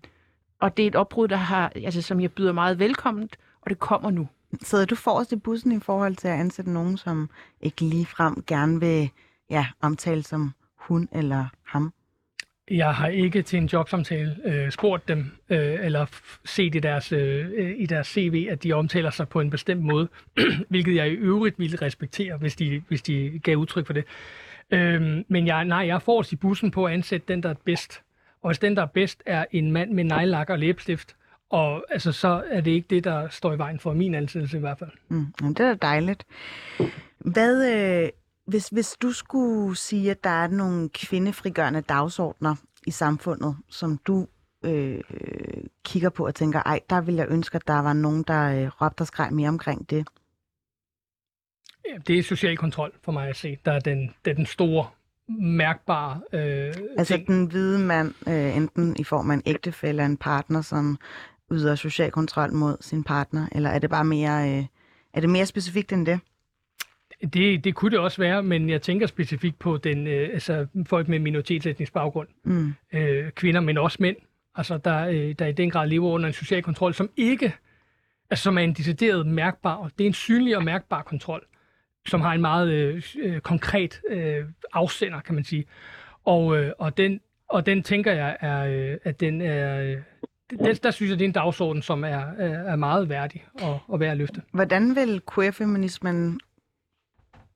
og 0.59 0.77
det 0.77 0.83
er 0.83 0.87
et 0.87 0.95
opbrud, 0.95 1.27
der 1.27 1.35
har, 1.35 1.71
altså, 1.75 2.01
som 2.01 2.19
jeg 2.21 2.31
byder 2.31 2.51
meget 2.51 2.79
velkomment, 2.79 3.37
og 3.61 3.69
det 3.69 3.79
kommer 3.79 4.11
nu. 4.11 4.27
Sidder 4.61 4.85
du 4.85 4.95
forrest 4.95 5.31
i 5.31 5.35
bussen 5.35 5.71
i 5.71 5.79
forhold 5.79 6.15
til 6.15 6.27
at 6.27 6.39
ansætte 6.39 6.71
nogen, 6.71 6.97
som 6.97 7.29
ikke 7.61 7.81
ligefrem 7.81 8.43
gerne 8.47 8.79
vil 8.79 9.09
ja, 9.49 9.67
omtale 9.81 10.23
som 10.23 10.53
hun 10.75 11.09
eller 11.11 11.45
ham? 11.63 11.93
Jeg 12.71 12.93
har 12.93 13.07
ikke 13.07 13.41
til 13.41 13.57
en 13.57 13.65
jobsamtale 13.65 14.35
øh, 14.45 14.71
spurgt 14.71 15.07
dem, 15.07 15.31
øh, 15.49 15.85
eller 15.85 16.05
f- 16.05 16.39
set 16.45 16.75
i 16.75 16.79
deres, 16.79 17.11
øh, 17.11 17.45
øh 17.53 17.73
i 17.77 17.85
deres 17.85 18.07
CV, 18.07 18.47
at 18.51 18.63
de 18.63 18.73
omtaler 18.73 19.09
sig 19.09 19.29
på 19.29 19.39
en 19.39 19.49
bestemt 19.49 19.83
måde, 19.83 20.07
hvilket 20.69 20.95
jeg 20.95 21.07
i 21.07 21.13
øvrigt 21.13 21.59
ville 21.59 21.77
respektere, 21.81 22.37
hvis 22.37 22.55
de, 22.55 22.81
hvis 22.87 23.01
de 23.01 23.39
gav 23.43 23.55
udtryk 23.55 23.85
for 23.85 23.93
det. 23.93 24.05
Øh, 24.71 25.23
men 25.27 25.47
jeg, 25.47 25.65
nej, 25.65 25.87
jeg 25.87 26.01
får 26.01 26.05
forrest 26.05 26.31
i 26.31 26.35
bussen 26.35 26.71
på 26.71 26.85
at 26.85 26.93
ansætte 26.93 27.27
den, 27.27 27.43
der 27.43 27.49
er 27.49 27.55
bedst. 27.65 28.01
Og 28.41 28.49
hvis 28.49 28.59
den, 28.59 28.75
der 28.75 28.81
er 28.81 28.87
bedst, 28.87 29.23
er 29.25 29.45
en 29.51 29.71
mand 29.71 29.91
med 29.91 30.03
nejlak 30.03 30.49
og 30.49 30.59
læbestift, 30.59 31.15
og 31.49 31.85
altså, 31.89 32.11
så 32.11 32.43
er 32.49 32.61
det 32.61 32.71
ikke 32.71 32.87
det, 32.89 33.03
der 33.03 33.29
står 33.29 33.53
i 33.53 33.57
vejen 33.57 33.79
for 33.79 33.93
min 33.93 34.15
ansættelse 34.15 34.57
i 34.57 34.59
hvert 34.59 34.79
fald. 34.79 34.91
Mm. 35.07 35.25
Det 35.53 35.59
er 35.59 35.73
dejligt. 35.73 36.25
Hvad, 37.19 37.73
øh, 38.03 38.09
hvis, 38.47 38.67
hvis 38.67 38.95
du 39.01 39.11
skulle 39.11 39.75
sige, 39.75 40.11
at 40.11 40.23
der 40.23 40.29
er 40.29 40.47
nogle 40.47 40.89
kvindefrigørende 40.89 41.81
dagsordner 41.81 42.55
i 42.87 42.91
samfundet, 42.91 43.57
som 43.69 43.97
du 43.97 44.27
øh, 44.65 45.01
kigger 45.85 46.09
på 46.09 46.25
og 46.25 46.35
tænker, 46.35 46.59
ej, 46.65 46.79
der 46.89 47.01
ville 47.01 47.17
jeg 47.19 47.27
ønske, 47.29 47.55
at 47.55 47.67
der 47.67 47.79
var 47.79 47.93
nogen, 47.93 48.23
der 48.23 48.63
øh, 48.63 48.67
råbte 48.81 49.01
og 49.01 49.07
skreg 49.07 49.33
mere 49.33 49.49
omkring 49.49 49.89
det. 49.89 50.07
Ja, 51.89 51.97
Det 52.07 52.19
er 52.19 52.23
social 52.23 52.57
kontrol 52.57 52.91
for 53.03 53.11
mig 53.11 53.29
at 53.29 53.35
se. 53.35 53.57
Der 53.65 53.71
er 53.71 53.79
den, 53.79 54.13
det 54.25 54.31
er 54.31 54.35
den 54.35 54.45
store, 54.45 54.87
mærkbare 55.39 56.21
øh, 56.33 56.73
Altså 56.97 57.13
ting. 57.15 57.27
den 57.27 57.45
hvide 57.45 57.79
mand, 57.79 58.13
øh, 58.27 58.57
enten 58.57 58.95
i 58.99 59.03
form 59.03 59.31
af 59.31 59.35
en 59.35 59.43
ægtefælle 59.45 59.89
eller 59.89 60.05
en 60.05 60.17
partner, 60.17 60.61
som 60.61 60.97
yder 61.51 61.75
social 61.75 62.11
kontrol 62.11 62.53
mod 62.53 62.77
sin 62.81 63.03
partner, 63.03 63.47
eller 63.51 63.69
er 63.69 63.79
det 63.79 63.89
bare 63.89 64.05
mere, 64.05 64.57
øh, 64.57 64.65
er 65.13 65.21
det 65.21 65.29
mere 65.29 65.45
specifikt 65.45 65.93
end 65.93 66.05
det? 66.05 66.19
Det, 67.33 67.63
det 67.63 67.75
kunne 67.75 67.91
det 67.91 67.99
også 67.99 68.21
være, 68.21 68.43
men 68.43 68.69
jeg 68.69 68.81
tænker 68.81 69.07
specifikt 69.07 69.59
på 69.59 69.77
den, 69.77 70.07
øh, 70.07 70.29
altså 70.33 70.67
folk 70.87 71.07
med 71.07 71.19
minoritetsetnisk 71.19 71.93
baggrund. 71.93 72.27
Mm. 72.43 72.73
Øh, 72.93 73.31
kvinder, 73.31 73.61
men 73.61 73.77
også 73.77 73.97
mænd. 73.99 74.15
Altså, 74.55 74.77
der, 74.77 75.07
øh, 75.07 75.35
der 75.39 75.45
i 75.45 75.51
den 75.51 75.69
grad 75.69 75.87
lever 75.87 76.09
under 76.09 76.27
en 76.27 76.33
social 76.33 76.63
kontrol, 76.63 76.93
som 76.93 77.09
ikke, 77.17 77.53
altså 78.29 78.43
som 78.43 78.57
er 78.57 78.61
en 78.61 78.73
decideret 78.73 79.27
mærkbar, 79.27 79.91
det 79.97 80.03
er 80.03 80.07
en 80.07 80.13
synlig 80.13 80.57
og 80.57 80.63
mærkbar 80.63 81.01
kontrol, 81.01 81.45
som 82.07 82.21
har 82.21 82.33
en 82.33 82.41
meget 82.41 82.69
øh, 82.69 83.03
øh, 83.19 83.39
konkret 83.39 84.01
øh, 84.09 84.45
afsender, 84.73 85.19
kan 85.19 85.35
man 85.35 85.43
sige. 85.43 85.65
Og, 86.25 86.57
øh, 86.57 86.71
og, 86.79 86.97
den, 86.97 87.19
og 87.49 87.65
den 87.65 87.83
tænker 87.83 88.11
jeg, 88.11 88.37
er, 88.39 88.65
øh, 88.65 88.97
at 89.03 89.19
den 89.19 89.41
er, 89.41 89.95
den, 90.49 90.75
der 90.83 90.91
synes 90.91 91.09
jeg, 91.09 91.19
det 91.19 91.25
er 91.25 91.29
en 91.29 91.33
dagsorden, 91.33 91.81
som 91.81 92.03
er, 92.03 92.07
er, 92.07 92.71
er 92.71 92.75
meget 92.75 93.09
værdig 93.09 93.45
at, 93.59 93.79
at 93.93 93.99
være 93.99 94.11
at 94.11 94.17
løfte. 94.17 94.41
Hvordan 94.51 94.95
vil 94.95 95.21
queer-feminismen 95.35 96.39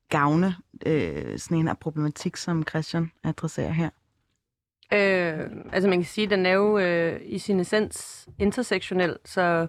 gavne 0.08 0.54
øh, 0.86 1.38
sådan 1.38 1.58
en 1.58 1.66
her 1.66 1.74
problematik, 1.74 2.36
som 2.36 2.64
Christian 2.68 3.10
adresserer 3.24 3.72
her? 3.72 3.90
Øh, 4.92 5.50
altså 5.72 5.88
man 5.88 5.98
kan 5.98 6.06
sige, 6.06 6.24
at 6.24 6.30
den 6.30 6.46
er 6.46 6.52
jo 6.52 6.78
øh, 6.78 7.20
i 7.24 7.38
sin 7.38 7.60
essens 7.60 8.28
intersektionel, 8.38 9.16
så 9.24 9.66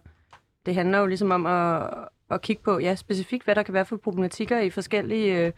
det 0.66 0.76
handler 0.76 1.00
jo 1.00 1.06
ligesom 1.06 1.32
om 1.32 1.46
at, 1.46 1.90
at 2.32 2.42
kigge 2.42 2.64
på, 2.64 2.80
ja, 2.80 2.96
specifikt 2.96 3.44
hvad 3.44 3.56
der 3.56 3.64
kan 3.64 3.74
være 3.74 3.86
for 3.86 3.98
problematikker 3.98 4.60
i 4.60 4.70
forskellige, 4.70 5.46
øh, 5.46 5.52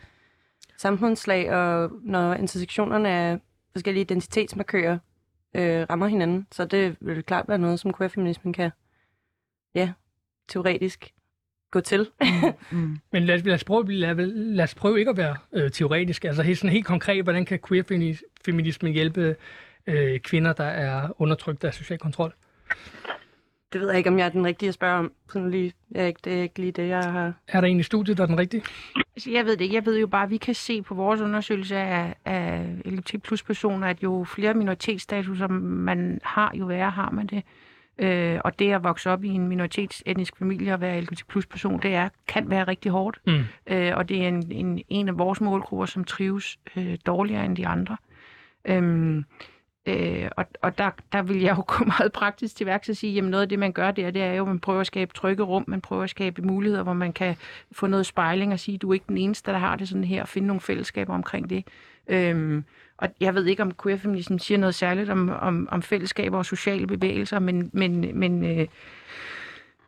samfundslag, 0.78 1.52
og 1.52 1.92
når 2.02 2.34
intersektionerne 2.34 3.10
af 3.10 3.40
forskellige 3.72 4.02
identitetsmarkører 4.02 4.98
øh, 5.56 5.86
rammer 5.90 6.08
hinanden. 6.08 6.48
Så 6.52 6.66
det 6.66 6.96
vil 7.00 7.24
klart 7.24 7.48
være 7.48 7.58
noget, 7.58 7.80
som 7.80 7.94
queer-feminismen 7.94 8.54
kan, 8.54 8.72
ja, 9.76 9.94
teoretisk 10.48 11.14
gå 11.72 11.80
til. 11.80 12.10
Mm. 12.72 13.00
Men 13.14 13.24
lad, 13.24 13.40
lad, 13.40 13.54
os 13.54 13.64
prøve, 13.64 13.92
lad, 13.92 14.16
lad 14.26 14.64
os 14.64 14.76
prøve 14.76 15.00
ikke 15.00 15.12
at 15.12 15.18
være 15.18 15.36
øh, 15.54 15.72
teoretisk. 15.72 16.26
Altså 16.26 16.44
helt, 16.44 16.58
sådan 16.58 16.72
helt 16.72 16.86
konkret, 16.86 17.24
hvordan 17.24 17.46
kan 17.46 17.60
queer-feminismen 17.68 18.94
hjælpe 18.94 19.36
øh, 19.88 20.20
kvinder, 20.20 20.54
der 20.54 20.64
er 20.64 21.22
undertrykt 21.22 21.64
af 21.64 21.74
social 21.74 22.00
kontrol? 22.00 22.34
Det 23.74 23.82
ved 23.82 23.90
jeg 23.90 23.98
ikke, 23.98 24.10
om 24.10 24.20
jeg 24.20 24.26
er 24.26 24.30
den 24.30 24.46
rigtige 24.46 24.70
at 24.70 24.74
spørge 24.74 25.00
om. 25.00 25.12
Sådan 25.30 25.52
lige, 25.52 25.74
jeg 25.92 26.04
er 26.04 26.08
ikke, 26.08 26.20
det 26.24 26.38
er 26.38 26.42
ikke 26.42 26.60
lige 26.60 26.72
det, 26.72 26.88
jeg 26.88 27.04
har... 27.12 27.34
Er 27.48 27.62
der 27.62 27.68
en 27.68 27.80
i 27.80 27.84
studiet, 27.84 28.18
der 28.18 28.24
er 28.24 28.28
den 28.28 28.38
rigtige? 28.38 28.64
Altså, 29.16 29.32
Jeg 29.32 29.46
ved 29.46 29.58
det. 29.58 29.74
Jeg 29.74 29.86
ved 29.86 30.00
jo 30.00 30.08
bare, 30.08 30.24
at 30.24 30.30
vi 30.30 30.38
kan 30.38 30.56
se 30.56 30.82
på 30.82 30.96
vores 30.96 31.22
undersøgelse 31.22 31.76
af, 31.76 32.16
af 32.26 32.66
LGBT 32.86 33.24
plus 33.24 33.44
personer, 33.44 33.88
at 33.88 34.04
jo 34.04 34.24
flere 34.24 34.54
minoritetsstatuser 34.54 35.48
man 35.48 36.20
har, 36.24 36.52
jo 36.56 36.66
værre 36.66 36.90
har 36.90 37.12
man 37.12 37.28
det. 37.28 37.44
Øh, 37.98 38.40
og 38.44 38.60
det 38.60 38.72
at 38.72 38.84
vokse 38.84 39.10
op 39.10 39.24
i 39.24 39.28
en 39.28 39.48
minoritetsetnisk 39.48 40.38
familie 40.38 40.74
og 40.74 40.82
være 40.82 41.02
LGBT 41.02 41.28
plus 41.28 41.46
person, 41.46 41.82
det 41.82 41.96
er, 41.96 42.10
kan 42.28 42.50
være 42.50 42.64
rigtig 42.64 42.92
hårdt. 42.92 43.20
Mm. 43.28 43.44
Øh, 43.68 43.92
og 43.96 44.10
det 44.10 44.24
er 44.24 44.28
en, 44.28 44.52
en, 44.52 44.82
en 44.90 45.08
af 45.08 45.18
vores 45.18 45.42
målgrupper, 45.42 45.86
som 45.86 46.04
trives 46.04 46.60
øh, 46.78 46.98
dårligere 47.06 47.46
end 47.46 47.56
de 47.56 47.68
andre. 47.68 47.98
Øhm, 48.66 49.26
øh, 49.86 50.30
og 50.38 50.46
og 50.62 50.78
der, 50.78 50.92
der 51.12 51.22
vil 51.22 51.42
jeg 51.42 51.58
jo 51.58 51.64
gå 51.68 51.86
meget 52.00 52.12
praktisk 52.14 52.56
til 52.56 52.66
værks 52.66 52.90
og 52.90 52.96
sige, 52.96 53.18
at 53.18 53.24
noget 53.24 53.42
af 53.42 53.50
det, 53.50 53.60
man 53.60 53.72
gør 53.74 53.92
der, 53.92 54.12
det 54.12 54.22
er 54.22 54.34
jo, 54.34 54.42
at 54.44 54.48
man 54.48 54.60
prøver 54.60 54.80
at 54.82 54.88
skabe 54.88 55.14
trygge 55.14 55.44
rum, 55.44 55.64
man 55.68 55.82
prøver 55.82 56.04
at 56.04 56.10
skabe 56.10 56.42
muligheder, 56.42 56.84
hvor 56.84 56.94
man 56.94 57.14
kan 57.14 57.36
få 57.72 57.88
noget 57.88 58.06
spejling 58.06 58.54
og 58.54 58.60
sige, 58.60 58.78
du 58.78 58.90
er 58.90 58.94
ikke 58.94 59.06
den 59.10 59.18
eneste, 59.18 59.52
der 59.52 59.58
har 59.58 59.76
det 59.76 59.90
sådan 59.90 60.04
her, 60.04 60.22
og 60.22 60.28
finde 60.28 60.48
nogle 60.48 60.62
fællesskaber 60.62 61.14
omkring 61.14 61.50
det. 61.50 61.68
Øhm, 62.08 62.64
og 62.98 63.10
jeg 63.20 63.36
ved 63.36 63.46
ikke, 63.46 63.64
om 63.64 63.72
queerfeminismen 63.84 64.40
siger 64.40 64.58
noget 64.58 64.76
særligt 64.76 65.10
om, 65.10 65.30
om, 65.30 65.68
om 65.72 65.82
fællesskaber 65.82 66.38
og 66.38 66.46
sociale 66.46 66.88
bevægelser, 66.88 67.40
men, 67.40 67.70
men, 67.74 68.20
men, 68.20 68.46
øh, 68.46 68.68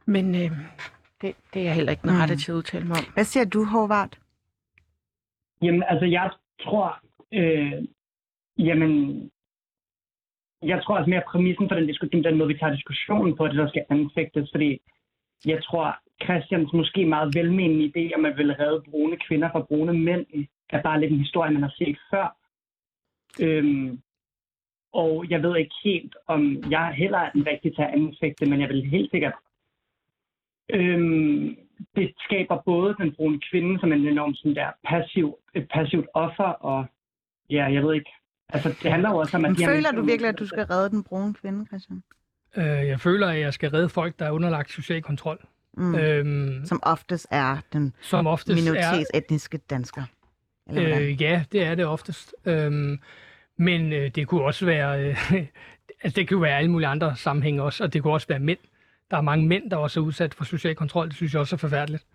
men 0.06 0.36
øh, 0.36 0.52
det, 1.22 1.36
det 1.54 1.60
er 1.62 1.66
jeg 1.66 1.74
heller 1.74 1.92
ikke 1.92 2.08
den 2.08 2.32
Mm. 2.32 2.38
til 2.38 2.52
at 2.52 2.56
udtale 2.56 2.86
mig 2.86 2.98
om. 2.98 3.14
Hvad 3.14 3.24
siger 3.24 3.46
du, 3.46 3.66
Håvard? 3.66 4.18
Jamen, 5.62 5.84
altså, 5.88 6.06
jeg 6.06 6.30
tror, 6.62 7.00
øh, 7.34 7.84
jamen, 8.58 9.30
jeg 10.66 10.84
tror 10.84 10.98
også 10.98 11.10
mere 11.10 11.30
præmissen 11.32 11.70
for 11.70 11.76
den 11.76 11.88
diskussion, 11.88 12.24
den 12.24 12.38
måde, 12.38 12.48
vi 12.48 12.58
tager 12.58 12.76
diskussionen 12.76 13.38
på, 13.38 13.48
det 13.48 13.56
der 13.56 13.68
skal 13.70 13.86
anfægtes, 13.90 14.50
fordi 14.54 14.80
jeg 15.46 15.64
tror, 15.64 15.98
Christians 16.24 16.74
måske 16.74 17.06
meget 17.06 17.36
velmenende 17.36 17.86
idé, 17.86 18.18
om 18.18 18.26
at 18.26 18.38
vil 18.38 18.56
redde 18.56 18.84
brune 18.90 19.18
kvinder 19.28 19.50
fra 19.52 19.66
brune 19.70 19.94
mænd, 19.94 20.26
er 20.70 20.82
bare 20.82 21.00
lidt 21.00 21.12
en 21.12 21.20
historie, 21.20 21.52
man 21.52 21.64
har 21.64 21.74
set 21.78 21.98
før. 22.12 22.38
Øhm, 23.42 24.00
og 24.94 25.26
jeg 25.30 25.44
ved 25.44 25.58
ikke 25.58 25.76
helt, 25.84 26.16
om 26.28 26.64
jeg 26.70 26.94
heller 26.98 27.18
er 27.18 27.32
den 27.32 27.48
rigtige 27.48 27.74
til 27.74 27.82
at 27.82 27.94
anfægte, 27.94 28.46
men 28.46 28.62
jeg 28.62 28.70
vil 28.70 28.90
helt 28.90 29.12
sikkert 29.12 29.34
øhm, 30.70 31.58
det 31.96 32.14
skaber 32.20 32.62
både 32.66 32.96
den 33.00 33.14
brune 33.16 33.40
kvinde 33.52 33.80
som 33.80 33.92
en 33.92 34.08
enormt 34.08 34.38
sådan 34.38 34.56
der 34.56 34.70
passiv, 34.84 35.38
et 35.56 35.68
passivt 35.74 36.08
offer, 36.14 36.44
og 36.44 36.86
ja, 37.50 37.66
jeg 37.66 37.84
ved 37.84 37.94
ikke. 37.94 38.12
Altså, 38.50 38.70
det 38.84 38.92
handler 38.92 39.10
jo 39.10 39.18
også 39.18 39.38
om, 39.38 39.46
at... 39.46 39.58
Men 39.58 39.68
føler 39.68 39.92
du 39.92 40.02
virkelig, 40.04 40.30
at 40.30 40.40
du 40.40 40.48
skal 40.48 40.64
redde 40.66 40.90
den 40.90 41.04
brune 41.04 41.34
kvinde, 41.34 41.66
Christian? 41.66 42.04
Øh, 42.58 42.66
jeg 42.66 43.00
føler, 43.02 43.28
at 43.28 43.40
jeg 43.40 43.54
skal 43.54 43.70
redde 43.70 43.90
folk, 43.90 44.20
der 44.20 44.26
er 44.26 44.32
underlagt 44.32 44.72
social 44.72 45.02
kontrol. 45.02 45.46
Mm. 45.78 45.96
Øhm, 45.96 46.66
Som 46.66 46.80
oftest 46.84 47.28
er 47.32 47.58
den 47.74 47.94
som 48.02 48.28
oftest 48.28 48.60
er... 48.60 48.64
minoritetsetniske 48.72 49.58
dansker. 49.58 50.04
Eller 50.70 50.82
hvordan? 50.88 51.02
Øh, 51.04 51.22
ja, 51.22 51.44
det 51.52 51.64
er 51.64 51.76
det 51.76 51.86
oftest. 51.86 52.36
Øhm, 52.46 53.00
men 53.58 53.94
øh, 53.94 54.12
det 54.16 54.28
kunne 54.28 54.42
også 54.44 54.66
være, 54.66 55.04
øh, 55.10 55.18
altså 56.04 56.16
det 56.16 56.30
kunne 56.30 56.42
være 56.42 56.58
alle 56.58 56.72
mulige 56.72 56.88
andre 56.88 57.16
sammenhænge 57.16 57.64
også, 57.64 57.84
og 57.84 57.94
det 57.94 58.02
kunne 58.04 58.14
også 58.14 58.28
være 58.28 58.40
mænd. 58.40 58.60
Der 59.12 59.18
er 59.18 59.22
mange 59.22 59.48
mænd, 59.48 59.72
der 59.72 59.78
også 59.78 60.00
er 60.00 60.04
udsat 60.04 60.34
for 60.34 60.44
social 60.44 60.76
kontrol. 60.76 61.08
Det 61.08 61.16
synes 61.16 61.34
jeg 61.34 61.42
også 61.42 61.56
er 61.56 61.58
forfærdeligt. 61.58 62.06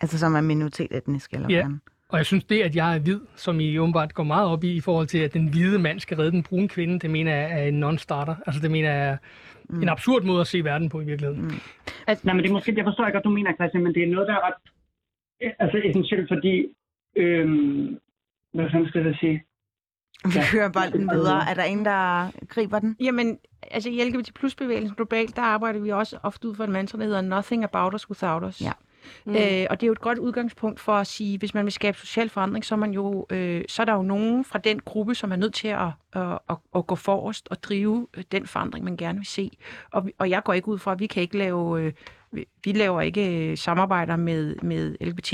Altså 0.00 0.18
som 0.18 0.34
er 0.34 0.40
minoritetsetnisk, 0.40 1.32
eller 1.32 1.48
Ja. 1.50 1.62
hvordan? 1.62 1.80
Og 2.12 2.18
jeg 2.18 2.26
synes, 2.26 2.44
det, 2.44 2.62
at 2.62 2.76
jeg 2.76 2.94
er 2.94 2.98
hvid, 2.98 3.20
som 3.36 3.60
I 3.60 3.78
åbenbart 3.78 4.14
går 4.14 4.22
meget 4.22 4.48
op 4.48 4.64
i, 4.64 4.72
i 4.76 4.80
forhold 4.80 5.06
til, 5.06 5.18
at 5.18 5.34
den 5.34 5.48
hvide 5.48 5.78
mand 5.78 6.00
skal 6.00 6.16
redde 6.16 6.30
den 6.30 6.42
brune 6.42 6.68
kvinde, 6.68 6.98
det 6.98 7.10
mener 7.10 7.34
jeg 7.36 7.62
er 7.62 7.64
en 7.68 7.84
non-starter. 7.84 8.34
Altså 8.46 8.62
det 8.62 8.70
mener 8.70 8.92
jeg 8.92 9.08
er 9.08 9.16
mm. 9.68 9.82
en 9.82 9.88
absurd 9.88 10.22
måde 10.22 10.40
at 10.40 10.46
se 10.46 10.64
verden 10.64 10.88
på 10.88 11.00
i 11.00 11.04
virkeligheden. 11.04 11.42
Mm. 11.42 11.50
Nej, 12.06 12.34
men 12.34 12.38
det 12.38 12.48
er 12.48 12.52
måske, 12.52 12.74
jeg 12.76 12.84
forstår 12.84 13.06
ikke, 13.06 13.14
hvad 13.14 13.22
du 13.22 13.30
mener, 13.30 13.54
Christian, 13.54 13.82
men 13.84 13.94
det 13.94 14.02
er 14.02 14.06
noget, 14.06 14.28
der 14.28 14.34
er 14.34 14.40
ret 14.46 14.54
altså, 15.58 15.80
essentielt, 15.84 16.28
fordi... 16.28 16.66
Øhm, 17.16 17.98
hvad 18.54 18.64
fanden 18.72 18.88
skal 18.88 19.06
jeg 19.06 19.16
sige? 19.20 19.44
Vi 20.24 20.30
Ja. 20.34 20.42
kører 20.52 20.68
bolden 20.72 21.10
videre. 21.10 21.50
Er 21.50 21.54
der 21.54 21.62
en, 21.62 21.84
der 21.84 22.30
griber 22.48 22.78
den? 22.78 22.96
Jamen, 23.00 23.38
altså 23.70 23.90
i 23.90 24.04
LGBT 24.04 24.34
plus 24.34 24.54
bevægelsen 24.54 24.96
globalt, 24.96 25.36
der 25.36 25.42
arbejder 25.42 25.80
vi 25.80 25.90
også 25.90 26.18
ofte 26.22 26.48
ud 26.48 26.54
for 26.54 26.64
en 26.64 26.72
mantra, 26.72 26.98
der 26.98 27.04
hedder 27.04 27.20
Nothing 27.20 27.64
about 27.64 27.94
us 27.94 28.10
without 28.10 28.42
us. 28.44 28.60
Ja. 28.60 28.72
Mm. 29.24 29.34
Øh, 29.34 29.66
og 29.70 29.80
det 29.80 29.82
er 29.82 29.86
jo 29.86 29.92
et 29.92 30.00
godt 30.00 30.18
udgangspunkt 30.18 30.80
for 30.80 30.92
at 30.92 31.06
sige, 31.06 31.38
hvis 31.38 31.54
man 31.54 31.64
vil 31.64 31.72
skabe 31.72 31.98
social 31.98 32.28
forandring, 32.28 32.64
så 32.64 32.74
er, 32.74 32.78
man 32.78 32.90
jo, 32.92 33.26
øh, 33.30 33.64
så 33.68 33.82
er 33.82 33.86
der 33.86 33.94
jo 33.94 34.02
nogen 34.02 34.44
fra 34.44 34.58
den 34.58 34.80
gruppe, 34.80 35.14
som 35.14 35.32
er 35.32 35.36
nødt 35.36 35.54
til 35.54 35.68
at, 35.68 35.88
at, 36.12 36.38
at, 36.50 36.56
at 36.74 36.86
gå 36.86 36.94
forrest 36.94 37.48
og 37.50 37.62
drive 37.62 38.06
øh, 38.16 38.24
den 38.32 38.46
forandring, 38.46 38.84
man 38.84 38.96
gerne 38.96 39.18
vil 39.18 39.26
se. 39.26 39.50
Og, 39.90 40.08
og 40.18 40.30
jeg 40.30 40.42
går 40.44 40.52
ikke 40.52 40.68
ud 40.68 40.78
fra, 40.78 40.92
at 40.92 41.00
vi 41.00 41.06
kan 41.06 41.22
ikke 41.22 41.38
lave, 41.38 41.80
øh, 41.82 41.92
vi- 42.32 42.72
laver 42.72 43.00
ikke 43.00 43.50
øh, 43.50 43.58
samarbejder 43.58 44.16
med, 44.16 44.56
med 44.62 44.96
LGBT 45.00 45.32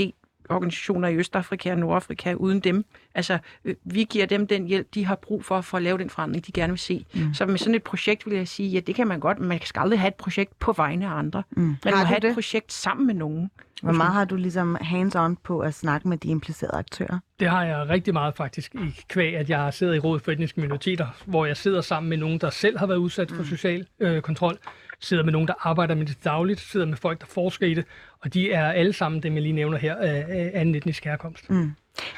organisationer 0.49 1.07
i 1.07 1.15
Østafrika 1.15 1.71
og 1.71 1.77
Nordafrika 1.77 2.33
uden 2.33 2.59
dem. 2.59 2.85
Altså, 3.15 3.37
øh, 3.65 3.75
vi 3.83 4.03
giver 4.09 4.25
dem 4.25 4.47
den 4.47 4.65
hjælp, 4.67 4.87
de 4.93 5.05
har 5.05 5.15
brug 5.15 5.45
for, 5.45 5.61
for 5.61 5.77
at 5.77 5.83
lave 5.83 5.97
den 5.97 6.09
forandring, 6.09 6.47
de 6.47 6.51
gerne 6.51 6.71
vil 6.73 6.79
se. 6.79 7.05
Mm. 7.13 7.33
Så 7.33 7.45
med 7.45 7.57
sådan 7.57 7.75
et 7.75 7.83
projekt 7.83 8.25
vil 8.25 8.37
jeg 8.37 8.47
sige, 8.47 8.69
ja, 8.69 8.79
det 8.79 8.95
kan 8.95 9.07
man 9.07 9.19
godt, 9.19 9.39
men 9.39 9.47
man 9.49 9.59
skal 9.63 9.79
aldrig 9.79 9.99
have 9.99 10.07
et 10.07 10.15
projekt 10.15 10.59
på 10.59 10.71
vegne 10.71 11.05
af 11.07 11.11
andre. 11.11 11.43
Mm. 11.51 11.61
Man 11.63 11.77
må 11.85 11.91
Har 11.91 12.05
have 12.05 12.19
du 12.19 12.27
et 12.27 12.29
det? 12.29 12.33
projekt 12.33 12.73
sammen 12.73 13.07
med 13.07 13.15
nogen. 13.15 13.51
Hvor 13.81 13.91
meget 13.91 14.13
har 14.13 14.25
du 14.25 14.35
ligesom 14.35 14.77
hands-on 14.81 15.35
på 15.43 15.59
at 15.59 15.73
snakke 15.73 16.07
med 16.07 16.17
de 16.17 16.27
implicerede 16.27 16.77
aktører? 16.77 17.19
Det 17.39 17.49
har 17.49 17.63
jeg 17.65 17.89
rigtig 17.89 18.13
meget 18.13 18.35
faktisk 18.35 18.75
i 18.75 18.99
kvæg, 19.09 19.35
at 19.35 19.49
jeg 19.49 19.73
sidder 19.73 19.93
i 19.93 19.99
rådet 19.99 20.23
for 20.23 20.31
etniske 20.31 20.61
minoriteter, 20.61 21.07
hvor 21.25 21.45
jeg 21.45 21.57
sidder 21.57 21.81
sammen 21.81 22.09
med 22.09 22.17
nogen, 22.17 22.37
der 22.39 22.49
selv 22.49 22.77
har 22.77 22.85
været 22.87 22.97
udsat 22.97 23.31
for 23.31 23.43
social 23.43 23.85
øh, 23.99 24.21
kontrol, 24.21 24.57
sidder 24.99 25.23
med 25.23 25.31
nogen, 25.31 25.47
der 25.47 25.53
arbejder 25.67 25.95
med 25.95 26.05
det 26.05 26.23
dagligt, 26.23 26.59
sidder 26.59 26.85
med 26.85 26.97
folk, 26.97 27.19
der 27.21 27.25
forsker 27.27 27.67
i 27.67 27.73
det, 27.73 27.85
og 28.19 28.33
de 28.33 28.51
er 28.51 28.71
alle 28.71 28.93
sammen, 28.93 29.23
dem 29.23 29.33
jeg 29.33 29.41
lige 29.41 29.53
nævner 29.53 29.77
her, 29.77 29.95
af 29.95 30.25
af 30.29 30.51
anden 30.53 30.75
etnisk 30.75 31.05
herkomst. 31.05 31.49
Mm. 31.49 31.71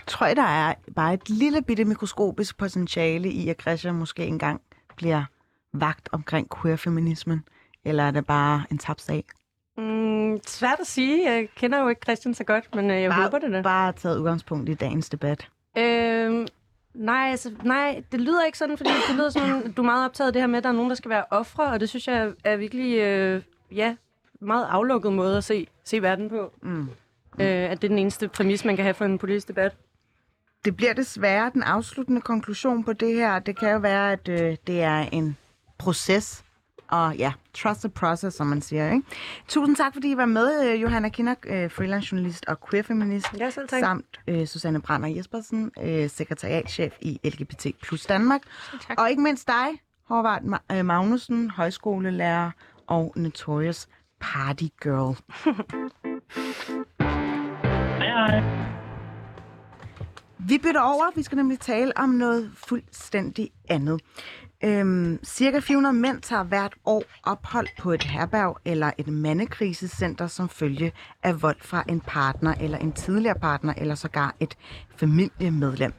Tror 0.07 0.27
I, 0.27 0.33
der 0.33 0.43
er 0.43 0.73
bare 0.95 1.13
et 1.13 1.29
lille 1.29 1.61
bitte 1.61 1.85
mikroskopisk 1.85 2.57
potentiale 2.57 3.29
i, 3.29 3.49
at 3.49 3.61
Christian 3.61 3.95
måske 3.95 4.25
engang 4.25 4.61
bliver 4.95 5.23
vagt 5.73 6.09
omkring 6.11 6.47
queer-feminismen? 6.61 7.43
Eller 7.85 8.03
er 8.03 8.11
det 8.11 8.25
bare 8.25 8.63
en 8.71 8.77
tabt 8.77 9.01
sag? 9.01 9.23
Mm, 9.77 10.39
svært 10.47 10.79
at 10.79 10.87
sige. 10.87 11.31
Jeg 11.31 11.47
kender 11.55 11.81
jo 11.81 11.87
ikke 11.87 12.01
Christian 12.03 12.33
så 12.33 12.43
godt, 12.43 12.75
men 12.75 12.91
øh, 12.91 13.01
jeg 13.01 13.09
bare, 13.09 13.23
håber 13.23 13.39
det 13.39 13.51
da. 13.51 13.61
Bare 13.61 13.91
taget 13.93 14.17
udgangspunkt 14.17 14.69
i 14.69 14.73
dagens 14.73 15.09
debat. 15.09 15.47
Øhm, 15.77 16.47
nej, 16.93 17.27
altså, 17.31 17.51
nej, 17.63 18.03
det 18.11 18.21
lyder 18.21 18.45
ikke 18.45 18.57
sådan, 18.57 18.77
fordi 18.77 18.89
det 19.07 19.15
lyder 19.15 19.29
sådan, 19.29 19.71
du 19.71 19.81
er 19.81 19.85
meget 19.85 20.05
optaget 20.05 20.27
af 20.27 20.33
det 20.33 20.41
her 20.41 20.47
med, 20.47 20.57
at 20.57 20.63
der 20.63 20.69
er 20.69 20.73
nogen, 20.73 20.89
der 20.89 20.95
skal 20.95 21.09
være 21.09 21.25
ofre, 21.29 21.63
og 21.63 21.79
det 21.79 21.89
synes 21.89 22.07
jeg 22.07 22.17
er, 22.17 22.31
er 22.43 22.55
virkelig, 22.55 22.97
øh, 22.97 23.41
ja, 23.71 23.95
meget 24.41 24.67
aflukket 24.69 25.13
måde 25.13 25.37
at 25.37 25.43
se, 25.43 25.67
se 25.83 26.01
verden 26.01 26.29
på. 26.29 26.53
Mm. 26.61 26.81
Øh, 27.39 27.47
at 27.47 27.81
det 27.81 27.87
er 27.87 27.89
den 27.89 27.99
eneste 27.99 28.27
præmis, 28.27 28.65
man 28.65 28.75
kan 28.75 28.83
have 28.85 28.93
for 28.93 29.05
en 29.05 29.17
politisk 29.17 29.47
debat. 29.47 29.75
Det 30.65 30.75
bliver 30.75 30.93
desværre 30.93 31.51
den 31.53 31.63
afsluttende 31.63 32.21
konklusion 32.21 32.83
på 32.83 32.93
det 32.93 33.13
her. 33.13 33.39
Det 33.39 33.59
kan 33.59 33.71
jo 33.71 33.77
være, 33.77 34.11
at 34.11 34.29
øh, 34.29 34.57
det 34.67 34.81
er 34.81 34.97
en 34.97 35.37
proces. 35.77 36.43
Og 36.91 37.15
ja, 37.17 37.33
trust 37.53 37.79
the 37.79 37.89
process, 37.89 38.37
som 38.37 38.47
man 38.47 38.61
siger. 38.61 38.91
Ikke? 38.91 39.03
Tusind 39.47 39.75
tak, 39.75 39.93
fordi 39.93 40.11
I 40.11 40.17
var 40.17 40.25
med, 40.25 40.71
øh, 40.73 40.81
Johanna 40.81 41.09
Kinder, 41.09 41.35
øh, 41.45 41.71
freelance 41.71 42.09
journalist 42.11 42.45
og 42.47 42.57
queer-feminist. 42.69 43.33
Ja, 43.39 43.49
selv 43.49 43.67
tak. 43.67 43.79
Samt 43.79 44.19
øh, 44.27 44.47
Susanne 44.47 44.81
Brander 44.81 45.09
Jespersen, 45.09 45.71
øh, 45.83 46.09
sekretariatchef 46.09 46.93
i 47.01 47.19
LGBT 47.23 47.67
plus 47.83 48.05
Danmark. 48.05 48.41
tak. 48.87 48.99
Og 49.01 49.09
ikke 49.09 49.21
mindst 49.21 49.47
dig, 49.47 49.67
Håvard 50.07 50.41
Ma- 50.41 50.75
øh, 50.75 50.85
Magnussen, 50.85 51.49
højskolelærer 51.49 52.51
og 52.87 53.13
Notorious 53.15 53.87
Party 54.21 54.63
Girl. 54.83 55.17
Vi 60.47 60.57
bytter 60.57 60.81
over. 60.81 61.05
Vi 61.15 61.23
skal 61.23 61.35
nemlig 61.35 61.59
tale 61.59 61.97
om 61.97 62.09
noget 62.09 62.51
fuldstændig 62.55 63.49
andet. 63.69 64.01
Øhm, 64.63 65.19
cirka 65.23 65.59
400 65.59 65.93
mænd 65.93 66.21
tager 66.21 66.43
hvert 66.43 66.73
år 66.85 67.03
ophold 67.23 67.67
på 67.79 67.91
et 67.91 68.03
herberg 68.03 68.57
eller 68.65 68.91
et 68.97 69.07
mandekrisecenter 69.07 70.27
som 70.27 70.49
følge 70.49 70.91
af 71.23 71.41
vold 71.41 71.61
fra 71.61 71.83
en 71.89 72.01
partner 72.01 72.53
eller 72.61 72.77
en 72.77 72.91
tidligere 72.91 73.39
partner 73.39 73.73
eller 73.77 73.95
sågar 73.95 74.35
et 74.39 74.57
familiemedlem. 74.95 75.93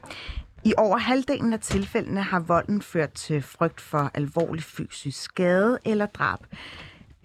I 0.63 0.73
over 0.77 0.97
halvdelen 0.97 1.53
af 1.53 1.59
tilfældene 1.59 2.21
har 2.21 2.39
volden 2.39 2.81
ført 2.81 3.11
til 3.11 3.41
frygt 3.41 3.81
for 3.81 4.11
alvorlig 4.13 4.63
fysisk 4.63 5.21
skade 5.23 5.79
eller 5.85 6.05
drab. 6.05 6.39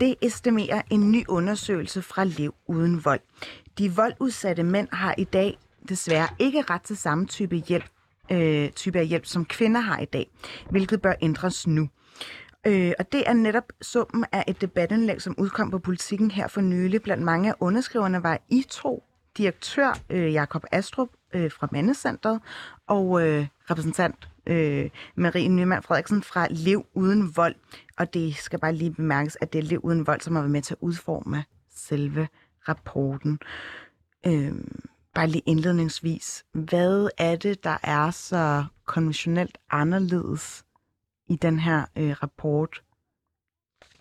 Det 0.00 0.14
estimerer 0.22 0.82
en 0.90 1.12
ny 1.12 1.24
undersøgelse 1.28 2.02
fra 2.02 2.24
Lev 2.24 2.54
Uden 2.66 3.04
Vold. 3.04 3.20
De 3.78 3.92
voldudsatte 3.92 4.62
mænd 4.62 4.88
har 4.92 5.14
i 5.18 5.24
dag 5.24 5.58
desværre 5.88 6.28
ikke 6.38 6.62
ret 6.70 6.82
til 6.82 6.96
samme 6.96 7.26
type 7.26 7.56
hjælp, 7.56 7.90
øh, 8.32 8.70
type 8.70 8.98
af 8.98 9.06
hjælp, 9.06 9.26
som 9.26 9.44
kvinder 9.44 9.80
har 9.80 9.98
i 9.98 10.04
dag, 10.04 10.30
hvilket 10.70 11.02
bør 11.02 11.12
ændres 11.22 11.66
nu. 11.66 11.88
Øh, 12.66 12.92
og 12.98 13.12
det 13.12 13.22
er 13.26 13.32
netop 13.32 13.72
summen 13.82 14.24
af 14.32 14.44
et 14.48 14.60
debatindlæg, 14.60 15.22
som 15.22 15.34
udkom 15.38 15.70
på 15.70 15.78
politikken 15.78 16.30
her 16.30 16.48
for 16.48 16.60
nylig. 16.60 17.02
Blandt 17.02 17.24
mange 17.24 17.48
af 17.48 17.54
underskriverne 17.60 18.22
var 18.22 18.40
I 18.48 18.64
to, 18.70 19.04
direktør 19.36 19.98
øh, 20.10 20.32
Jakob 20.32 20.64
Astrup 20.72 21.08
øh, 21.34 21.50
fra 21.50 21.68
Mandecentret 21.72 22.40
og 22.86 23.28
øh, 23.28 23.46
repræsentant 23.70 24.28
øh, 24.46 24.90
Marie 25.14 25.48
Nyman 25.48 25.82
Frederiksen 25.82 26.22
fra 26.22 26.46
Lev 26.50 26.86
Uden 26.94 27.36
Vold. 27.36 27.54
Og 27.98 28.14
det 28.14 28.36
skal 28.36 28.58
bare 28.58 28.74
lige 28.74 28.90
bemærkes, 28.90 29.38
at 29.40 29.52
det 29.52 29.58
er 29.58 29.62
Lev 29.62 29.80
Uden 29.82 30.06
Vold, 30.06 30.20
som 30.20 30.34
har 30.34 30.42
været 30.42 30.52
med 30.52 30.62
til 30.62 30.74
at 30.74 30.78
udforme 30.80 31.44
selve 31.74 32.28
rapporten. 32.68 33.38
Øh, 34.26 34.52
bare 35.14 35.26
lige 35.26 35.42
indledningsvis. 35.46 36.44
Hvad 36.52 37.08
er 37.18 37.36
det, 37.36 37.64
der 37.64 37.76
er 37.82 38.10
så 38.10 38.64
konventionelt 38.84 39.58
anderledes 39.70 40.64
i 41.26 41.36
den 41.36 41.58
her 41.58 41.84
øh, 41.96 42.10
rapport, 42.10 42.82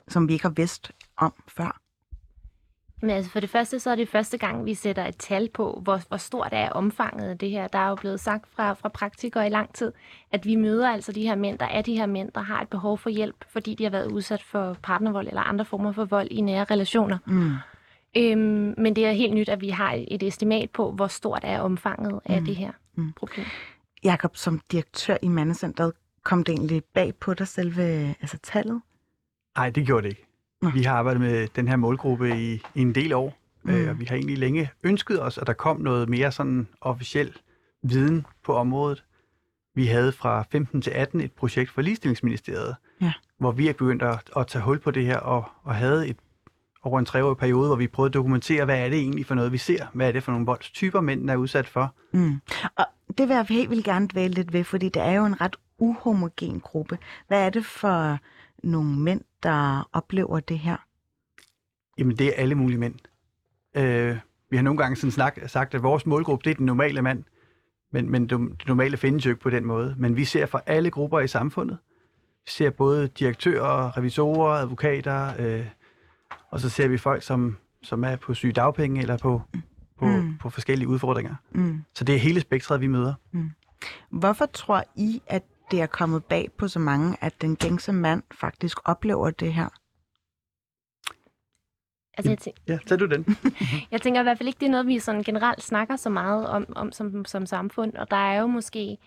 som 0.08 0.28
vi 0.28 0.34
ikke 0.34 0.46
har 0.46 0.54
vidst 0.56 0.92
om 1.18 1.34
før? 1.48 1.82
Men 3.02 3.10
altså 3.10 3.32
for 3.32 3.40
det 3.40 3.50
første, 3.50 3.80
så 3.80 3.90
er 3.92 3.96
det 3.96 4.10
første 4.10 4.38
gang, 4.38 4.66
vi 4.66 4.74
sætter 4.74 5.06
et 5.06 5.18
tal 5.18 5.50
på, 5.54 5.80
hvor, 5.84 6.02
hvor 6.08 6.18
stort 6.18 6.50
er 6.52 6.70
omfanget 6.70 7.30
af 7.30 7.38
det 7.38 7.50
her. 7.50 7.68
Der 7.68 7.80
er 7.80 7.90
jo 7.90 7.96
blevet 7.96 8.20
sagt 8.20 8.48
fra, 8.56 8.74
fra 8.74 8.90
praktikere 8.90 9.48
i 9.48 9.50
lang 9.50 9.74
tid, 9.74 9.92
at 10.32 10.46
vi 10.46 10.56
møder 10.56 10.90
altså 10.90 11.12
de 11.12 11.22
her 11.22 11.36
mænd, 11.36 11.60
der 11.60 11.66
er 11.66 11.82
de 11.82 11.98
her 11.98 12.06
mænd, 12.06 12.32
der 12.32 12.42
har 12.42 12.62
et 12.62 12.68
behov 12.68 12.98
for 12.98 13.10
hjælp, 13.10 13.46
fordi 13.50 13.76
de 13.76 13.84
har 13.84 13.92
været 13.92 14.12
udsat 14.12 14.44
for 14.44 14.78
partnervold 14.84 15.28
eller 15.28 15.42
andre 15.42 15.66
former 15.66 15.92
for 15.92 16.06
vold 16.06 16.28
i 16.32 16.42
nære 16.42 16.64
relationer. 16.64 17.18
Mm. 17.26 17.52
Øhm, 18.18 18.74
men 18.78 18.96
det 18.96 19.06
er 19.06 19.12
helt 19.12 19.34
nyt, 19.34 19.50
at 19.50 19.62
vi 19.62 19.70
har 19.70 20.04
et 20.08 20.24
estimat 20.24 20.70
på, 20.70 20.92
hvor 20.92 21.08
stort 21.08 21.42
er 21.44 21.60
omfanget 21.60 22.20
af 22.26 22.40
Mm. 22.42 22.46
det 22.46 22.56
her 22.56 22.72
Mm. 22.96 23.14
problem. 23.14 23.46
Jakob, 24.04 24.36
som 24.38 24.62
direktør 24.72 25.18
i 25.22 25.28
Mandecentret, 25.28 25.94
kom 26.24 26.44
det 26.44 26.54
egentlig 26.54 26.84
bag 26.84 27.16
på 27.16 27.34
dig 27.34 27.48
selve 27.48 27.84
altså 28.22 28.38
tallet? 28.44 28.82
Nej, 29.58 29.70
det 29.70 29.86
gjorde 29.86 30.04
det 30.04 30.10
ikke. 30.10 30.26
Nå. 30.62 30.70
Vi 30.70 30.84
har 30.84 30.96
arbejdet 30.98 31.22
med 31.22 31.48
den 31.56 31.68
her 31.68 31.76
målgruppe 31.76 32.30
i, 32.40 32.54
i 32.76 32.82
en 32.82 32.96
del 32.96 33.14
år, 33.14 33.38
Mm. 33.64 33.72
mm. 33.74 33.78
øh, 33.78 33.90
og 33.90 34.00
vi 34.00 34.06
har 34.06 34.16
egentlig 34.16 34.38
længe 34.38 34.70
ønsket 34.84 35.22
os, 35.22 35.38
at 35.38 35.48
der 35.48 35.54
kom 35.54 35.82
noget 35.82 36.10
mere 36.10 36.32
sådan 36.32 36.68
officiel 36.82 37.34
viden 37.84 38.26
på 38.44 38.54
området. 38.54 39.04
Vi 39.76 39.86
havde 39.86 40.12
fra 40.12 40.44
15 40.52 40.82
til 40.82 40.92
18 40.92 41.22
et 41.22 41.32
projekt 41.32 41.72
for 41.72 41.82
Ligestillingsministeriet, 41.82 42.76
Ja. 43.02 43.14
hvor 43.38 43.52
vi 43.52 43.68
er 43.68 43.74
begyndt 43.74 44.04
at, 44.04 44.30
at 44.38 44.48
tage 44.48 44.64
hul 44.64 44.80
på 44.80 44.92
det 44.92 45.06
her, 45.06 45.18
og, 45.18 45.44
og 45.64 45.76
havde 45.76 46.08
et 46.08 46.18
over 46.88 47.00
en 47.00 47.06
treårig 47.06 47.38
periode, 47.38 47.68
hvor 47.68 47.76
vi 47.76 47.88
prøvede 47.88 48.10
at 48.10 48.14
dokumentere, 48.14 48.66
hvad 48.66 48.80
er 48.80 48.90
det 48.90 49.00
egentlig 49.00 49.26
for 49.26 49.36
noget, 49.36 49.52
vi 49.52 49.58
ser? 49.58 49.86
Hvad 49.94 50.08
er 50.08 50.12
det 50.12 50.24
for 50.24 50.32
nogle 50.32 50.46
voldstyper, 50.46 51.02
mændene 51.02 51.32
er 51.32 51.36
udsat 51.36 51.68
for? 51.68 51.96
Mm. 52.14 52.42
Og 52.76 52.86
det 53.18 53.28
vil 53.28 53.36
jeg 53.36 53.46
helt 53.50 53.70
vildt 53.70 53.86
gerne 53.86 54.08
dvæle 54.08 54.34
lidt 54.34 54.54
ved, 54.54 54.64
fordi 54.64 54.90
det 54.90 55.02
er 55.02 55.12
jo 55.12 55.26
en 55.26 55.42
ret 55.42 55.56
uhomogen 55.78 56.60
gruppe. 56.60 56.98
Hvad 57.28 57.46
er 57.46 57.50
det 57.50 57.66
for 57.66 58.18
nogle 58.64 59.00
mænd, 59.00 59.22
der 59.44 59.90
oplever 59.94 60.40
det 60.40 60.60
her? 60.60 60.78
Jamen, 61.98 62.18
det 62.18 62.28
er 62.28 62.34
alle 62.38 62.56
mulige 62.56 62.78
mænd. 62.78 62.96
Øh, 63.78 64.18
vi 64.50 64.56
har 64.56 64.64
nogle 64.64 64.78
gange 64.78 64.96
sådan 64.96 65.12
snak, 65.12 65.40
sagt, 65.48 65.76
at 65.76 65.84
vores 65.84 66.06
målgruppe, 66.06 66.44
det 66.44 66.52
er 66.52 66.56
den 66.56 66.66
normale 66.66 67.02
mand. 67.02 67.24
Men, 67.92 68.12
men 68.12 68.30
det, 68.30 68.68
normale 68.68 68.98
findes 68.98 69.26
jo 69.26 69.30
ikke 69.30 69.42
på 69.42 69.50
den 69.50 69.66
måde. 69.66 69.96
Men 69.98 70.16
vi 70.16 70.26
ser 70.26 70.46
for 70.46 70.64
alle 70.66 70.92
grupper 70.92 71.20
i 71.20 71.28
samfundet. 71.28 71.78
Vi 72.46 72.52
ser 72.52 72.70
både 72.70 73.08
direktører, 73.08 73.98
revisorer, 73.98 74.54
advokater, 74.54 75.34
øh, 75.40 75.66
og 76.52 76.60
så 76.60 76.70
ser 76.70 76.88
vi 76.88 76.98
folk, 76.98 77.24
som, 77.24 77.58
som 77.84 78.04
er 78.04 78.16
på 78.16 78.34
syge 78.34 78.54
dagpenge 78.54 79.02
eller 79.02 79.18
på, 79.18 79.42
på, 80.00 80.06
Mm. 80.06 80.12
mm. 80.12 80.38
på 80.38 80.50
forskellige 80.50 80.88
udfordringer. 80.88 81.36
Mm. 81.52 81.84
Så 81.96 82.04
det 82.04 82.16
er 82.16 82.20
hele 82.20 82.40
spektret, 82.42 82.82
vi 82.82 82.88
møder. 82.88 83.14
Hvorfor 84.10 84.46
tror 84.46 84.84
I, 84.96 85.22
at 85.28 85.44
det 85.72 85.82
er 85.82 85.86
kommet 85.86 86.26
bag 86.26 86.50
på 86.58 86.68
så 86.68 86.80
mange, 86.80 87.18
at 87.22 87.42
den 87.42 87.56
gængse 87.56 87.94
mand 87.94 88.24
faktisk 88.32 88.78
oplever 88.86 89.30
det 89.30 89.54
her? 89.54 89.70
Altså, 92.18 92.32
jeg, 92.32 92.38
tæ- 92.48 92.64
Ja, 92.68 92.78
tager 92.88 93.00
du 93.00 93.06
den? 93.06 93.38
jeg 93.92 94.02
tænker 94.02 94.20
i 94.20 94.24
hvert 94.24 94.38
fald 94.38 94.48
ikke, 94.48 94.60
det 94.60 94.66
er 94.66 94.70
noget, 94.72 94.88
vi 94.88 95.00
sådan 95.00 95.24
generelt 95.24 95.64
snakker 95.64 95.96
så 95.96 96.10
meget 96.10 96.48
om, 96.48 96.66
om 96.76 96.92
som, 96.92 97.26
som 97.26 97.46
samfund. 97.46 97.94
Og 97.94 98.12
der 98.12 98.18
er 98.18 98.40
jo 98.42 98.48
måske 98.48 98.98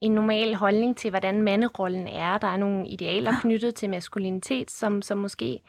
en 0.00 0.12
normal 0.12 0.54
holdning 0.54 0.96
til, 0.96 1.10
hvordan 1.10 1.42
manderollen 1.42 2.06
er. 2.06 2.38
Der 2.38 2.48
er 2.48 2.56
nogle 2.56 2.88
idealer 2.88 3.32
knyttet 3.40 3.74
til 3.74 3.90
maskulinitet, 3.90 4.70
som, 4.70 5.02
som 5.02 5.18
måske 5.18 5.60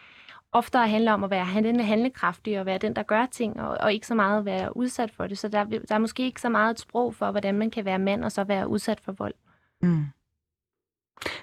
oftere 0.51 0.87
handler 0.87 1.11
om 1.11 1.23
at 1.23 1.29
være 1.29 1.45
handle- 1.45 1.83
handlekraftig 1.83 2.59
og 2.59 2.65
være 2.65 2.77
den, 2.77 2.95
der 2.95 3.03
gør 3.03 3.25
ting, 3.25 3.59
og, 3.61 3.77
og 3.79 3.93
ikke 3.93 4.07
så 4.07 4.15
meget 4.15 4.39
at 4.39 4.45
være 4.45 4.77
udsat 4.77 5.11
for 5.11 5.27
det. 5.27 5.37
Så 5.37 5.47
der, 5.47 5.63
der 5.63 5.95
er 5.95 5.97
måske 5.99 6.23
ikke 6.25 6.41
så 6.41 6.49
meget 6.49 6.71
et 6.71 6.79
sprog 6.79 7.15
for, 7.15 7.31
hvordan 7.31 7.55
man 7.55 7.71
kan 7.71 7.85
være 7.85 7.99
mand 7.99 8.23
og 8.23 8.31
så 8.31 8.43
være 8.43 8.67
udsat 8.67 8.99
for 8.99 9.11
vold. 9.11 9.33
Mm. 9.81 10.05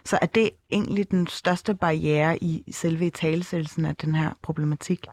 Så 0.05 0.19
er 0.23 0.27
det 0.27 0.51
egentlig 0.71 1.11
den 1.11 1.27
største 1.27 1.75
barriere 1.75 2.39
i 2.43 2.65
selve 2.73 3.11
talesættelsen 3.11 3.85
af 3.85 3.97
den 3.97 4.15
her 4.15 4.31
problematik? 4.43 5.07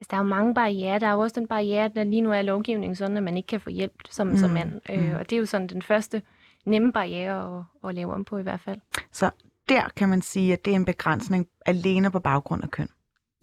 Altså, 0.00 0.08
der 0.10 0.16
er 0.16 0.20
jo 0.20 0.28
mange 0.28 0.54
barriere. 0.54 0.98
Der 0.98 1.06
er 1.06 1.12
jo 1.12 1.20
også 1.20 1.40
den 1.40 1.48
barriere, 1.48 1.84
at 1.84 1.94
der 1.94 2.04
lige 2.04 2.20
nu 2.22 2.32
er 2.32 2.42
lovgivningen 2.42 2.96
sådan, 2.96 3.16
at 3.16 3.22
man 3.22 3.36
ikke 3.36 3.46
kan 3.46 3.60
få 3.60 3.70
hjælp 3.70 4.00
som, 4.10 4.26
mm. 4.26 4.36
som 4.36 4.50
Mm, 4.50 4.54
mand. 4.54 4.72
mm. 4.88 4.94
Øh, 4.94 5.18
og 5.18 5.30
det 5.30 5.36
er 5.36 5.40
jo 5.40 5.46
sådan 5.46 5.66
den 5.66 5.82
første 5.82 6.22
nemme 6.64 6.92
barriere 6.92 7.58
at, 7.58 7.88
at 7.88 7.94
lave 7.94 8.14
om 8.14 8.24
på 8.24 8.38
i 8.38 8.42
hvert 8.42 8.60
fald. 8.60 8.80
Så 9.12 9.30
der 9.68 9.88
kan 9.96 10.08
man 10.08 10.22
sige, 10.22 10.52
at 10.52 10.64
det 10.64 10.70
er 10.70 10.76
en 10.76 10.84
begrænsning 10.84 11.48
alene 11.66 12.10
på 12.10 12.20
baggrund 12.20 12.62
af 12.62 12.70
køn. 12.70 12.88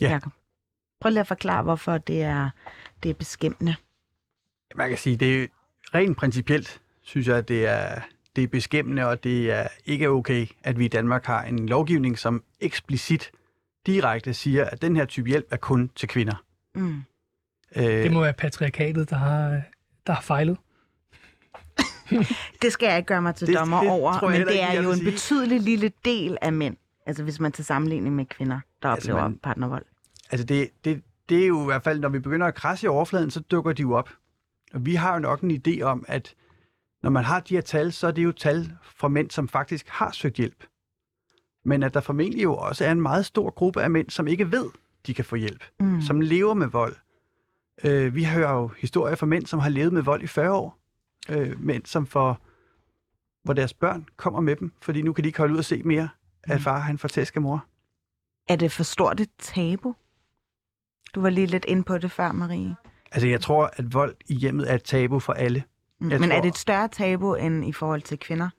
Ja. 0.01 0.09
Jakob. 0.09 0.32
Prøv 1.01 1.09
lige 1.09 1.20
at 1.20 1.28
forklare, 1.28 1.63
hvorfor 1.63 1.97
det 1.97 2.22
er, 2.22 2.49
det 3.03 3.09
er 3.09 3.13
beskæmmende. 3.13 3.76
Man 4.76 4.89
kan 4.89 4.97
sige, 4.97 5.15
det 5.17 5.43
er 5.43 5.47
rent 5.95 6.17
principielt, 6.17 6.82
synes 7.01 7.28
jeg, 7.28 7.38
at 7.38 7.47
det 7.47 7.67
er, 7.67 8.01
det 8.36 8.43
er 8.43 8.47
beskæmmende, 8.47 9.07
og 9.07 9.24
det 9.24 9.51
er 9.51 9.67
ikke 9.86 10.09
okay, 10.09 10.47
at 10.63 10.80
vi 10.80 10.86
i 10.86 10.88
Danmark 10.88 11.26
har 11.26 11.43
en 11.43 11.70
lovgivning, 11.70 12.20
som 12.20 12.43
eksplicit 12.59 13.32
direkte 13.86 14.34
siger, 14.34 14.65
at 14.65 14.82
den 14.82 14.95
her 14.95 15.05
type 15.05 15.30
hjælp 15.30 15.47
er 15.51 15.57
kun 15.57 15.89
til 15.95 16.09
kvinder. 16.09 16.43
Mm. 16.76 17.03
Øh, 17.76 17.84
Det 17.84 18.11
må 18.11 18.22
være 18.22 18.34
patriarkatet, 18.34 19.09
der 19.09 19.15
har, 19.15 19.61
der 20.07 20.13
har 20.13 20.22
fejlet. 20.22 20.57
Det 22.62 22.72
skal 22.74 22.88
jeg 22.88 22.97
ikke 22.97 23.07
gøre 23.07 23.22
mig 23.22 23.36
til 23.36 23.47
Det- 23.47 23.55
dommer 23.57 23.82
det 23.82 23.89
over, 23.89 24.22
men 24.22 24.32
det 24.32 24.39
ikke, 24.39 24.60
er 24.62 24.74
jeg 24.74 24.84
jo 24.84 24.89
en 24.91 24.97
sige. 24.97 25.12
betydelig 25.12 25.60
lille 25.62 25.91
del 26.05 26.38
af 26.41 26.53
mænd. 26.53 26.78
Altså 27.05 27.24
hvis 27.24 27.39
man 27.39 27.51
til 27.51 27.66
sammenligning 27.66 28.16
med 28.16 28.26
kvinder, 28.26 28.60
der 28.84 28.89
Altså, 28.89 29.12
oplever 29.12 29.28
man- 29.30 29.38
partnervold. 29.43 29.86
Altså 30.32 30.45
det, 30.45 30.70
det, 30.86 31.01
det 31.30 31.43
er 31.43 31.47
jo 31.47 31.62
i 31.62 31.66
hvert 31.66 31.84
fald, 31.84 31.99
når 31.99 32.10
vi 32.10 32.20
begynder 32.20 32.47
at 32.47 32.55
krasse 32.55 32.86
i 32.86 32.88
overfladen, 32.88 33.32
så 33.32 33.39
dukker 33.39 33.74
de 33.74 33.82
jo 33.82 33.91
op. 33.93 34.10
Og 34.74 34.86
vi 34.86 34.95
har 34.95 35.14
jo 35.14 35.20
nok 35.20 35.41
en 35.41 35.62
idé 35.68 35.82
om, 35.82 36.05
at 36.07 36.34
når 37.03 37.10
man 37.10 37.24
har 37.24 37.39
de 37.39 37.53
her 37.55 37.62
tal, 37.62 37.91
så 37.91 38.07
er 38.07 38.12
det 38.12 38.24
jo 38.24 38.32
tal 38.32 38.72
fra 38.84 39.07
mænd, 39.07 39.30
som 39.32 39.47
faktisk 39.47 39.86
har 39.89 40.12
søgt 40.12 40.36
hjælp. 40.36 40.64
Men 41.66 41.84
at 41.84 41.93
der 41.93 41.99
formentlig 42.01 42.43
jo 42.43 42.55
også 42.55 42.86
er 42.86 42.91
en 42.91 43.01
meget 43.01 43.26
stor 43.26 43.49
gruppe 43.49 43.82
af 43.82 43.89
mænd, 43.89 44.10
som 44.10 44.28
ikke 44.28 44.51
ved, 44.51 44.66
de 45.07 45.14
kan 45.14 45.26
få 45.26 45.36
hjælp. 45.36 45.64
Mm. 45.80 46.01
Som 46.01 46.22
lever 46.22 46.53
med 46.53 46.68
vold. 46.68 46.95
Øh, 47.84 48.16
vi 48.16 48.24
hører 48.24 48.53
jo 48.53 48.72
historier 48.78 49.16
fra 49.16 49.26
mænd, 49.26 49.45
som 49.45 49.60
har 49.60 49.70
levet 49.70 49.93
med 49.93 50.01
vold 50.01 50.24
i 50.24 50.28
40 50.28 50.51
år. 50.51 50.80
Øh, 51.30 51.59
mænd, 51.63 51.86
som 51.86 52.05
får, 52.05 52.38
hvor 53.43 53.53
deres 53.53 53.74
børn 53.74 54.05
kommer 54.17 54.41
med 54.41 54.55
dem, 54.55 54.72
fordi 54.82 55.01
nu 55.01 55.13
kan 55.13 55.24
de 55.24 55.30
ikke 55.30 55.38
holde 55.39 55.53
ud 55.53 55.57
og 55.59 55.65
se 55.65 55.84
mere, 55.84 56.09
at 56.43 56.55
Mm. 56.57 56.61
far 56.63 56.80
han 56.80 56.97
får 56.97 57.07
tæsk 57.07 57.36
af 57.36 57.41
mor. 57.41 57.65
Er 58.49 58.55
det 58.55 58.72
for 58.72 58.84
stort 58.84 59.20
et 59.20 59.30
tabu? 59.39 59.95
Du 61.15 61.22
var 61.22 61.30
lige 61.30 61.47
lidt 61.47 61.65
inde 61.65 61.84
på 61.84 61.97
det 61.97 62.11
før, 62.11 62.32
Marie. 62.32 62.76
Altså 63.11 63.28
jeg 63.28 63.41
tror, 63.41 63.70
at 63.74 63.93
vold 63.93 64.15
i 64.28 64.34
hjemmet 64.36 64.72
er 64.72 64.76
et 64.76 64.84
tabu 64.84 65.20
for 65.20 65.34
alle. 65.34 65.63
Mm. 65.99 66.11
Jeg 66.11 66.20
Men 66.20 66.32
er 66.32 66.36
tror- 66.36 66.41
det 66.41 66.49
et 66.49 66.57
større 66.57 66.88
tabu 66.88 67.34
end 67.36 67.65
i 67.65 67.72
forhold 67.72 68.01
til 68.01 68.20
kvinder? 68.20 68.49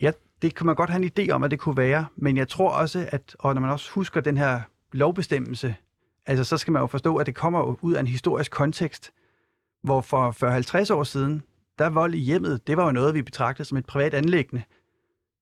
Ja, 0.00 0.12
det 0.42 0.54
kan 0.54 0.66
man 0.66 0.74
godt 0.74 0.90
have 0.90 1.04
en 1.04 1.10
idé 1.18 1.30
om, 1.30 1.42
at 1.42 1.50
det 1.50 1.58
kunne 1.58 1.76
være, 1.76 2.06
men 2.16 2.36
jeg 2.36 2.48
tror 2.48 2.70
også, 2.70 3.08
at 3.12 3.36
og 3.38 3.54
når 3.54 3.60
man 3.60 3.70
også 3.70 3.90
husker 3.90 4.20
den 4.20 4.36
her 4.36 4.60
lovbestemmelse, 4.92 5.76
altså 6.26 6.44
så 6.44 6.56
skal 6.58 6.72
man 6.72 6.80
jo 6.80 6.86
forstå, 6.86 7.16
at 7.16 7.26
det 7.26 7.34
kommer 7.34 7.84
ud 7.84 7.92
af 7.94 8.00
en 8.00 8.06
historisk 8.06 8.50
kontekst, 8.52 9.12
hvor 9.82 10.00
for 10.00 10.30
40-50 10.30 10.90
år 10.94 11.02
siden, 11.04 11.42
der 11.78 11.90
vold 11.90 12.14
i 12.14 12.18
hjemmet, 12.18 12.66
det 12.66 12.76
var 12.76 12.84
jo 12.84 12.92
noget, 12.92 13.14
vi 13.14 13.22
betragtede 13.22 13.68
som 13.68 13.78
et 13.78 13.86
privat 13.86 14.14
anlæggende. 14.14 14.62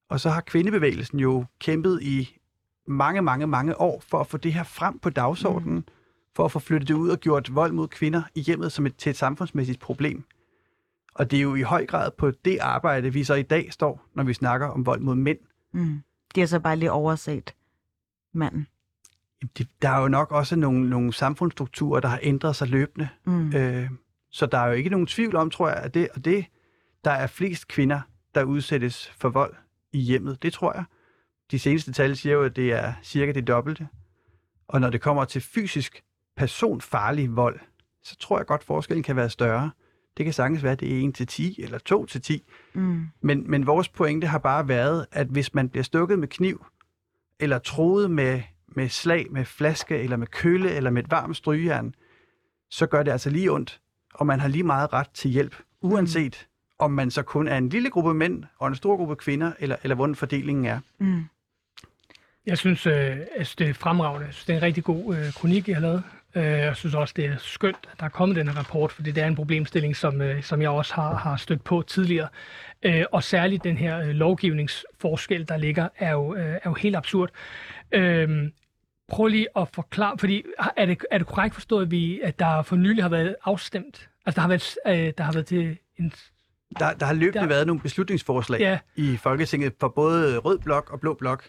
Og 0.09 0.21
så 0.21 0.31
har 0.31 0.41
kvindebevægelsen 0.41 1.21
jo 1.21 1.45
kæmpet 1.61 2.03
i 2.03 2.37
mange, 2.87 3.23
mange, 3.23 3.47
mange 3.47 3.81
år 3.81 4.03
for 4.09 4.21
at 4.21 4.27
få 4.27 4.37
det 4.37 4.53
her 4.55 4.63
frem 4.65 4.99
på 4.99 5.11
dagsordenen, 5.11 5.75
mm. 5.75 5.85
for 6.37 6.45
at 6.45 6.53
få 6.53 6.59
flyttet 6.59 6.89
det 6.89 6.95
ud 6.95 7.09
og 7.09 7.19
gjort 7.19 7.55
vold 7.55 7.73
mod 7.73 7.89
kvinder 7.89 8.23
i 8.35 8.41
hjemmet 8.41 8.73
som 8.73 8.87
et, 8.87 8.97
til 8.97 9.11
et 9.11 9.17
samfundsmæssigt 9.17 9.81
problem. 9.81 10.25
Og 11.15 11.31
det 11.31 11.37
er 11.37 11.43
jo 11.43 11.55
i 11.55 11.63
høj 11.63 11.87
grad 11.87 12.11
på 12.19 12.31
det 12.31 12.59
arbejde, 12.59 13.13
vi 13.13 13.25
så 13.25 13.35
i 13.35 13.43
dag 13.43 13.73
står, 13.73 14.05
når 14.15 14.25
vi 14.25 14.35
snakker 14.35 14.67
om 14.67 14.87
vold 14.87 15.01
mod 15.01 15.15
mænd. 15.15 15.39
Mm. 15.73 16.03
De 16.35 16.41
har 16.41 16.47
så 16.47 16.61
bare 16.61 16.77
lige 16.77 16.93
overset 16.93 17.55
manden. 18.33 18.67
Det- 19.59 19.69
Der 19.83 19.89
er 19.91 20.01
jo 20.03 20.09
nok 20.09 20.33
også 20.33 20.57
nogle, 20.57 20.91
nogle 20.91 21.13
samfundsstrukturer, 21.13 22.01
der 22.01 22.09
har 22.09 22.19
ændret 22.23 22.57
sig 22.57 22.69
løbende. 22.69 23.09
Mm. 23.25 23.53
Øh, 23.57 23.91
så 24.33 24.47
der 24.47 24.59
er 24.59 24.67
jo 24.67 24.73
ikke 24.73 24.91
nogen 24.91 25.07
tvivl 25.07 25.37
om, 25.37 25.51
tror 25.51 25.69
jeg, 25.69 25.79
at 25.79 25.95
det, 25.95 26.09
og 26.15 26.25
det, 26.25 26.47
der 27.05 27.11
er 27.11 27.27
flest 27.27 27.69
kvinder, 27.69 28.01
der 28.35 28.45
udsættes 28.45 29.11
for 29.11 29.29
vold 29.29 29.55
i 29.93 29.99
hjemmet. 29.99 30.43
Det 30.43 30.53
tror 30.53 30.73
jeg. 30.75 30.85
De 31.51 31.59
seneste 31.59 31.93
tal 31.93 32.17
siger 32.17 32.33
jo, 32.33 32.43
at 32.43 32.57
det 32.57 32.73
er 32.73 32.93
cirka 33.03 33.33
det 33.33 33.47
dobbelte. 33.47 33.89
Og 34.69 34.81
når 34.81 34.91
det 34.91 35.01
kommer 35.01 35.25
til 35.25 35.41
fysisk 35.41 36.03
personfarlig 36.37 37.37
vold, 37.37 37.61
så 38.03 38.17
tror 38.17 38.39
jeg 38.39 38.47
godt, 38.47 38.65
forskellen 38.65 39.03
kan 39.03 39.17
være 39.17 39.31
større. 39.31 39.71
Det 40.17 40.25
kan 40.25 40.33
sagtens 40.33 40.63
være, 40.63 40.73
at 40.73 40.81
det 40.81 41.05
er 41.05 41.09
1 41.09 41.15
til 41.15 41.27
10 41.27 41.63
eller 41.63 41.79
2 41.79 42.07
til 42.07 42.23
10. 42.23 42.45
Mm. 42.75 43.07
Men, 43.21 43.51
men 43.51 43.67
vores 43.67 43.89
pointe 43.89 44.27
har 44.27 44.39
bare 44.39 44.69
været, 44.69 45.07
at 45.13 45.27
hvis 45.27 45.55
man 45.55 45.69
bliver 45.69 45.85
stukket 45.85 46.19
med 46.19 46.29
kniv, 46.29 46.65
eller 47.41 47.59
troet 47.59 48.11
med, 48.11 48.43
med 48.69 48.89
slag, 48.89 49.27
med 49.31 49.45
flaske, 49.45 49.99
eller 49.99 50.17
med 50.17 50.27
kølle, 50.27 50.71
eller 50.71 50.91
med 50.91 51.05
et 51.05 51.11
varmt 51.11 51.37
strygejern, 51.37 51.95
så 52.71 52.87
gør 52.87 53.03
det 53.03 53.11
altså 53.11 53.31
lige 53.31 53.53
ondt, 53.53 53.81
og 54.15 54.27
man 54.27 54.41
har 54.41 54.49
lige 54.49 54.63
meget 54.65 54.93
ret 54.93 55.11
til 55.15 55.31
hjælp, 55.31 55.57
uanset 55.81 56.47
om 56.79 56.91
man 56.91 57.11
så 57.11 57.23
kun 57.23 57.49
er 57.49 57.57
en 57.57 57.69
lille 57.69 57.91
gruppe 57.91 58.15
mænd 58.15 58.45
og 58.59 58.69
en 58.69 58.75
stor 58.75 58.97
gruppe 58.97 59.17
kvinder, 59.17 59.53
eller, 59.59 59.77
eller 59.83 59.95
hvordan 59.95 60.15
fordelingen 60.15 60.65
er. 60.65 60.81
Mm. 60.99 61.25
Jeg 62.47 62.59
synes, 62.59 62.87
øh, 62.87 63.17
altså, 63.37 63.55
det 63.59 63.69
er 63.69 63.75
fremragende. 63.75 64.27
Jeg 64.27 64.35
synes, 64.35 64.45
det 64.45 64.53
er 64.53 64.57
en 64.57 64.63
rigtig 64.63 64.85
god 64.85 65.17
øh, 65.17 65.33
kronik, 65.33 65.69
I 65.69 65.73
har 65.73 65.81
lavet. 65.81 66.03
Øh, 66.35 66.45
jeg 66.45 66.77
synes 66.77 66.95
også, 66.95 67.15
det 67.17 67.25
er 67.25 67.37
skønt, 67.39 67.89
at 67.93 68.01
der 68.01 68.05
er 68.05 68.11
kommet 68.11 68.37
den 68.37 68.49
her 68.49 68.57
rapport, 68.57 68.93
fordi 68.93 69.11
det 69.11 69.23
er 69.23 69.27
en 69.27 69.35
problemstilling, 69.35 69.97
som, 69.97 70.21
øh, 70.23 70.43
som 70.43 70.63
jeg 70.63 70.71
også 70.71 70.95
har, 70.95 71.15
har 71.15 71.37
stødt 71.37 71.65
på 71.65 71.83
tidligere. 71.83 72.29
Øh, 72.83 73.05
og 73.13 73.23
særligt 73.23 73.65
den 73.65 73.77
her 73.77 73.99
øh, 73.99 74.09
lovgivningsforskel, 74.09 75.49
der 75.49 75.57
ligger, 75.57 75.89
er 75.99 76.13
jo, 76.13 76.35
øh, 76.35 76.53
er 76.53 76.61
jo 76.67 76.75
helt 76.75 76.97
absurd. 76.97 77.31
Øh, 77.93 78.51
prøv 79.09 79.27
lige 79.27 79.47
at 79.57 79.69
forklare, 79.75 80.19
fordi 80.19 80.43
er 80.77 80.87
det, 80.87 81.05
er 81.11 81.19
det 81.19 81.27
korrekt 81.27 81.55
forstået, 81.55 81.83
at, 81.85 81.91
vi, 81.91 82.21
at 82.21 82.39
der 82.39 82.63
for 82.63 82.77
nylig 82.77 83.05
har 83.05 83.09
været 83.09 83.37
afstemt? 83.45 84.09
Altså, 84.27 84.37
der 84.37 84.41
har 84.41 84.49
været, 84.49 84.77
øh, 84.87 85.13
der 85.19 85.25
har 85.25 85.33
været 85.33 85.47
til 85.47 85.79
en... 85.99 86.13
Der, 86.79 86.93
der 86.93 87.07
har 87.07 87.13
løbende 87.15 87.41
Der- 87.41 87.47
været 87.49 87.67
nogle 87.67 87.81
beslutningsforslag 87.83 88.61
Ja. 88.61 88.79
i 88.97 89.17
Folketinget 89.17 89.73
for 89.81 89.89
både 89.89 90.39
rød 90.39 90.59
blok 90.59 90.91
og 90.93 91.01
blå 91.01 91.15
blok, 91.15 91.45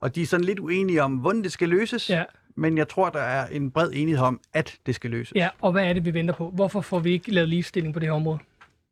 og 0.00 0.14
de 0.14 0.22
er 0.22 0.26
sådan 0.26 0.44
lidt 0.44 0.58
uenige 0.58 1.02
om, 1.02 1.16
hvordan 1.16 1.42
det 1.42 1.52
skal 1.52 1.68
løses, 1.68 2.10
Ja, 2.10 2.24
men 2.56 2.78
jeg 2.78 2.88
tror, 2.88 3.08
der 3.10 3.20
er 3.20 3.46
en 3.46 3.70
bred 3.70 3.90
enighed 3.94 4.24
om, 4.24 4.40
at 4.52 4.78
det 4.86 4.94
skal 4.94 5.10
løses. 5.10 5.32
ja, 5.34 5.48
og 5.60 5.72
hvad 5.72 5.84
er 5.86 5.92
det, 5.92 6.04
vi 6.04 6.14
venter 6.14 6.34
på? 6.34 6.50
Hvorfor 6.50 6.80
får 6.80 6.98
vi 6.98 7.10
ikke 7.12 7.30
lavet 7.30 7.48
ligestilling 7.48 7.94
på 7.94 8.00
det 8.00 8.08
her 8.08 8.12
område? 8.12 8.38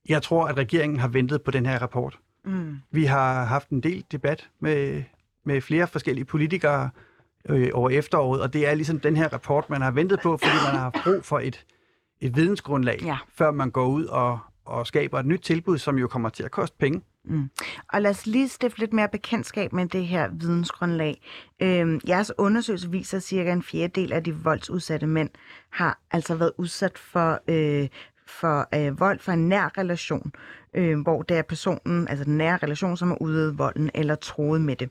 Jeg 0.09 0.23
tror, 0.23 0.47
at 0.47 0.57
regeringen 0.57 0.99
har 1.01 1.09
ventet 1.09 1.43
på 1.43 1.51
den 1.51 1.67
her 1.67 1.79
rapport. 1.83 2.19
Mm. 2.45 2.77
Vi 2.91 3.05
har 3.05 3.45
haft 3.45 3.69
en 3.69 3.81
del 3.81 4.05
debat 4.13 4.49
med, 4.61 5.03
med 5.45 5.61
flere 5.61 5.87
forskellige 5.87 6.25
politikere 6.25 6.91
øh, 7.49 7.71
over 7.75 7.91
efteråret, 7.91 8.43
og 8.43 8.53
det 8.53 8.69
er 8.69 8.75
ligesom 8.75 9.01
den 9.01 9.17
her 9.17 9.29
rapport, 9.29 9.71
man 9.71 9.83
har 9.83 9.91
ventet 9.91 10.21
på, 10.21 10.37
fordi 10.37 10.55
man 10.73 10.81
har 10.81 11.01
brug 11.05 11.25
for 11.25 11.39
et, 11.39 11.65
et 12.21 12.37
vidensgrundlag, 12.37 13.03
Ja. 13.03 13.17
før 13.35 13.51
man 13.51 13.71
går 13.71 13.87
ud 13.87 14.05
og, 14.05 14.39
og 14.65 14.87
skaber 14.87 15.19
et 15.21 15.27
nyt 15.27 15.41
tilbud, 15.41 15.79
som 15.79 15.99
jo 15.99 16.07
kommer 16.09 16.29
til 16.29 16.43
at 16.43 16.51
koste 16.51 16.77
penge. 16.79 17.03
Og 17.93 18.03
lad 18.03 18.11
os 18.11 18.27
lige 18.27 18.49
stifte 18.49 18.79
lidt 18.79 18.93
mere 18.93 19.09
bekendtskab 19.09 19.73
med 19.73 19.87
det 19.87 20.07
her 20.07 20.29
vidensgrundlag. 20.33 21.23
Øhm, 21.63 22.01
jeres 22.09 22.33
undersøgelse 22.39 22.91
viser, 22.91 23.17
at 23.17 23.23
cirka 23.23 23.53
en 23.53 23.63
fjerdedel 23.63 24.13
af 24.13 24.25
de 24.25 24.35
voldsudsatte 24.37 25.07
mænd 25.07 25.31
har 25.71 25.99
altså 26.11 26.35
været 26.35 26.53
udsat 26.59 26.99
for, 26.99 27.41
øh, 27.49 27.89
for 28.27 28.69
øh, 28.75 29.01
vold 29.01 29.19
fra 29.19 29.33
en 29.33 29.49
nær 29.49 29.79
relation, 29.79 30.33
øh, 30.75 31.01
hvor 31.01 31.23
det 31.23 31.37
er 31.37 31.43
personen, 31.43 32.09
altså 32.09 32.25
den 32.25 32.37
nære 32.37 32.57
relation, 32.63 32.97
som 32.97 33.09
har 33.09 33.23
udøvet 33.23 33.59
volden 33.59 33.91
eller 33.95 34.15
troet 34.15 34.61
med 34.61 34.77
det. 34.77 34.91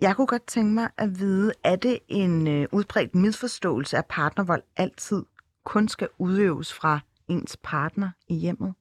Jeg 0.00 0.16
kunne 0.16 0.26
godt 0.26 0.46
tænke 0.46 0.74
mig 0.74 0.90
at 0.96 1.18
vide, 1.18 1.52
er 1.64 1.76
det 1.76 1.98
en 2.08 2.46
øh, 2.46 2.66
udbredt 2.72 3.14
misforståelse, 3.14 3.96
at 3.96 4.06
partnervold 4.06 4.62
altid 4.76 5.22
kun 5.64 5.88
skal 5.88 6.08
udøves 6.18 6.72
fra 6.72 7.00
ens 7.28 7.56
partner 7.62 8.10
i 8.28 8.34
hjemmet? 8.34 8.74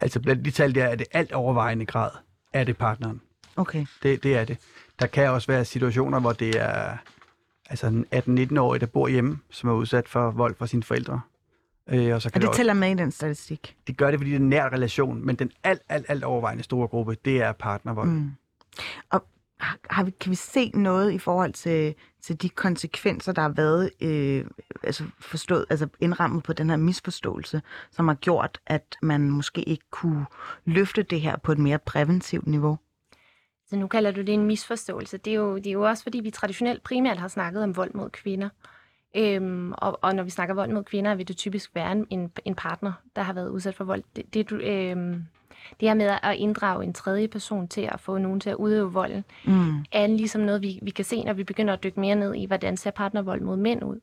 Altså 0.00 0.20
blandt 0.20 0.44
de 0.44 0.50
tal 0.50 0.74
der 0.74 0.84
er 0.84 0.94
det 0.94 1.06
alt 1.12 1.32
overvejende 1.32 1.86
grad, 1.86 2.10
er 2.52 2.64
det 2.64 2.76
partneren. 2.76 3.20
Okay. 3.56 3.86
Det, 4.02 4.22
det 4.22 4.36
er 4.36 4.44
det. 4.44 4.58
Der 4.98 5.06
kan 5.06 5.30
også 5.30 5.46
være 5.46 5.64
situationer, 5.64 6.20
hvor 6.20 6.32
det 6.32 6.60
er 6.60 6.96
altså 7.70 7.86
en 7.86 8.06
18-19-årig, 8.14 8.80
der 8.80 8.86
bor 8.86 9.08
hjemme, 9.08 9.38
som 9.50 9.68
er 9.68 9.74
udsat 9.74 10.08
for 10.08 10.30
vold 10.30 10.54
fra 10.54 10.66
sine 10.66 10.82
forældre. 10.82 11.20
Øh, 11.88 12.14
og 12.14 12.22
så 12.22 12.30
kan 12.30 12.34
Og 12.36 12.40
det, 12.40 12.42
det 12.42 12.48
også, 12.48 12.56
tæller 12.56 12.74
med 12.74 12.90
i 12.90 12.94
den 12.94 13.10
statistik. 13.10 13.76
det 13.86 13.96
gør 13.96 14.10
det, 14.10 14.20
fordi 14.20 14.30
det 14.30 14.36
er 14.36 14.40
en 14.40 14.48
nær 14.48 14.68
relation, 14.68 15.26
men 15.26 15.36
den 15.36 15.50
alt, 15.64 15.82
alt, 15.88 16.06
alt 16.08 16.24
overvejende 16.24 16.62
store 16.62 16.88
gruppe, 16.88 17.16
det 17.24 17.42
er 17.42 17.52
partnervold. 17.52 18.08
Mm. 18.08 18.30
Og 19.10 19.24
har, 19.60 19.78
har 19.90 20.04
vi, 20.04 20.10
kan 20.10 20.30
vi 20.30 20.36
se 20.36 20.70
noget 20.74 21.12
i 21.12 21.18
forhold 21.18 21.52
til, 21.52 21.94
til 22.22 22.42
de 22.42 22.48
konsekvenser, 22.48 23.32
der 23.32 23.42
har 23.42 23.48
været 23.48 23.90
øh, 24.00 24.44
altså 24.82 25.04
forstået, 25.20 25.66
altså 25.70 25.88
indrammet 26.00 26.42
på 26.42 26.52
den 26.52 26.70
her 26.70 26.76
misforståelse, 26.76 27.62
som 27.90 28.08
har 28.08 28.14
gjort, 28.14 28.60
at 28.66 28.96
man 29.02 29.30
måske 29.30 29.62
ikke 29.62 29.84
kunne 29.90 30.26
løfte 30.64 31.02
det 31.02 31.20
her 31.20 31.36
på 31.36 31.52
et 31.52 31.58
mere 31.58 31.78
præventivt 31.78 32.46
niveau? 32.46 32.78
Så 33.66 33.76
nu 33.76 33.86
kalder 33.86 34.10
du 34.10 34.20
det 34.20 34.34
en 34.34 34.44
misforståelse. 34.44 35.16
Det 35.16 35.30
er, 35.30 35.34
jo, 35.34 35.56
det 35.56 35.66
er 35.66 35.72
jo 35.72 35.82
også, 35.82 36.02
fordi 36.02 36.20
vi 36.20 36.30
traditionelt 36.30 36.82
primært 36.82 37.18
har 37.18 37.28
snakket 37.28 37.62
om 37.62 37.76
vold 37.76 37.94
mod 37.94 38.10
kvinder. 38.10 38.48
Øhm, 39.16 39.72
og, 39.78 39.98
og 40.02 40.14
når 40.14 40.22
vi 40.22 40.30
snakker 40.30 40.54
vold 40.54 40.70
mod 40.72 40.82
kvinder, 40.84 41.14
vil 41.14 41.28
det 41.28 41.36
typisk 41.36 41.74
være 41.74 41.92
en- 42.10 42.30
en, 42.44 42.54
partner, 42.54 42.92
der 43.16 43.22
har 43.22 43.32
været 43.32 43.48
udsat 43.48 43.74
for 43.74 43.84
vold. 43.84 44.02
Det, 44.16 44.34
det, 44.34 44.50
du, 44.50 44.54
øhm, 44.56 45.24
det 45.80 45.88
her 45.88 45.94
med 45.94 46.06
at 46.22 46.36
inddrage 46.36 46.84
en 46.84 46.94
tredje 46.94 47.28
person 47.28 47.68
til 47.68 47.80
at 47.92 48.00
få 48.00 48.18
nogen 48.18 48.40
til 48.40 48.50
at 48.50 48.56
udøve 48.56 48.92
volden, 48.92 49.24
Mm. 49.44 49.84
er 49.92 50.06
ligesom 50.06 50.40
noget, 50.40 50.62
vi, 50.62 50.78
vi 50.82 50.90
kan 50.90 51.04
se, 51.04 51.24
når 51.24 51.32
vi 51.32 51.44
begynder 51.44 51.72
at 51.74 51.82
dykke 51.82 52.00
mere 52.00 52.14
ned 52.14 52.34
i, 52.34 52.46
hvordan 52.46 52.76
ser 52.76 52.90
partnervold 52.90 53.40
mod 53.40 53.56
mænd 53.56 53.84
ud. 53.84 54.00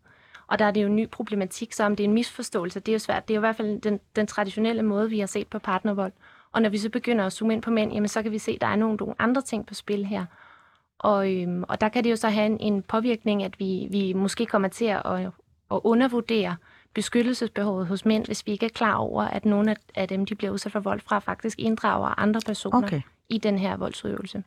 Og 0.47 0.60
der 0.60 0.66
er 0.66 0.72
det 0.72 0.82
jo 0.82 0.88
en 0.88 0.95
ny 0.95 1.10
problematik, 1.10 1.74
så 1.74 1.84
om 1.84 1.95
det 1.95 2.03
er 2.03 2.07
en 2.07 2.14
misforståelse, 2.14 2.80
det 2.80 2.91
er 2.91 2.93
jo 2.93 2.99
svært. 2.99 3.28
Det 3.28 3.34
er 3.34 3.36
jo 3.36 3.39
i 3.39 3.47
hvert 3.47 3.55
fald 3.55 3.82
den, 3.82 3.99
den 4.16 4.28
traditionelle 4.28 4.84
måde, 4.84 5.10
vi 5.10 5.20
har 5.20 5.28
set 5.28 5.47
på 5.47 5.60
partnervold. 5.60 6.12
Og 6.51 6.62
når 6.62 6.70
vi 6.70 6.78
så 6.78 6.89
begynder 6.89 7.26
at 7.26 7.34
zoome 7.34 7.53
ind 7.53 7.62
på 7.62 7.72
mænd, 7.72 7.93
jamen 7.93 8.07
så 8.07 8.24
kan 8.24 8.32
vi 8.32 8.38
se, 8.38 8.51
at 8.51 8.62
der 8.62 8.68
er 8.68 8.76
nogle, 8.76 8.95
nogle 8.95 9.16
andre 9.20 9.41
ting 9.41 9.66
på 9.66 9.74
spil 9.74 10.05
her. 10.05 10.26
Og, 11.00 11.34
øhm, 11.34 11.64
og 11.68 11.82
der 11.82 11.89
kan 11.89 12.04
det 12.04 12.12
jo 12.12 12.16
så 12.16 12.30
have 12.30 12.45
en, 12.45 12.58
en 12.60 12.84
påvirkning, 12.84 13.43
at 13.43 13.60
vi, 13.60 13.88
vi 13.91 14.14
måske 14.14 14.45
kommer 14.45 14.68
til 14.68 14.86
at, 14.86 15.02
at, 15.06 15.32
undervurdere 15.70 16.56
beskyttelsesbehovet 16.93 17.88
hos 17.88 18.06
mænd, 18.06 18.26
hvis 18.26 18.45
vi 18.45 18.52
ikke 18.52 18.66
er 18.66 18.70
klar 18.70 18.95
over, 18.95 19.24
at 19.24 19.45
nogle 19.45 19.72
af, 19.72 19.76
af 19.95 20.08
dem, 20.08 20.26
de 20.26 20.36
bliver 20.36 20.52
udsat 20.52 20.72
for 20.72 20.80
vold 20.80 21.00
fra, 21.00 21.20
faktisk 21.20 21.60
inddrager 21.60 22.20
andre 22.20 22.41
personer 22.45 22.88
Okay. 22.88 23.02
i 23.30 23.38
den 23.38 23.60
her 23.60 23.78
voldsudøvelse. 23.78 24.43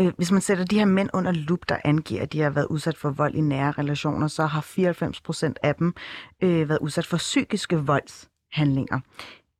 Øh, 0.00 0.12
hvis 0.16 0.32
man 0.32 0.40
sætter 0.40 0.64
de 0.64 0.78
her 0.78 0.84
mænd 0.84 1.10
under 1.12 1.32
lup, 1.32 1.68
der 1.68 1.76
angiver, 1.84 2.22
at 2.22 2.32
de 2.32 2.40
har 2.40 2.50
været 2.50 2.66
udsat 2.66 2.96
for 2.96 3.10
vold 3.10 3.34
i 3.34 3.40
nære 3.40 3.70
relationer, 3.70 4.28
så 4.28 4.46
har 4.46 4.60
94 4.60 5.20
procent 5.20 5.58
af 5.62 5.74
dem 5.74 5.94
øh, 6.42 6.68
været 6.68 6.78
udsat 6.78 7.06
for 7.06 7.16
psykiske 7.16 7.76
voldshandlinger. 7.76 9.00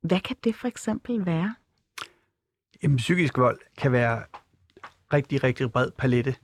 Hvad 0.01 0.19
kan 0.19 0.35
det 0.43 0.55
for 0.55 0.67
eksempel 0.67 1.25
være? 1.25 1.55
Jamen, 2.83 2.97
psykisk 2.97 3.37
vold 3.37 3.59
kan 3.77 3.91
være 3.91 4.21
rigtig, 5.13 5.43
rigtig 5.43 5.71
bred 5.71 5.91
palette. 5.97 6.35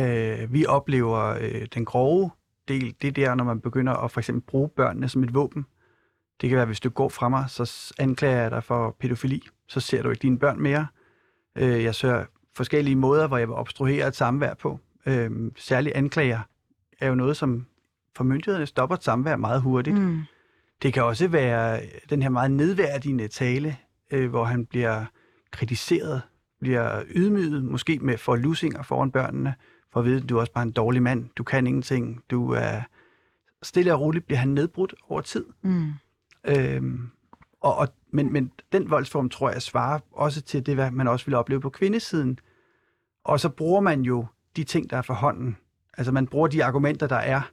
Øh, 0.00 0.52
vi 0.52 0.66
oplever 0.66 1.36
øh, 1.40 1.66
den 1.74 1.84
grove 1.84 2.30
del, 2.68 2.94
det 3.02 3.08
er 3.08 3.12
der, 3.12 3.34
når 3.34 3.44
man 3.44 3.60
begynder 3.60 3.92
at 3.92 4.10
for 4.10 4.20
eksempel 4.20 4.42
bruge 4.42 4.68
børnene 4.68 5.08
som 5.08 5.24
et 5.24 5.34
våben. 5.34 5.66
Det 6.40 6.48
kan 6.48 6.56
være, 6.56 6.66
hvis 6.66 6.80
du 6.80 6.90
går 6.90 7.08
fra 7.08 7.28
mig, 7.28 7.44
så 7.48 7.94
anklager 7.98 8.42
jeg 8.42 8.50
dig 8.50 8.64
for 8.64 8.96
pædofili. 9.00 9.42
Så 9.68 9.80
ser 9.80 10.02
du 10.02 10.10
ikke 10.10 10.22
dine 10.22 10.38
børn 10.38 10.60
mere. 10.60 10.86
Øh, 11.56 11.84
jeg 11.84 11.94
søger 11.94 12.24
forskellige 12.56 12.96
måder, 12.96 13.26
hvor 13.28 13.36
jeg 13.36 13.48
vil 13.48 13.54
obstruere 13.54 14.08
et 14.08 14.16
samvær 14.16 14.54
på. 14.54 14.80
Øh, 15.06 15.30
særligt 15.56 15.96
anklager 15.96 16.40
er 17.00 17.08
jo 17.08 17.14
noget, 17.14 17.36
som 17.36 17.66
for 18.16 18.24
myndighederne 18.24 18.66
stopper 18.66 18.96
et 18.96 19.04
samvær 19.04 19.36
meget 19.36 19.62
hurtigt. 19.62 19.96
Mm. 19.96 20.20
Det 20.82 20.92
kan 20.92 21.04
også 21.04 21.28
være 21.28 21.80
den 22.10 22.22
her 22.22 22.28
meget 22.28 22.50
nedværdigende 22.50 23.28
tale, 23.28 23.76
øh, 24.10 24.30
hvor 24.30 24.44
han 24.44 24.66
bliver 24.66 25.04
kritiseret, 25.50 26.22
bliver 26.60 27.02
ydmyget, 27.14 27.64
måske 27.64 27.98
med 27.98 28.18
for 28.18 28.36
lusinger 28.36 28.82
foran 28.82 29.10
børnene, 29.10 29.54
for 29.92 30.00
at 30.00 30.06
vide, 30.06 30.22
at 30.22 30.28
du 30.28 30.36
er 30.36 30.40
også 30.40 30.52
bare 30.52 30.62
en 30.62 30.72
dårlig 30.72 31.02
mand, 31.02 31.28
du 31.36 31.44
kan 31.44 31.66
ingenting, 31.66 32.22
du 32.30 32.50
er 32.50 32.80
stille 33.62 33.94
og 33.94 34.00
roligt 34.00 34.26
bliver 34.26 34.38
han 34.38 34.48
nedbrudt 34.48 34.94
over 35.08 35.20
tid. 35.20 35.44
Mm. 35.62 35.92
Øhm, 36.44 37.10
og, 37.60 37.76
og, 37.76 37.88
men, 38.10 38.32
men 38.32 38.52
den 38.72 38.90
voldsform, 38.90 39.28
tror 39.28 39.50
jeg, 39.50 39.62
svarer 39.62 39.98
også 40.12 40.42
til 40.42 40.66
det, 40.66 40.74
hvad 40.74 40.90
man 40.90 41.08
også 41.08 41.26
vil 41.26 41.34
opleve 41.34 41.60
på 41.60 41.70
kvindesiden. 41.70 42.38
Og 43.24 43.40
så 43.40 43.48
bruger 43.48 43.80
man 43.80 44.02
jo 44.02 44.26
de 44.56 44.64
ting, 44.64 44.90
der 44.90 44.96
er 44.96 45.02
for 45.02 45.14
hånden. 45.14 45.56
Altså 45.98 46.12
man 46.12 46.26
bruger 46.26 46.48
de 46.48 46.64
argumenter, 46.64 47.06
der 47.06 47.16
er, 47.16 47.50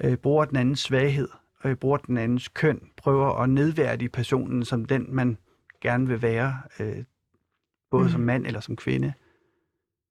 øh, 0.00 0.16
bruger 0.16 0.44
den 0.44 0.56
andens 0.56 0.80
svaghed, 0.80 1.28
øh, 1.64 1.76
bruger 1.76 1.96
den 1.96 2.18
andens 2.18 2.48
køn, 2.48 2.80
prøver 2.96 3.42
at 3.42 3.50
nedværdige 3.50 4.08
personen 4.08 4.64
som 4.64 4.84
den, 4.84 5.06
man 5.08 5.38
gerne 5.80 6.06
vil 6.06 6.22
være, 6.22 6.56
øh, 6.80 7.04
både 7.90 8.04
Mm. 8.04 8.10
som 8.10 8.20
mand 8.20 8.46
eller 8.46 8.60
som 8.60 8.76
kvinde. 8.76 9.12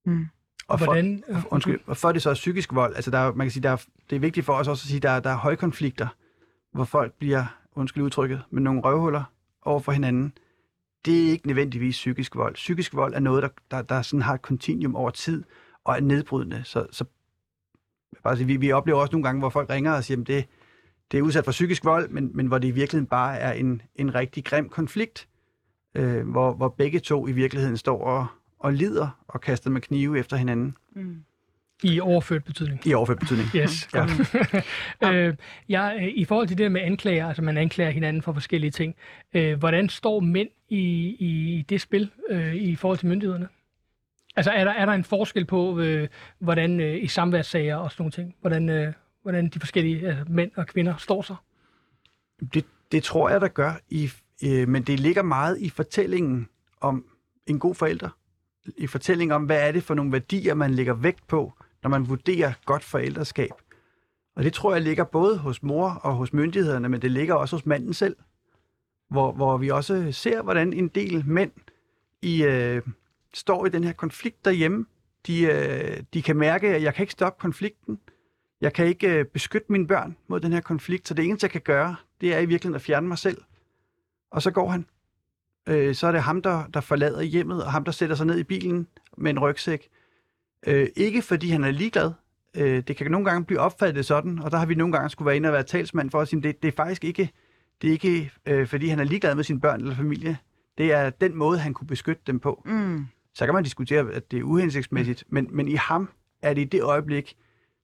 Mm. 0.05 0.25
Og 0.67 0.79
for, 0.79 0.85
Hvordan, 0.85 1.23
øh, 1.27 1.37
undskyld, 1.51 1.79
og 1.85 1.97
for 1.97 2.11
det 2.11 2.21
så 2.21 2.29
er 2.29 2.33
psykisk 2.33 2.73
vold, 2.73 2.95
altså 2.95 3.11
der 3.11 3.17
er, 3.17 3.33
man 3.33 3.47
kan 3.47 3.51
sige, 3.51 3.63
der 3.63 3.69
er, 3.69 3.85
det 4.09 4.15
er 4.15 4.19
vigtigt 4.19 4.45
for 4.45 4.53
os 4.53 4.67
også 4.67 4.83
at 4.85 4.89
sige, 4.89 4.99
der 4.99 5.09
er, 5.09 5.19
der 5.19 5.29
er 5.29 5.37
højkonflikter, 5.37 6.07
hvor 6.73 6.83
folk 6.83 7.13
bliver, 7.13 7.45
undskyld 7.75 8.03
udtrykket, 8.03 8.41
med 8.49 8.61
nogle 8.61 8.81
røvhuller 8.81 9.23
over 9.61 9.79
for 9.79 9.91
hinanden. 9.91 10.33
Det 11.05 11.25
er 11.27 11.31
ikke 11.31 11.47
nødvendigvis 11.47 11.95
psykisk 11.95 12.35
vold. 12.35 12.53
Psykisk 12.53 12.93
vold 12.93 13.13
er 13.13 13.19
noget, 13.19 13.43
der, 13.43 13.49
der, 13.71 13.81
der 13.81 14.01
sådan 14.01 14.21
har 14.21 14.33
et 14.33 14.41
kontinuum 14.41 14.95
over 14.95 15.09
tid 15.09 15.43
og 15.83 15.95
er 15.95 15.99
nedbrydende. 15.99 16.61
Så, 16.63 16.87
så 16.91 17.05
bare 18.23 18.37
sige, 18.37 18.47
vi, 18.47 18.57
vi 18.57 18.71
oplever 18.71 18.99
også 18.99 19.11
nogle 19.11 19.23
gange, 19.23 19.39
hvor 19.39 19.49
folk 19.49 19.69
ringer 19.69 19.93
og 19.93 20.03
siger, 20.03 20.21
at 20.21 20.27
det, 20.27 20.45
det 21.11 21.17
er 21.17 21.21
udsat 21.21 21.45
for 21.45 21.51
psykisk 21.51 21.85
vold, 21.85 22.09
men, 22.09 22.31
men 22.33 22.47
hvor 22.47 22.57
det 22.57 22.67
i 22.67 22.71
virkeligheden 22.71 23.07
bare 23.07 23.37
er 23.39 23.51
en, 23.51 23.81
en 23.95 24.15
rigtig 24.15 24.45
grim 24.45 24.69
konflikt, 24.69 25.27
øh, 25.95 26.29
hvor, 26.29 26.53
hvor 26.53 26.69
begge 26.69 26.99
to 26.99 27.27
i 27.27 27.31
virkeligheden 27.31 27.77
står 27.77 28.03
og, 28.03 28.27
og 28.59 28.73
lider 28.73 29.23
og 29.27 29.41
kaster 29.41 29.69
med 29.69 29.81
knive 29.81 30.19
efter 30.19 30.37
hinanden. 30.37 30.75
Mm. 30.95 31.23
I 31.83 31.99
overført 31.99 32.43
betydning. 32.43 32.87
I 32.87 32.93
overført 32.93 33.19
betydning. 33.19 33.47
Yes, 33.55 33.89
Ja. 33.93 33.99
godt. 33.99 35.13
øh, 35.15 35.35
jeg, 35.69 36.11
I 36.15 36.25
forhold 36.25 36.47
til 36.47 36.57
det 36.57 36.71
med 36.71 36.81
anklager, 36.81 37.27
altså 37.27 37.41
man 37.41 37.57
anklager 37.57 37.91
hinanden 37.91 38.21
for 38.21 38.33
forskellige 38.33 38.71
ting, 38.71 38.95
øh, 39.33 39.59
hvordan 39.59 39.89
står 39.89 40.19
mænd 40.19 40.49
i, 40.69 40.81
i 41.19 41.65
det 41.69 41.81
spil 41.81 42.11
øh, 42.29 42.55
i 42.55 42.75
forhold 42.75 42.97
til 42.97 43.07
myndighederne? 43.07 43.47
Altså 44.35 44.51
er 44.51 44.63
der, 44.63 44.71
er 44.71 44.85
der 44.85 44.93
en 44.93 45.03
forskel 45.03 45.45
på, 45.45 45.79
øh, 45.79 46.07
hvordan 46.39 46.79
øh, 46.79 47.03
i 47.03 47.07
samværssager 47.07 47.75
og 47.75 47.91
sådan 47.91 48.01
nogle 48.01 48.11
ting, 48.11 48.35
hvordan, 48.41 48.69
øh, 48.69 48.93
hvordan 49.21 49.49
de 49.49 49.59
forskellige 49.59 50.09
øh, 50.09 50.31
mænd 50.31 50.51
og 50.55 50.67
kvinder 50.67 50.95
står 50.97 51.21
sig? 51.21 51.35
Det, 52.53 52.65
det 52.91 53.03
tror 53.03 53.29
jeg, 53.29 53.41
der 53.41 53.47
gør, 53.47 53.73
i, 53.89 54.09
øh, 54.43 54.67
men 54.67 54.83
det 54.83 54.99
ligger 54.99 55.23
meget 55.23 55.59
i 55.59 55.69
fortællingen 55.69 56.47
om 56.81 57.05
en 57.47 57.59
god 57.59 57.75
forælder. 57.75 58.09
I 58.77 58.87
fortællingen 58.87 59.35
om, 59.35 59.43
hvad 59.43 59.67
er 59.67 59.71
det 59.71 59.83
for 59.83 59.93
nogle 59.93 60.11
værdier, 60.11 60.53
man 60.53 60.73
lægger 60.73 60.93
vægt 60.93 61.27
på, 61.27 61.53
når 61.83 61.89
man 61.89 62.09
vurderer 62.09 62.53
godt 62.65 62.83
forældreskab. 62.83 63.51
Og 64.35 64.43
det 64.43 64.53
tror 64.53 64.73
jeg 64.73 64.81
ligger 64.81 65.03
både 65.03 65.37
hos 65.37 65.63
mor 65.63 65.89
og 65.89 66.13
hos 66.15 66.33
myndighederne, 66.33 66.89
men 66.89 67.01
det 67.01 67.11
ligger 67.11 67.35
også 67.35 67.55
hos 67.55 67.65
manden 67.65 67.93
selv. 67.93 68.15
Hvor, 69.09 69.31
hvor 69.31 69.57
vi 69.57 69.69
også 69.69 70.11
ser, 70.11 70.41
hvordan 70.41 70.73
en 70.73 70.87
del 70.87 71.23
mænd 71.27 71.51
i, 72.21 72.43
øh, 72.43 72.81
står 73.33 73.65
i 73.65 73.69
den 73.69 73.83
her 73.83 73.93
konflikt 73.93 74.45
derhjemme. 74.45 74.85
De, 75.27 75.41
øh, 75.41 76.03
de 76.13 76.21
kan 76.21 76.35
mærke, 76.35 76.67
at 76.67 76.81
jeg 76.81 76.93
kan 76.93 77.03
ikke 77.03 77.11
stoppe 77.11 77.41
konflikten. 77.41 77.99
Jeg 78.61 78.73
kan 78.73 78.85
ikke 78.85 79.19
øh, 79.19 79.25
beskytte 79.25 79.71
mine 79.71 79.87
børn 79.87 80.17
mod 80.27 80.39
den 80.39 80.53
her 80.53 80.61
konflikt, 80.61 81.07
så 81.07 81.13
det 81.13 81.25
eneste, 81.25 81.45
jeg 81.45 81.51
kan 81.51 81.61
gøre, 81.61 81.95
det 82.21 82.33
er 82.33 82.39
i 82.39 82.45
virkeligheden 82.45 82.75
at 82.75 82.81
fjerne 82.81 83.07
mig 83.07 83.17
selv. 83.17 83.37
Og 84.35 84.41
så 84.41 84.51
går 84.51 84.69
han. 84.69 84.85
Øh, 85.69 85.95
så 85.95 86.07
er 86.07 86.11
det 86.11 86.21
ham, 86.21 86.41
der, 86.41 86.67
der 86.73 86.81
forlader 86.81 87.21
hjemmet, 87.21 87.63
og 87.63 87.71
ham, 87.71 87.83
der 87.83 87.91
sætter 87.91 88.15
sig 88.15 88.25
ned 88.25 88.39
i 88.39 88.43
bilen 88.43 88.87
med 89.17 89.31
en 89.31 89.39
rygsæk. 89.39 89.89
Øh, 90.67 90.87
ikke 90.95 91.21
fordi 91.21 91.49
han 91.49 91.63
er 91.63 91.71
ligeglad. 91.71 92.11
Øh, 92.55 92.83
det 92.87 92.97
kan 92.97 93.11
nogle 93.11 93.25
gange 93.25 93.45
blive 93.45 93.59
opfattet 93.59 94.05
sådan, 94.05 94.39
og 94.39 94.51
der 94.51 94.57
har 94.57 94.65
vi 94.65 94.75
nogle 94.75 94.93
gange 94.93 95.09
skulle 95.09 95.25
være 95.25 95.35
inde 95.35 95.49
og 95.49 95.53
være 95.53 95.63
talsmand 95.63 96.11
for 96.11 96.21
at 96.21 96.27
sige, 96.27 96.41
det, 96.41 96.63
det 96.63 96.67
er 96.67 96.71
faktisk 96.71 97.03
ikke, 97.03 97.31
det 97.81 97.87
er 97.87 97.91
ikke 97.91 98.31
øh, 98.45 98.67
fordi 98.67 98.87
han 98.87 98.99
er 98.99 99.03
ligeglad 99.03 99.35
med 99.35 99.43
sine 99.43 99.59
børn 99.59 99.81
eller 99.81 99.95
familie. 99.95 100.37
Det 100.77 100.93
er 100.93 101.09
den 101.09 101.35
måde, 101.35 101.59
han 101.59 101.73
kunne 101.73 101.87
beskytte 101.87 102.21
dem 102.27 102.39
på. 102.39 102.61
Mm. 102.65 103.05
Så 103.33 103.45
kan 103.45 103.53
man 103.53 103.63
diskutere, 103.63 104.11
at 104.13 104.31
det 104.31 104.39
er 104.39 104.43
uhensigtsmæssigt, 104.43 105.23
men, 105.27 105.47
men 105.51 105.67
i 105.67 105.75
ham 105.75 106.09
er 106.41 106.53
det 106.53 106.61
i 106.61 106.65
det 106.65 106.83
øjeblik, 106.83 107.37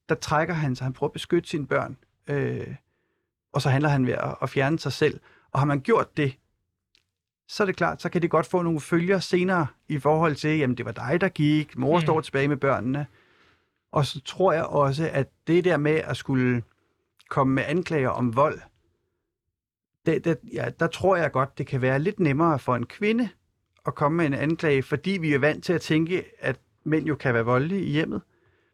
der 0.10 0.16
trækker 0.16 0.54
han 0.54 0.76
sig, 0.76 0.86
han 0.86 0.94
prøver 0.94 1.10
at 1.10 1.14
beskytte 1.14 1.50
sine 1.50 1.68
børn, 1.68 1.98
øh, 2.28 2.76
og 3.54 3.62
så 3.62 3.70
handler 3.70 3.90
han 3.90 4.08
ved 4.08 4.14
at, 4.14 4.36
at 4.42 4.50
fjerne 4.50 4.80
sig 4.80 4.92
selv. 4.92 5.20
Og 5.52 5.60
har 5.60 5.66
man 5.66 5.82
gjort 5.82 6.18
det, 6.18 6.38
så 7.52 7.64
er 7.64 7.66
det 7.66 7.76
klart, 7.76 8.02
så 8.02 8.10
kan 8.10 8.22
det 8.22 8.30
godt 8.30 8.46
få 8.46 8.62
nogle 8.62 8.80
følger 8.80 9.20
senere 9.20 9.68
i 9.88 10.00
forhold 10.00 10.36
til, 10.36 10.58
jamen 10.58 10.78
det 10.78 10.86
var 10.86 10.92
dig, 10.92 11.22
der 11.22 11.30
gik, 11.30 11.78
mor 11.78 11.98
Mm. 11.98 12.02
står 12.02 12.22
tilbage 12.22 12.48
med 12.48 12.58
børnene. 12.58 13.08
Og 13.92 14.06
så 14.06 14.22
tror 14.22 14.54
jeg 14.54 14.66
også, 14.66 15.10
at 15.14 15.30
det 15.48 15.64
der 15.64 15.78
med 15.78 15.92
at 15.96 16.18
skulle 16.18 16.64
komme 17.30 17.54
med 17.54 17.64
anklager 17.68 18.10
om 18.10 18.36
vold, 18.36 18.60
det, 20.06 20.26
det, 20.26 20.40
ja, 20.54 20.70
der 20.80 20.88
tror 20.88 21.16
jeg 21.16 21.32
godt, 21.32 21.58
det 21.58 21.68
kan 21.68 21.82
være 21.82 22.00
lidt 22.00 22.20
nemmere 22.20 22.60
for 22.60 22.76
en 22.76 22.86
kvinde 22.86 23.30
at 23.86 23.96
komme 23.96 24.18
med 24.18 24.26
en 24.26 24.34
anklage, 24.34 24.84
fordi 24.84 25.12
vi 25.12 25.34
er 25.34 25.40
vant 25.40 25.64
til 25.64 25.74
at 25.74 25.82
tænke, 25.82 26.24
at 26.40 26.60
mænd 26.84 27.06
jo 27.06 27.16
kan 27.16 27.34
være 27.34 27.46
voldelige 27.46 27.82
i 27.82 27.92
hjemmet. 27.92 28.22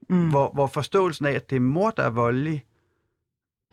Mm. 0.09 0.29
Hvor, 0.29 0.51
hvor 0.53 0.67
forståelsen 0.67 1.25
af, 1.25 1.31
at 1.31 1.49
det 1.49 1.55
er 1.55 1.59
mor, 1.59 1.89
der 1.89 2.03
er 2.03 2.09
voldelig, 2.09 2.65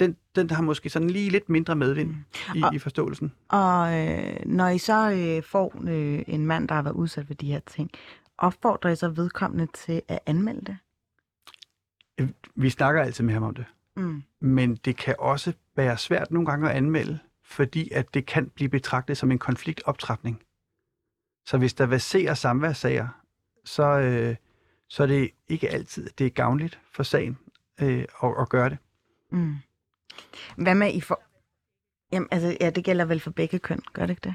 den, 0.00 0.16
den 0.36 0.50
har 0.50 0.62
måske 0.62 0.90
sådan 0.90 1.10
lige 1.10 1.30
lidt 1.30 1.48
mindre 1.48 1.76
medvind 1.76 2.14
i, 2.54 2.62
Og- 2.62 2.74
i 2.74 2.78
forståelsen. 2.78 3.32
Og 3.48 3.94
øh, 4.00 4.36
når 4.46 4.68
I 4.68 4.78
så 4.78 5.10
øh, 5.10 5.42
får 5.42 5.74
øh, 5.88 6.22
en 6.26 6.46
mand, 6.46 6.68
der 6.68 6.74
har 6.74 6.82
været 6.82 6.94
udsat 6.94 7.26
for 7.26 7.34
de 7.34 7.46
her 7.52 7.60
ting, 7.66 7.90
opfordrer 8.38 8.90
I 8.90 8.96
så 8.96 9.08
vedkommende 9.08 9.66
til 9.74 10.02
at 10.08 10.18
anmelde 10.26 10.60
det? 10.66 10.76
Vi 12.54 12.70
snakker 12.70 13.02
altid 13.02 13.24
med 13.24 13.34
ham 13.34 13.42
om 13.42 13.54
det. 13.54 13.64
Mm. 13.96 14.22
Men 14.40 14.74
det 14.76 14.96
kan 14.96 15.14
også 15.18 15.52
være 15.76 15.98
svært 15.98 16.30
nogle 16.30 16.46
gange 16.46 16.70
at 16.70 16.76
anmelde, 16.76 17.18
fordi 17.44 17.90
at 17.92 18.14
det 18.14 18.26
kan 18.26 18.48
blive 18.48 18.68
betragtet 18.68 19.16
som 19.16 19.30
en 19.30 19.38
konfliktoptrapning. 19.38 20.42
Så 21.46 21.58
hvis 21.58 21.74
der 21.74 21.86
verserer 21.86 22.34
samværssager, 22.34 23.08
så, 23.64 23.82
øh, 23.98 24.36
så 24.88 25.02
er 25.02 25.06
det 25.06 25.30
ikke 25.48 25.68
altid, 25.70 26.10
det 26.18 26.26
er 26.26 26.30
gavnligt 26.30 26.80
for 26.92 27.02
sagen 27.02 27.38
øh, 27.80 28.04
at, 28.22 28.34
at 28.40 28.48
gøre 28.48 28.70
det. 28.70 28.78
Mm. 29.30 29.54
Hvad 30.56 30.74
med 30.74 30.94
I 30.94 31.00
for... 31.00 31.22
Jamen, 32.12 32.28
altså, 32.30 32.56
ja, 32.60 32.70
det 32.70 32.84
gælder 32.84 33.04
vel 33.04 33.20
for 33.20 33.30
begge 33.30 33.58
køn, 33.58 33.80
gør 33.92 34.02
det 34.02 34.10
ikke 34.10 34.24
det? 34.24 34.34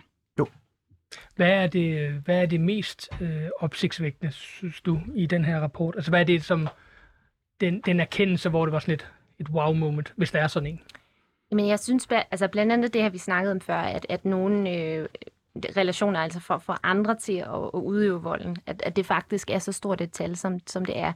Hvad 1.36 1.52
er 1.52 1.68
det, 1.68 2.12
hvad 2.12 2.42
er 2.42 2.46
det 2.46 2.62
mest 2.62 3.10
øh, 3.22 3.50
opsigtsvækkende, 3.60 4.32
synes 4.32 4.82
du, 4.82 5.00
i 5.16 5.26
den 5.26 5.46
her 5.46 5.60
rapport? 5.60 5.96
Altså, 5.96 6.12
hvad 6.12 6.20
er 6.20 6.24
det 6.24 6.44
som 6.44 6.68
den, 7.62 7.82
den 7.82 8.00
erkendelse, 8.00 8.50
hvor 8.50 8.66
det 8.66 8.74
var 8.74 8.80
sådan 8.80 8.94
et, 8.94 9.08
et 9.40 9.50
wow-moment, 9.50 10.14
hvis 10.18 10.32
der 10.32 10.40
er 10.40 10.48
sådan 10.48 10.68
en? 10.70 10.82
Men 11.52 11.68
jeg 11.68 11.80
synes, 11.80 12.08
altså 12.12 12.48
blandt 12.48 12.72
andet 12.72 12.94
det 12.94 13.02
her, 13.02 13.10
vi 13.10 13.18
snakkede 13.18 13.52
om 13.52 13.62
før, 13.62 13.78
at, 13.78 14.06
at 14.10 14.26
nogle 14.26 14.70
øh, 14.70 15.08
relationer, 15.78 16.20
altså 16.20 16.40
for, 16.40 16.58
for 16.58 16.80
andre 16.84 17.16
til 17.16 17.38
at, 17.38 17.64
at 17.74 17.80
udøve 17.80 18.22
volden, 18.22 18.58
at, 18.66 18.82
at 18.82 18.96
det 18.96 19.06
faktisk 19.06 19.50
er 19.50 19.60
så 19.60 19.72
stort 19.72 20.02
et 20.02 20.12
tal, 20.12 20.36
som, 20.36 20.60
som 20.68 20.86
det 20.86 20.98
er. 20.98 21.14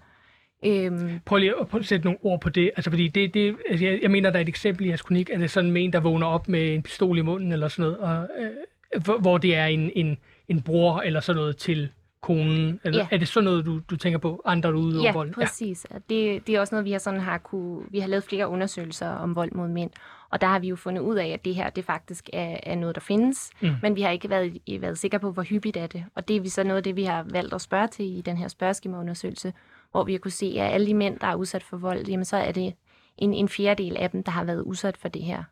Øhm, 0.66 1.20
Prøv 1.26 1.38
lige 1.38 1.53
at 1.74 1.86
sætte 1.86 2.05
nogle 2.05 2.20
ord 2.22 2.41
på 2.41 2.49
det. 2.49 2.72
Altså, 2.76 2.89
fordi 2.89 3.07
det, 3.07 3.34
det, 3.34 3.55
altså, 3.70 3.86
jeg, 3.86 3.99
jeg 4.01 4.11
mener, 4.11 4.30
der 4.30 4.38
er 4.38 4.41
et 4.41 4.49
eksempel 4.49 4.86
i 4.86 4.89
jeres 4.89 5.01
kronik, 5.01 5.30
at 5.30 5.38
det 5.39 5.43
er 5.43 5.49
sådan 5.49 5.78
en, 5.78 5.93
der 5.93 5.99
vågner 5.99 6.28
op 6.28 6.47
med 6.49 6.74
en 6.76 6.82
pistol 6.84 7.18
i 7.18 7.22
munden 7.22 7.51
eller 7.51 7.68
sådan 7.68 7.91
noget, 7.91 7.97
og, 7.97 8.30
øh, 8.39 9.20
hvor, 9.22 9.38
det 9.38 9.55
er 9.55 9.66
en, 9.66 9.91
en, 9.95 10.18
en 10.47 10.61
bror 10.61 10.99
eller 11.01 11.20
sådan 11.20 11.39
noget 11.39 11.57
til 11.57 11.89
konen. 12.22 12.80
Eller, 12.84 12.99
Ja. 12.99 13.07
Er 13.11 13.18
det 13.18 13.28
sådan 13.28 13.45
noget, 13.45 13.66
du, 13.66 13.80
du 13.89 13.95
tænker 13.97 14.20
på, 14.20 14.41
andre 14.45 14.76
udøver 14.76 15.03
ja, 15.03 15.11
vold? 15.14 15.34
præcis. 15.34 15.86
Ja. 15.91 15.97
Det, 16.09 16.47
det 16.47 16.55
er 16.55 16.59
også 16.59 16.76
noget, 16.76 16.86
vi 16.86 16.91
har, 16.91 16.99
sådan 16.99 17.20
har 17.20 17.38
kunne, 17.38 17.82
vi 17.91 17.99
har 17.99 18.07
lavet 18.07 18.24
flere 18.24 18.47
undersøgelser 18.47 19.07
om 19.09 19.36
vold 19.36 19.51
mod 19.51 19.68
mænd, 19.68 19.89
og 20.30 20.41
der 20.41 20.47
har 20.47 20.59
vi 20.59 20.68
jo 20.68 20.76
fundet 20.76 21.01
ud 21.01 21.16
af, 21.16 21.28
at 21.28 21.45
det 21.45 21.55
her 21.55 21.70
det 21.70 21.86
faktisk 21.86 22.30
er, 22.34 22.57
er 22.64 22.76
noget, 22.76 22.95
der 22.95 23.01
findes, 23.01 23.51
Mm. 23.61 23.70
men 23.82 23.95
vi 23.95 24.01
har 24.01 24.09
ikke 24.09 24.30
været, 24.30 24.57
været 24.80 24.97
sikre 24.97 25.20
på, 25.20 25.32
hvor 25.32 25.43
hyppigt 25.43 25.78
er 25.78 25.88
det. 25.88 26.03
Og 26.16 26.28
det 26.28 26.36
er 26.36 26.41
vi 26.41 26.49
så 26.49 26.64
noget 26.64 26.78
af 26.78 26.84
det, 26.84 26.95
vi 26.95 27.03
har 27.03 27.26
valgt 27.30 27.53
at 27.53 27.61
spørge 27.61 27.88
til 27.88 28.18
i 28.18 28.22
den 28.22 28.38
her 28.38 28.47
spørgeskemaundersøgelse, 28.47 29.53
hvor 29.93 30.03
vi 30.03 30.11
har 30.11 30.19
kunne 30.19 30.31
se, 30.31 30.55
at 30.59 30.73
alle 30.73 30.87
de 30.87 30.93
mænd, 30.93 31.19
der 31.19 31.27
er 31.27 31.35
udsat 31.35 31.63
for 31.63 31.77
vold, 31.77 32.07
jamen 32.07 32.25
så 32.25 32.37
er 32.37 32.51
det 32.51 32.73
en, 33.17 33.33
en 33.33 33.49
fjerdedel 33.49 33.97
af 33.97 34.09
dem, 34.11 34.23
der 34.23 34.31
har 34.31 34.43
været 34.43 34.61
udsat 34.61 34.97
for 34.97 35.07
det 35.07 35.21
her. 35.21 35.43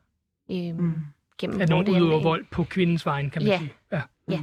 Øhm, 0.51 0.77
Mm. 0.83 0.93
gennem 1.37 1.61
At 1.61 1.69
nogen 1.69 1.89
udøver 1.89 2.21
vold 2.23 2.45
på 2.51 2.63
kvindens 2.63 3.05
vejen, 3.05 3.29
kan 3.29 3.41
man 3.41 3.47
Ja. 3.51 3.57
sige. 3.57 3.73
Ja. 4.29 4.39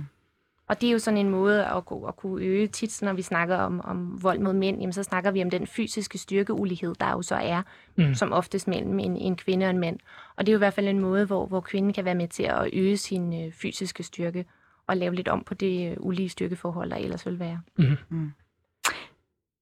Og 0.68 0.80
det 0.80 0.88
er 0.88 0.92
jo 0.92 0.98
sådan 0.98 1.18
en 1.18 1.28
måde 1.30 1.66
at, 1.66 1.84
ku- 1.84 2.04
at 2.06 2.16
kunne 2.16 2.44
øge 2.44 2.66
tit, 2.66 3.02
når 3.02 3.12
vi 3.12 3.22
snakker 3.22 3.56
om, 3.56 3.80
om 3.84 4.22
vold 4.22 4.38
mod 4.38 4.52
mænd, 4.52 4.78
jamen 4.78 4.92
så 4.92 5.02
snakker 5.02 5.30
vi 5.30 5.42
om 5.42 5.50
den 5.50 5.66
fysiske 5.66 6.18
styrkeulighed, 6.18 6.94
der 7.00 7.10
jo 7.10 7.22
så 7.22 7.34
er, 7.34 7.62
Mm. 7.96 8.04
mm. 8.04 8.14
som 8.14 8.32
oftest 8.32 8.68
mellem 8.68 8.98
en, 8.98 9.16
en 9.16 9.36
kvinde 9.36 9.66
og 9.66 9.70
en 9.70 9.78
mand. 9.78 9.98
Og 10.36 10.46
det 10.46 10.52
er 10.52 10.54
jo 10.54 10.58
i 10.58 10.64
hvert 10.66 10.74
fald 10.74 10.88
en 10.88 11.00
måde, 11.00 11.24
hvor, 11.26 11.46
hvor 11.46 11.60
kvinden 11.60 11.92
kan 11.92 12.04
være 12.04 12.14
med 12.14 12.28
til 12.28 12.42
at 12.42 12.70
øge 12.72 12.96
sin 12.96 13.44
øh, 13.46 13.52
fysiske 13.52 14.02
styrke 14.02 14.44
og 14.86 14.96
lave 14.96 15.14
lidt 15.14 15.28
om 15.28 15.44
på 15.44 15.54
det 15.54 15.90
øh, 15.90 15.96
ulige 16.00 16.28
styrkeforhold, 16.28 16.90
der 16.90 16.96
ellers 16.96 17.26
vil 17.26 17.38
være. 17.38 17.60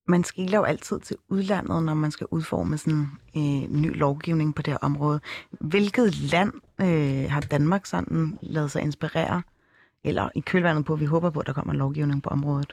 Man 0.08 0.24
skiller 0.24 0.58
jo 0.58 0.64
altid 0.64 1.00
til 1.00 1.16
udlandet, 1.28 1.82
når 1.82 1.94
man 1.94 2.10
skal 2.10 2.26
udforme 2.30 2.78
sådan 2.78 3.08
en 3.32 3.64
øh, 3.64 3.70
ny 3.70 3.98
lovgivning 3.98 4.54
på 4.54 4.62
det 4.62 4.72
her 4.72 4.78
område. 4.78 5.20
Hvilket 5.50 6.16
land 6.16 6.52
øh, 6.80 7.30
har 7.30 7.40
Danmark 7.40 7.86
sådan 7.86 8.38
lavet 8.42 8.70
sig 8.70 8.82
inspirere? 8.82 9.42
Eller 10.04 10.28
i 10.34 10.40
kølvandet 10.40 10.84
på, 10.84 10.92
at 10.92 11.00
vi 11.00 11.04
håber 11.04 11.30
på, 11.30 11.40
at 11.40 11.46
der 11.46 11.52
kommer 11.52 11.72
en 11.72 11.78
lovgivning 11.78 12.22
på 12.22 12.30
området? 12.30 12.72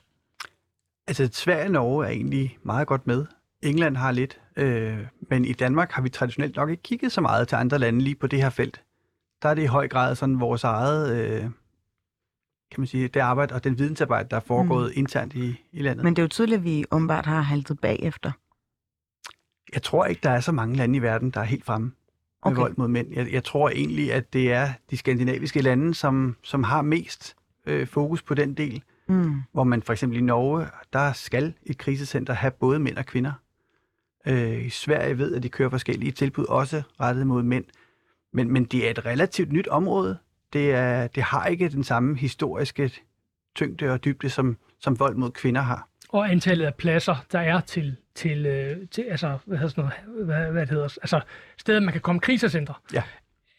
Altså, 1.08 1.30
Sverige 1.32 1.66
og 1.66 1.72
Norge 1.72 2.06
er 2.06 2.10
egentlig 2.10 2.58
meget 2.64 2.88
godt 2.88 3.08
med. 3.08 3.26
England 3.62 3.98
har 3.98 4.12
lidt, 4.12 4.40
øh, 4.56 4.98
men 5.30 5.46
i 5.46 5.54
Danmark 5.54 5.92
har 5.92 6.02
vi 6.02 6.10
traditionelt 6.10 6.56
nok 6.56 6.70
ikke 6.70 6.84
kigget 6.84 7.12
så 7.12 7.22
meget 7.22 7.48
til 7.48 7.56
andre 7.56 7.80
lande 7.80 8.02
lige 8.02 8.16
på 8.16 8.28
det 8.28 8.42
her 8.42 8.50
felt. 8.50 8.82
Der 9.42 9.50
er 9.50 9.54
det 9.54 9.62
i 9.62 9.66
høj 9.66 9.88
grad 9.88 10.16
sådan 10.16 10.40
vores 10.40 10.64
eget, 10.64 11.16
øh, 11.16 11.50
kan 12.74 12.82
man 12.82 12.88
sige, 12.88 13.07
det 13.07 13.19
arbejde 13.19 13.55
og 13.55 13.63
den 13.63 13.80
vidensarbejde, 13.80 14.30
der 14.30 14.36
er 14.36 14.41
foregået 14.41 14.91
mm. 14.95 14.99
internt 14.99 15.34
i, 15.34 15.61
i 15.71 15.82
landet. 15.82 16.03
Men... 16.03 16.15
Det 16.15 16.21
er 16.21 16.24
jo 16.24 16.28
tydeligt, 16.28 16.57
at 16.57 16.63
vi 16.63 16.86
åbenbart 16.91 17.26
har 17.26 17.41
haltet 17.41 17.80
bagefter. 17.80 18.32
Jeg 19.74 19.84
tror 19.84 20.05
ikke, 20.05 20.19
der 20.24 20.30
er 20.30 20.39
så 20.39 20.51
mange 20.51 20.76
lande 20.76 20.97
i 20.97 21.01
verden, 21.01 21.32
der 21.32 21.39
er 21.39 21.43
helt 21.45 21.65
fremme 21.65 21.86
med 21.86 21.93
Okay. 22.45 22.55
okay. 22.55 22.61
vold 22.61 22.74
mod 22.78 22.88
mænd. 22.88 23.13
Jeg, 23.13 23.34
jeg 23.34 23.43
tror 23.43 23.69
egentlig, 23.69 24.13
at 24.13 24.34
det 24.34 24.51
er 24.51 24.74
de 24.91 24.97
skandinaviske 24.97 25.61
lande, 25.61 25.93
som, 25.93 26.36
som 26.43 26.63
har 26.63 26.82
mest 26.82 27.36
øh, 27.65 27.88
fokus 27.88 28.21
på 28.21 28.34
den 28.34 28.53
del. 28.53 28.84
Mm. 29.07 29.41
hvor 29.51 29.63
man 29.63 29.82
for 29.82 29.93
eksempel 29.93 30.19
i 30.19 30.21
Norge, 30.21 30.67
der 30.93 31.13
skal 31.13 31.53
et 31.63 31.78
krisecenter 31.78 32.34
have 32.34 32.51
både 32.51 32.80
mænd 32.80 32.97
og 32.97 33.05
kvinder. 33.05 33.32
Øh, 34.28 34.65
I 34.65 34.69
Sverige 34.69 35.17
ved, 35.17 35.36
at 35.36 35.43
de 35.43 35.49
kører 35.49 35.69
forskellige 35.69 36.11
tilbud, 36.11 36.45
også 36.45 36.82
rettet 36.99 37.28
mod 37.28 37.43
mænd. 37.43 37.65
Men, 38.34 38.51
men 38.51 38.63
det 38.63 38.88
er 38.88 38.91
et 38.91 39.05
relativt 39.05 39.51
nyt 39.51 39.67
område. 39.67 40.17
Det, 40.54 40.72
er, 40.72 41.08
det 41.08 41.24
har 41.24 41.45
ikke 41.45 41.70
den 41.70 41.84
samme 41.84 42.18
historiske 42.18 42.91
tyngde 43.56 43.89
og 43.91 44.04
dybde, 44.06 44.30
som, 44.30 44.58
som 44.80 44.99
vold 44.99 45.16
mod 45.16 45.32
kvinder 45.32 45.62
har. 45.62 45.88
Og 46.10 46.32
antallet 46.32 46.66
af 46.66 46.76
pladser, 46.76 47.26
der 47.32 47.39
er 47.39 47.60
til, 47.60 47.95
til, 48.16 48.45
øh, 48.45 48.78
til 48.91 49.01
altså, 49.01 49.38
hvad 49.45 49.58
hedder 49.58 49.70
sådan 49.70 49.91
noget, 50.08 50.26
hvad, 50.26 50.51
hvad 50.51 50.62
det 50.62 50.70
hedder, 50.70 50.84
altså 51.01 51.22
steder, 51.58 51.80
man 51.80 51.91
kan 51.91 52.01
komme 52.01 52.22
krisecentre. 52.22 52.74
Ja. 52.93 53.04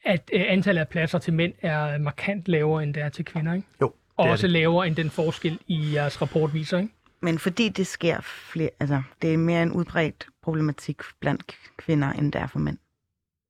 At 0.05 0.31
øh, 0.33 0.45
antallet 0.49 0.81
af 0.81 0.89
pladser 0.89 1.19
til 1.19 1.33
mænd 1.35 1.53
er 1.63 1.99
markant 1.99 2.49
lavere, 2.49 2.83
end 2.83 2.95
det 2.95 3.03
er 3.03 3.09
til 3.09 3.25
kvinder, 3.25 3.55
ikke? 3.55 3.69
Jo, 3.81 3.93
Og 4.17 4.27
er 4.27 4.31
også 4.31 4.47
det. 4.47 4.53
lavere, 4.53 4.87
end 4.87 4.97
den 4.97 5.11
forskel 5.11 5.59
i 5.67 5.95
jeres 5.95 6.23
rapport 6.23 6.55
viser, 6.55 6.79
ikke? 6.79 6.93
Men 7.23 7.39
fordi 7.39 7.69
det 7.69 7.87
sker 7.87 8.21
flere, 8.21 8.71
altså 8.81 9.03
det 9.23 9.35
er 9.35 9.39
mere 9.39 9.63
en 9.63 9.73
udbredt 9.73 10.27
problematik 10.43 11.03
blandt 11.21 11.43
kvinder, 11.77 12.13
end 12.13 12.33
det 12.33 12.41
er 12.41 12.47
for 12.47 12.59
mænd. 12.59 12.79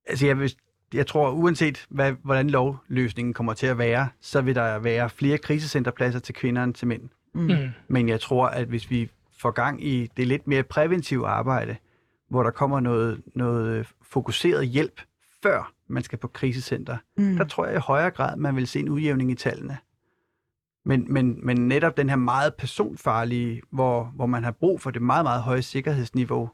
Altså, 0.07 0.25
jeg, 0.27 0.39
vil, 0.39 0.55
jeg 0.93 1.07
tror, 1.07 1.31
uanset 1.31 1.85
hvad, 1.89 2.13
hvordan 2.23 2.49
lovløsningen 2.49 3.33
kommer 3.33 3.53
til 3.53 3.67
at 3.67 3.77
være, 3.77 4.09
så 4.21 4.41
vil 4.41 4.55
der 4.55 4.79
være 4.79 5.09
flere 5.09 5.37
krisecenterpladser 5.37 6.19
til 6.19 6.35
kvinder 6.35 6.63
end 6.63 6.73
til 6.73 6.87
mænd. 6.87 7.09
Mm. 7.33 7.41
Mm. 7.41 7.69
Men 7.87 8.09
jeg 8.09 8.21
tror, 8.21 8.47
at 8.47 8.67
hvis 8.67 8.89
vi 8.89 9.09
får 9.39 9.51
gang 9.51 9.85
i 9.85 10.11
det 10.17 10.27
lidt 10.27 10.47
mere 10.47 10.63
præventive 10.63 11.27
arbejde, 11.27 11.75
hvor 12.29 12.43
der 12.43 12.51
kommer 12.51 12.79
noget, 12.79 13.21
noget 13.35 13.87
fokuseret 14.01 14.67
hjælp, 14.67 15.01
før 15.43 15.71
man 15.87 16.03
skal 16.03 16.17
på 16.19 16.27
krisecenter, 16.27 16.97
Mm. 17.17 17.35
der 17.37 17.45
tror 17.45 17.65
jeg 17.65 17.75
i 17.75 17.79
højere 17.79 18.11
grad, 18.11 18.37
man 18.37 18.55
vil 18.55 18.67
se 18.67 18.79
en 18.79 18.89
udjævning 18.89 19.31
i 19.31 19.35
tallene. 19.35 19.77
Men, 20.85 21.13
men, 21.13 21.45
men 21.45 21.67
netop 21.67 21.97
den 21.97 22.09
her 22.09 22.15
meget 22.15 22.55
personfarlige, 22.55 23.61
hvor, 23.71 24.03
hvor 24.15 24.25
man 24.25 24.43
har 24.43 24.51
brug 24.51 24.81
for 24.81 24.91
det 24.91 25.01
meget, 25.01 25.25
meget 25.25 25.41
høje 25.41 25.61
sikkerhedsniveau, 25.61 26.49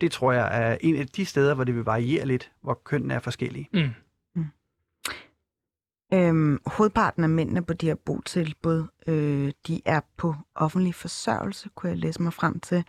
det 0.00 0.12
tror 0.12 0.32
jeg 0.32 0.70
er 0.70 0.76
en 0.80 0.96
af 0.96 1.06
de 1.06 1.24
steder, 1.26 1.54
hvor 1.54 1.64
det 1.64 1.74
vil 1.74 1.84
variere 1.84 2.26
lidt, 2.26 2.52
hvor 2.62 2.80
kønnene 2.84 3.14
er 3.14 3.20
forskellige. 3.20 3.68
Mm. 3.72 3.90
Øhm, 6.12 6.60
hovedparten 6.66 7.22
af 7.22 7.28
mændene 7.28 7.64
på 7.64 7.72
de 7.72 7.86
her 7.86 7.94
botilbud, 7.94 8.86
øh, 9.06 9.52
de 9.66 9.82
er 9.84 10.00
på 10.16 10.34
offentlig 10.54 10.94
forsørgelse, 10.94 11.68
kunne 11.74 11.90
jeg 11.90 11.98
læse 11.98 12.22
mig 12.22 12.32
frem 12.32 12.60
til. 12.60 12.84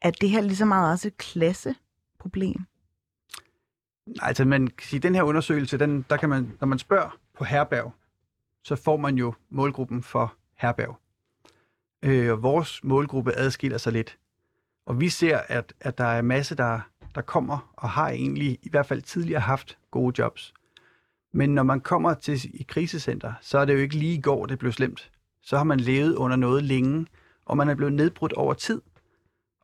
Er 0.00 0.10
det 0.10 0.30
her 0.30 0.40
lige 0.40 0.56
så 0.56 0.64
meget 0.64 0.92
også 0.92 1.08
et 1.08 1.16
klasseproblem? 1.16 2.56
Altså, 4.22 4.44
man 4.44 4.66
kan 4.66 4.86
sige, 4.86 5.00
den 5.00 5.14
her 5.14 5.22
undersøgelse, 5.22 5.78
den, 5.78 6.04
der 6.10 6.16
kan 6.16 6.28
man, 6.28 6.56
når 6.60 6.66
man 6.66 6.78
spørger 6.78 7.18
på 7.34 7.44
herberg, 7.44 7.92
så 8.64 8.76
får 8.76 8.96
man 8.96 9.16
jo 9.16 9.34
målgruppen 9.50 10.02
for 10.02 10.34
herberg. 10.56 10.98
Øh, 12.04 12.32
og 12.32 12.42
vores 12.42 12.84
målgruppe 12.84 13.32
adskiller 13.32 13.78
sig 13.78 13.92
lidt. 13.92 14.18
Og 14.86 15.00
vi 15.00 15.08
ser, 15.08 15.40
at, 15.48 15.72
at 15.80 15.98
der 15.98 16.04
er 16.04 16.22
masse, 16.22 16.54
der, 16.54 16.80
der 17.14 17.20
kommer 17.20 17.72
og 17.76 17.90
har 17.90 18.08
egentlig 18.08 18.58
i 18.62 18.70
hvert 18.70 18.86
fald 18.86 19.02
tidligere 19.02 19.40
haft 19.40 19.78
gode 19.90 20.14
jobs. 20.18 20.54
Men 21.32 21.54
når 21.54 21.62
man 21.62 21.80
kommer 21.80 22.14
til 22.14 22.60
i 22.60 22.62
krisecenter, 22.62 23.32
så 23.40 23.58
er 23.58 23.64
det 23.64 23.72
jo 23.72 23.78
ikke 23.78 23.96
lige 23.96 24.14
i 24.14 24.20
går, 24.20 24.46
det 24.46 24.58
blev 24.58 24.72
slemt. 24.72 25.10
Så 25.42 25.56
har 25.56 25.64
man 25.64 25.80
levet 25.80 26.14
under 26.14 26.36
noget 26.36 26.62
længe, 26.62 27.06
og 27.44 27.56
man 27.56 27.68
er 27.68 27.74
blevet 27.74 27.92
nedbrudt 27.92 28.32
over 28.32 28.54
tid. 28.54 28.82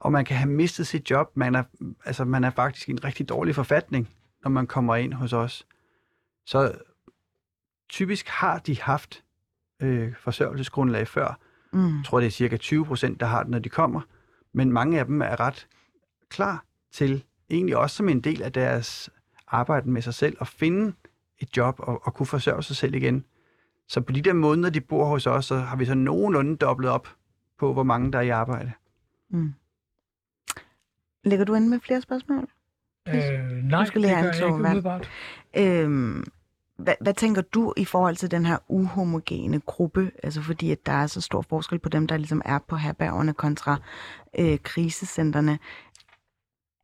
Og 0.01 0.13
man 0.13 0.25
kan 0.25 0.37
have 0.37 0.51
mistet 0.51 0.87
sit 0.87 1.11
job. 1.11 1.31
Man 1.35 1.55
er, 1.55 1.63
altså, 2.05 2.25
man 2.25 2.45
er 2.45 2.51
faktisk 2.51 2.89
i 2.89 2.93
en 2.93 3.05
rigtig 3.05 3.29
dårlig 3.29 3.55
forfatning, 3.55 4.09
når 4.43 4.51
man 4.51 4.67
kommer 4.67 4.97
ind 4.97 5.13
hos 5.13 5.33
os. 5.33 5.67
Så 6.47 6.73
typisk 7.89 8.29
har 8.29 8.59
de 8.59 8.81
haft 8.81 9.25
øh, 9.83 10.15
forsørgelsesgrundlag 10.21 11.09
før. 11.09 11.39
Mm. 11.73 11.97
Jeg 11.97 12.05
tror, 12.05 12.21
det 12.21 12.27
er 12.27 12.31
cirka 12.31 12.57
20 12.57 12.85
procent, 12.85 13.21
der 13.21 13.27
har 13.27 13.43
det, 13.43 13.51
når 13.51 13.59
de 13.59 13.69
kommer. 13.69 14.01
Men 14.53 14.73
mange 14.73 14.99
af 14.99 15.05
dem 15.07 15.23
er 15.23 15.41
ret 15.41 15.69
klar 16.29 16.65
til, 16.93 17.25
egentlig 17.51 17.77
også 17.77 17.97
som 17.97 18.09
en 18.09 18.21
del 18.21 18.43
af 18.43 18.53
deres 18.53 19.11
arbejde 19.49 19.91
med 19.91 20.03
sig 20.03 20.15
selv, 20.15 20.37
at 20.41 20.49
finde 20.49 20.93
et 21.39 21.57
job 21.57 21.75
og, 21.79 22.07
og 22.07 22.15
kunne 22.15 22.27
forsørge 22.27 22.63
sig 22.63 22.77
selv 22.77 22.95
igen. 22.95 23.25
Så 23.89 24.01
på 24.01 24.13
de 24.13 24.23
der 24.23 24.33
måneder, 24.33 24.71
de 24.71 24.81
bor 24.81 25.05
hos 25.05 25.27
os, 25.27 25.45
så 25.45 25.57
har 25.57 25.77
vi 25.77 25.85
så 25.85 25.95
nogenlunde 25.95 26.57
dobblet 26.57 26.91
op 26.91 27.09
på, 27.59 27.73
hvor 27.73 27.83
mange 27.83 28.13
der 28.13 28.19
er 28.19 28.23
i 28.23 28.29
arbejde. 28.29 28.73
Mm. 29.31 29.55
Lægger 31.25 31.45
du 31.45 31.55
ind 31.55 31.69
med 31.69 31.81
flere 31.81 32.01
spørgsmål? 32.01 32.49
Øh, 33.09 33.15
nej, 33.65 33.81
Du 33.81 33.87
skal 33.87 34.01
lige 34.01 34.11
det 34.11 34.17
have 34.17 34.33
gør 34.33 34.39
jeg 34.39 34.47
ikke 34.47 34.55
umiddelbart. 34.55 35.11
Øhm, 35.57 36.25
hvad, 36.79 36.95
hvad 37.01 37.15
tænker 37.15 37.43
du 37.43 37.73
i 37.77 37.85
forhold 37.85 38.17
til 38.17 38.31
den 38.31 38.47
her 38.47 38.59
uhomogene 38.69 39.61
gruppe? 39.61 40.11
Altså 40.23 40.43
fordi, 40.43 40.71
at 40.71 40.87
der 40.87 40.93
er 40.93 41.07
så 41.07 41.21
stor 41.21 41.43
forskel 41.43 41.79
på 41.79 41.89
dem, 41.89 42.07
der 42.07 42.17
ligesom 42.17 42.43
er 42.45 42.59
på 42.69 42.77
herbergerne 42.77 43.35
kontra 43.35 43.77
øh, 44.39 44.59
krisecenterne. 44.63 45.59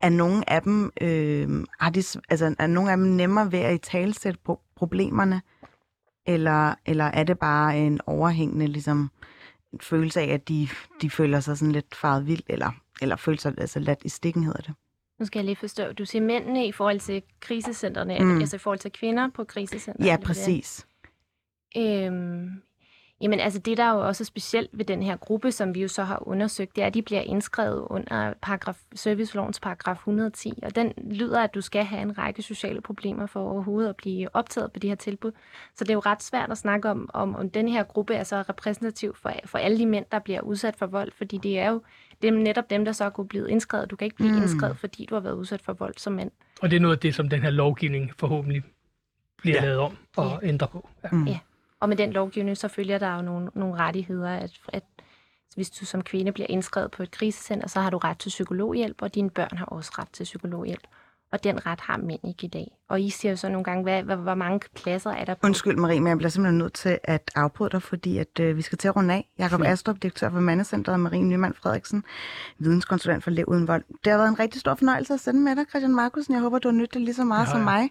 Er 0.01 0.09
nogle 0.09 0.49
af 0.49 0.61
dem, 0.61 0.91
øh, 1.01 1.65
har 1.79 1.89
de, 1.89 2.03
altså, 2.29 2.55
er 2.59 2.67
nogle 2.67 2.91
af 2.91 2.97
dem 2.97 3.05
nemmere 3.05 3.51
ved 3.51 3.59
at 3.59 3.75
i 3.75 3.77
talsætte 3.77 4.39
pro- 4.49 4.73
problemerne? 4.75 5.41
Eller, 6.25 6.75
eller 6.85 7.05
er 7.05 7.23
det 7.23 7.39
bare 7.39 7.77
en 7.79 7.99
overhængende 8.05 8.67
ligesom, 8.67 9.11
en 9.73 9.79
følelse 9.81 10.21
af, 10.21 10.27
at 10.27 10.49
de, 10.49 10.67
de 11.01 11.09
føler 11.09 11.39
sig 11.39 11.57
sådan 11.57 11.71
lidt 11.71 11.95
faret 11.95 12.27
vild, 12.27 12.43
eller, 12.47 12.71
eller 13.01 13.15
føler 13.15 13.39
sig 13.39 13.53
altså 13.57 13.79
ladt 13.79 13.99
i 14.03 14.09
stikken, 14.09 14.43
hedder 14.43 14.61
det? 14.61 14.73
Nu 15.19 15.25
skal 15.25 15.39
jeg 15.39 15.45
lige 15.45 15.55
forstå. 15.55 15.91
Du 15.91 16.05
siger 16.05 16.21
mændene 16.21 16.67
i 16.67 16.71
forhold 16.71 16.99
til 16.99 17.21
krisecentrene, 17.39 18.19
Mm. 18.19 18.39
altså 18.39 18.55
i 18.55 18.59
forhold 18.59 18.79
til 18.79 18.91
kvinder 18.91 19.29
på 19.33 19.43
krisecentrene. 19.43 20.05
Ja, 20.05 20.13
er 20.13 20.17
det 20.17 20.25
præcis. 20.25 20.87
Øhm, 21.77 22.49
jamen 23.21 23.39
altså 23.39 23.59
det, 23.59 23.77
der 23.77 23.83
er 23.83 23.93
jo 23.93 24.07
også 24.07 24.23
er 24.23 24.25
specielt 24.25 24.69
ved 24.73 24.85
den 24.85 25.03
her 25.03 25.17
gruppe, 25.17 25.51
som 25.51 25.75
vi 25.75 25.81
jo 25.81 25.87
så 25.87 26.03
har 26.03 26.27
undersøgt, 26.27 26.75
det 26.75 26.81
er, 26.81 26.87
at 26.87 26.93
de 26.93 27.01
bliver 27.01 27.21
indskrevet 27.21 27.87
under 27.89 28.33
paragraf, 28.41 28.77
servicelovens 28.95 29.59
paragraf 29.59 29.95
110, 29.95 30.53
og 30.63 30.75
den 30.75 30.93
lyder, 31.11 31.41
at 31.41 31.55
du 31.55 31.61
skal 31.61 31.83
have 31.83 32.01
en 32.01 32.17
række 32.17 32.41
sociale 32.41 32.81
problemer 32.81 33.25
for 33.25 33.49
overhovedet 33.51 33.89
at 33.89 33.95
blive 33.95 34.35
optaget 34.35 34.71
på 34.71 34.79
de 34.79 34.87
her 34.87 34.95
tilbud. 34.95 35.31
Så 35.75 35.83
det 35.83 35.89
er 35.89 35.93
jo 35.93 35.99
ret 35.99 36.23
svært 36.23 36.51
at 36.51 36.57
snakke 36.57 36.89
om, 36.89 37.09
om, 37.13 37.35
om 37.35 37.49
den 37.49 37.67
her 37.67 37.83
gruppe 37.83 38.13
er 38.13 38.23
så 38.23 38.41
repræsentativ 38.49 39.15
for, 39.15 39.31
for 39.45 39.57
alle 39.57 39.77
de 39.77 39.85
mænd, 39.85 40.05
der 40.11 40.19
bliver 40.19 40.41
udsat 40.41 40.75
for 40.75 40.85
vold, 40.85 41.11
fordi 41.17 41.37
det 41.37 41.59
er 41.59 41.69
jo 41.69 41.81
det 42.21 42.27
er 42.27 42.31
netop 42.31 42.69
dem, 42.69 42.85
der 42.85 42.91
så 42.91 43.05
er 43.05 43.09
kunne 43.09 43.27
blive 43.27 43.49
indskrevet. 43.51 43.91
Du 43.91 43.95
kan 43.95 44.05
ikke 44.05 44.15
blive 44.15 44.31
Mm. 44.31 44.37
indskrevet, 44.37 44.77
fordi 44.77 45.05
du 45.05 45.15
har 45.15 45.19
været 45.19 45.33
udsat 45.33 45.61
for 45.61 45.73
vold 45.73 45.93
som 45.97 46.13
mand. 46.13 46.31
Og 46.61 46.69
det 46.71 46.75
er 46.75 46.79
noget 46.81 46.95
af 46.95 46.99
det, 46.99 47.15
som 47.15 47.29
den 47.29 47.41
her 47.41 47.49
lovgivning 47.49 48.11
forhåbentlig 48.19 48.63
bliver 49.37 49.55
Ja. 49.55 49.61
lavet 49.61 49.77
om 49.79 49.97
og 50.17 50.39
Ja. 50.43 50.47
ændre 50.47 50.67
på. 50.67 50.89
Ja. 51.03 51.09
Mm. 51.11 51.27
Ja. 51.27 51.39
Og 51.79 51.89
med 51.89 51.97
den 51.97 52.13
lovgivning, 52.13 52.57
så 52.57 52.67
følger 52.67 52.97
der 52.97 53.15
jo 53.15 53.21
nogle, 53.21 53.49
nogle 53.55 53.75
rettigheder, 53.75 54.29
at, 54.29 54.51
at 54.67 54.83
hvis 55.55 55.69
du 55.69 55.85
som 55.85 56.03
kvinde 56.03 56.31
bliver 56.31 56.47
indskrevet 56.49 56.91
på 56.91 57.03
et 57.03 57.11
krisecenter, 57.11 57.67
så 57.67 57.79
har 57.79 57.89
du 57.89 57.97
ret 57.97 58.17
til 58.19 58.29
psykologhjælp, 58.29 59.01
og 59.01 59.15
dine 59.15 59.29
børn 59.29 59.57
har 59.57 59.65
også 59.65 59.91
ret 59.99 60.09
til 60.13 60.23
psykologhjælp. 60.23 60.83
Og 61.31 61.43
den 61.43 61.65
ret 61.65 61.79
har 61.79 61.97
mænd 61.97 62.19
ikke 62.27 62.45
i 62.45 62.49
dag. 62.49 62.67
Og 62.89 63.01
I 63.01 63.09
siger 63.09 63.31
jo 63.31 63.37
så 63.37 63.49
nogle 63.49 63.63
gange, 63.63 63.83
hvad, 63.83 64.03
hvad, 64.03 64.15
hvor 64.15 64.35
mange 64.35 64.59
pladser 64.75 65.09
er 65.11 65.25
der 65.25 65.33
på? 65.33 65.39
Undskyld 65.47 65.75
Marie, 65.75 65.99
men 65.99 66.07
jeg 66.07 66.17
bliver 66.17 66.29
simpelthen 66.29 66.57
nødt 66.57 66.73
til 66.73 66.99
at 67.03 67.31
afbryde 67.35 67.69
dig, 67.69 67.81
fordi 67.81 68.17
at, 68.17 68.39
øh, 68.39 68.57
vi 68.57 68.61
skal 68.61 68.77
til 68.77 68.87
at 68.87 68.95
runde 68.95 69.13
af. 69.13 69.29
Jakob 69.39 69.61
Astrup, 69.61 69.95
direktør 70.01 70.29
for 70.29 70.39
Mandecenteret, 70.39 70.93
og 70.93 70.99
Marie 70.99 71.23
Nyman 71.23 71.53
Frederiksen, 71.53 72.03
videnskonsulent 72.59 73.23
for 73.23 73.31
Lev 73.31 73.45
Uden 73.47 73.67
Vold. 73.67 73.83
Det 74.03 74.11
har 74.11 74.17
været 74.17 74.29
en 74.29 74.39
rigtig 74.39 74.61
stor 74.61 74.75
fornøjelse 74.75 75.13
at 75.13 75.19
sende 75.19 75.39
med 75.39 75.55
dig, 75.55 75.65
Christian 75.69 75.95
Markusen. 75.95 76.33
Jeg 76.33 76.41
håber, 76.41 76.59
du 76.59 76.67
har 76.67 76.73
nyttet 76.73 76.93
det 76.93 77.01
lige 77.01 77.15
så 77.15 77.23
meget 77.23 77.47
har 77.47 77.53
som 77.53 77.61
mig. 77.61 77.89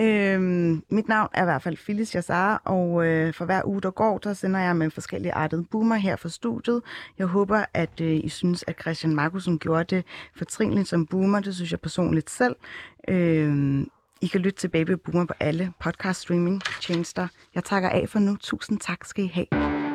Øhm, 0.00 0.82
mit 0.88 1.08
navn 1.08 1.28
er 1.34 1.42
i 1.42 1.44
hvert 1.44 1.62
fald 1.62 1.76
Phyllis 1.76 2.14
Jassar, 2.14 2.62
og 2.64 3.06
øh, 3.06 3.34
for 3.34 3.44
hver 3.44 3.62
uge, 3.64 3.82
der 3.82 3.90
går, 3.90 4.18
der 4.18 4.32
sender 4.34 4.60
jeg 4.60 4.76
med 4.76 4.90
forskellige 4.90 5.32
artede 5.32 5.64
boomer 5.70 5.96
her 5.96 6.16
fra 6.16 6.28
studiet. 6.28 6.82
Jeg 7.18 7.26
håber, 7.26 7.64
at 7.74 8.00
øh, 8.00 8.16
I 8.24 8.28
synes, 8.28 8.64
at 8.66 8.80
Christian 8.80 9.14
Markusen 9.14 9.58
gjorde 9.58 9.96
det 9.96 10.04
fortrinligt 10.36 10.88
som 10.88 11.06
boomer. 11.06 11.40
Det 11.40 11.54
synes 11.54 11.70
jeg 11.70 11.80
personligt 11.80 12.30
selv. 12.30 12.56
Øhm, 13.08 13.88
I 14.20 14.26
kan 14.26 14.40
lytte 14.40 14.58
til 14.58 14.68
Baby 14.68 14.90
Boomer 14.90 15.24
på 15.24 15.34
alle 15.40 15.72
podcast 15.80 16.20
streaming 16.20 16.62
tjenester. 16.80 17.28
Jeg 17.54 17.64
takker 17.64 17.88
af 17.88 18.08
for 18.08 18.18
nu. 18.18 18.36
Tusind 18.36 18.80
tak 18.80 19.04
skal 19.04 19.24
I 19.24 19.28
have. 19.34 19.91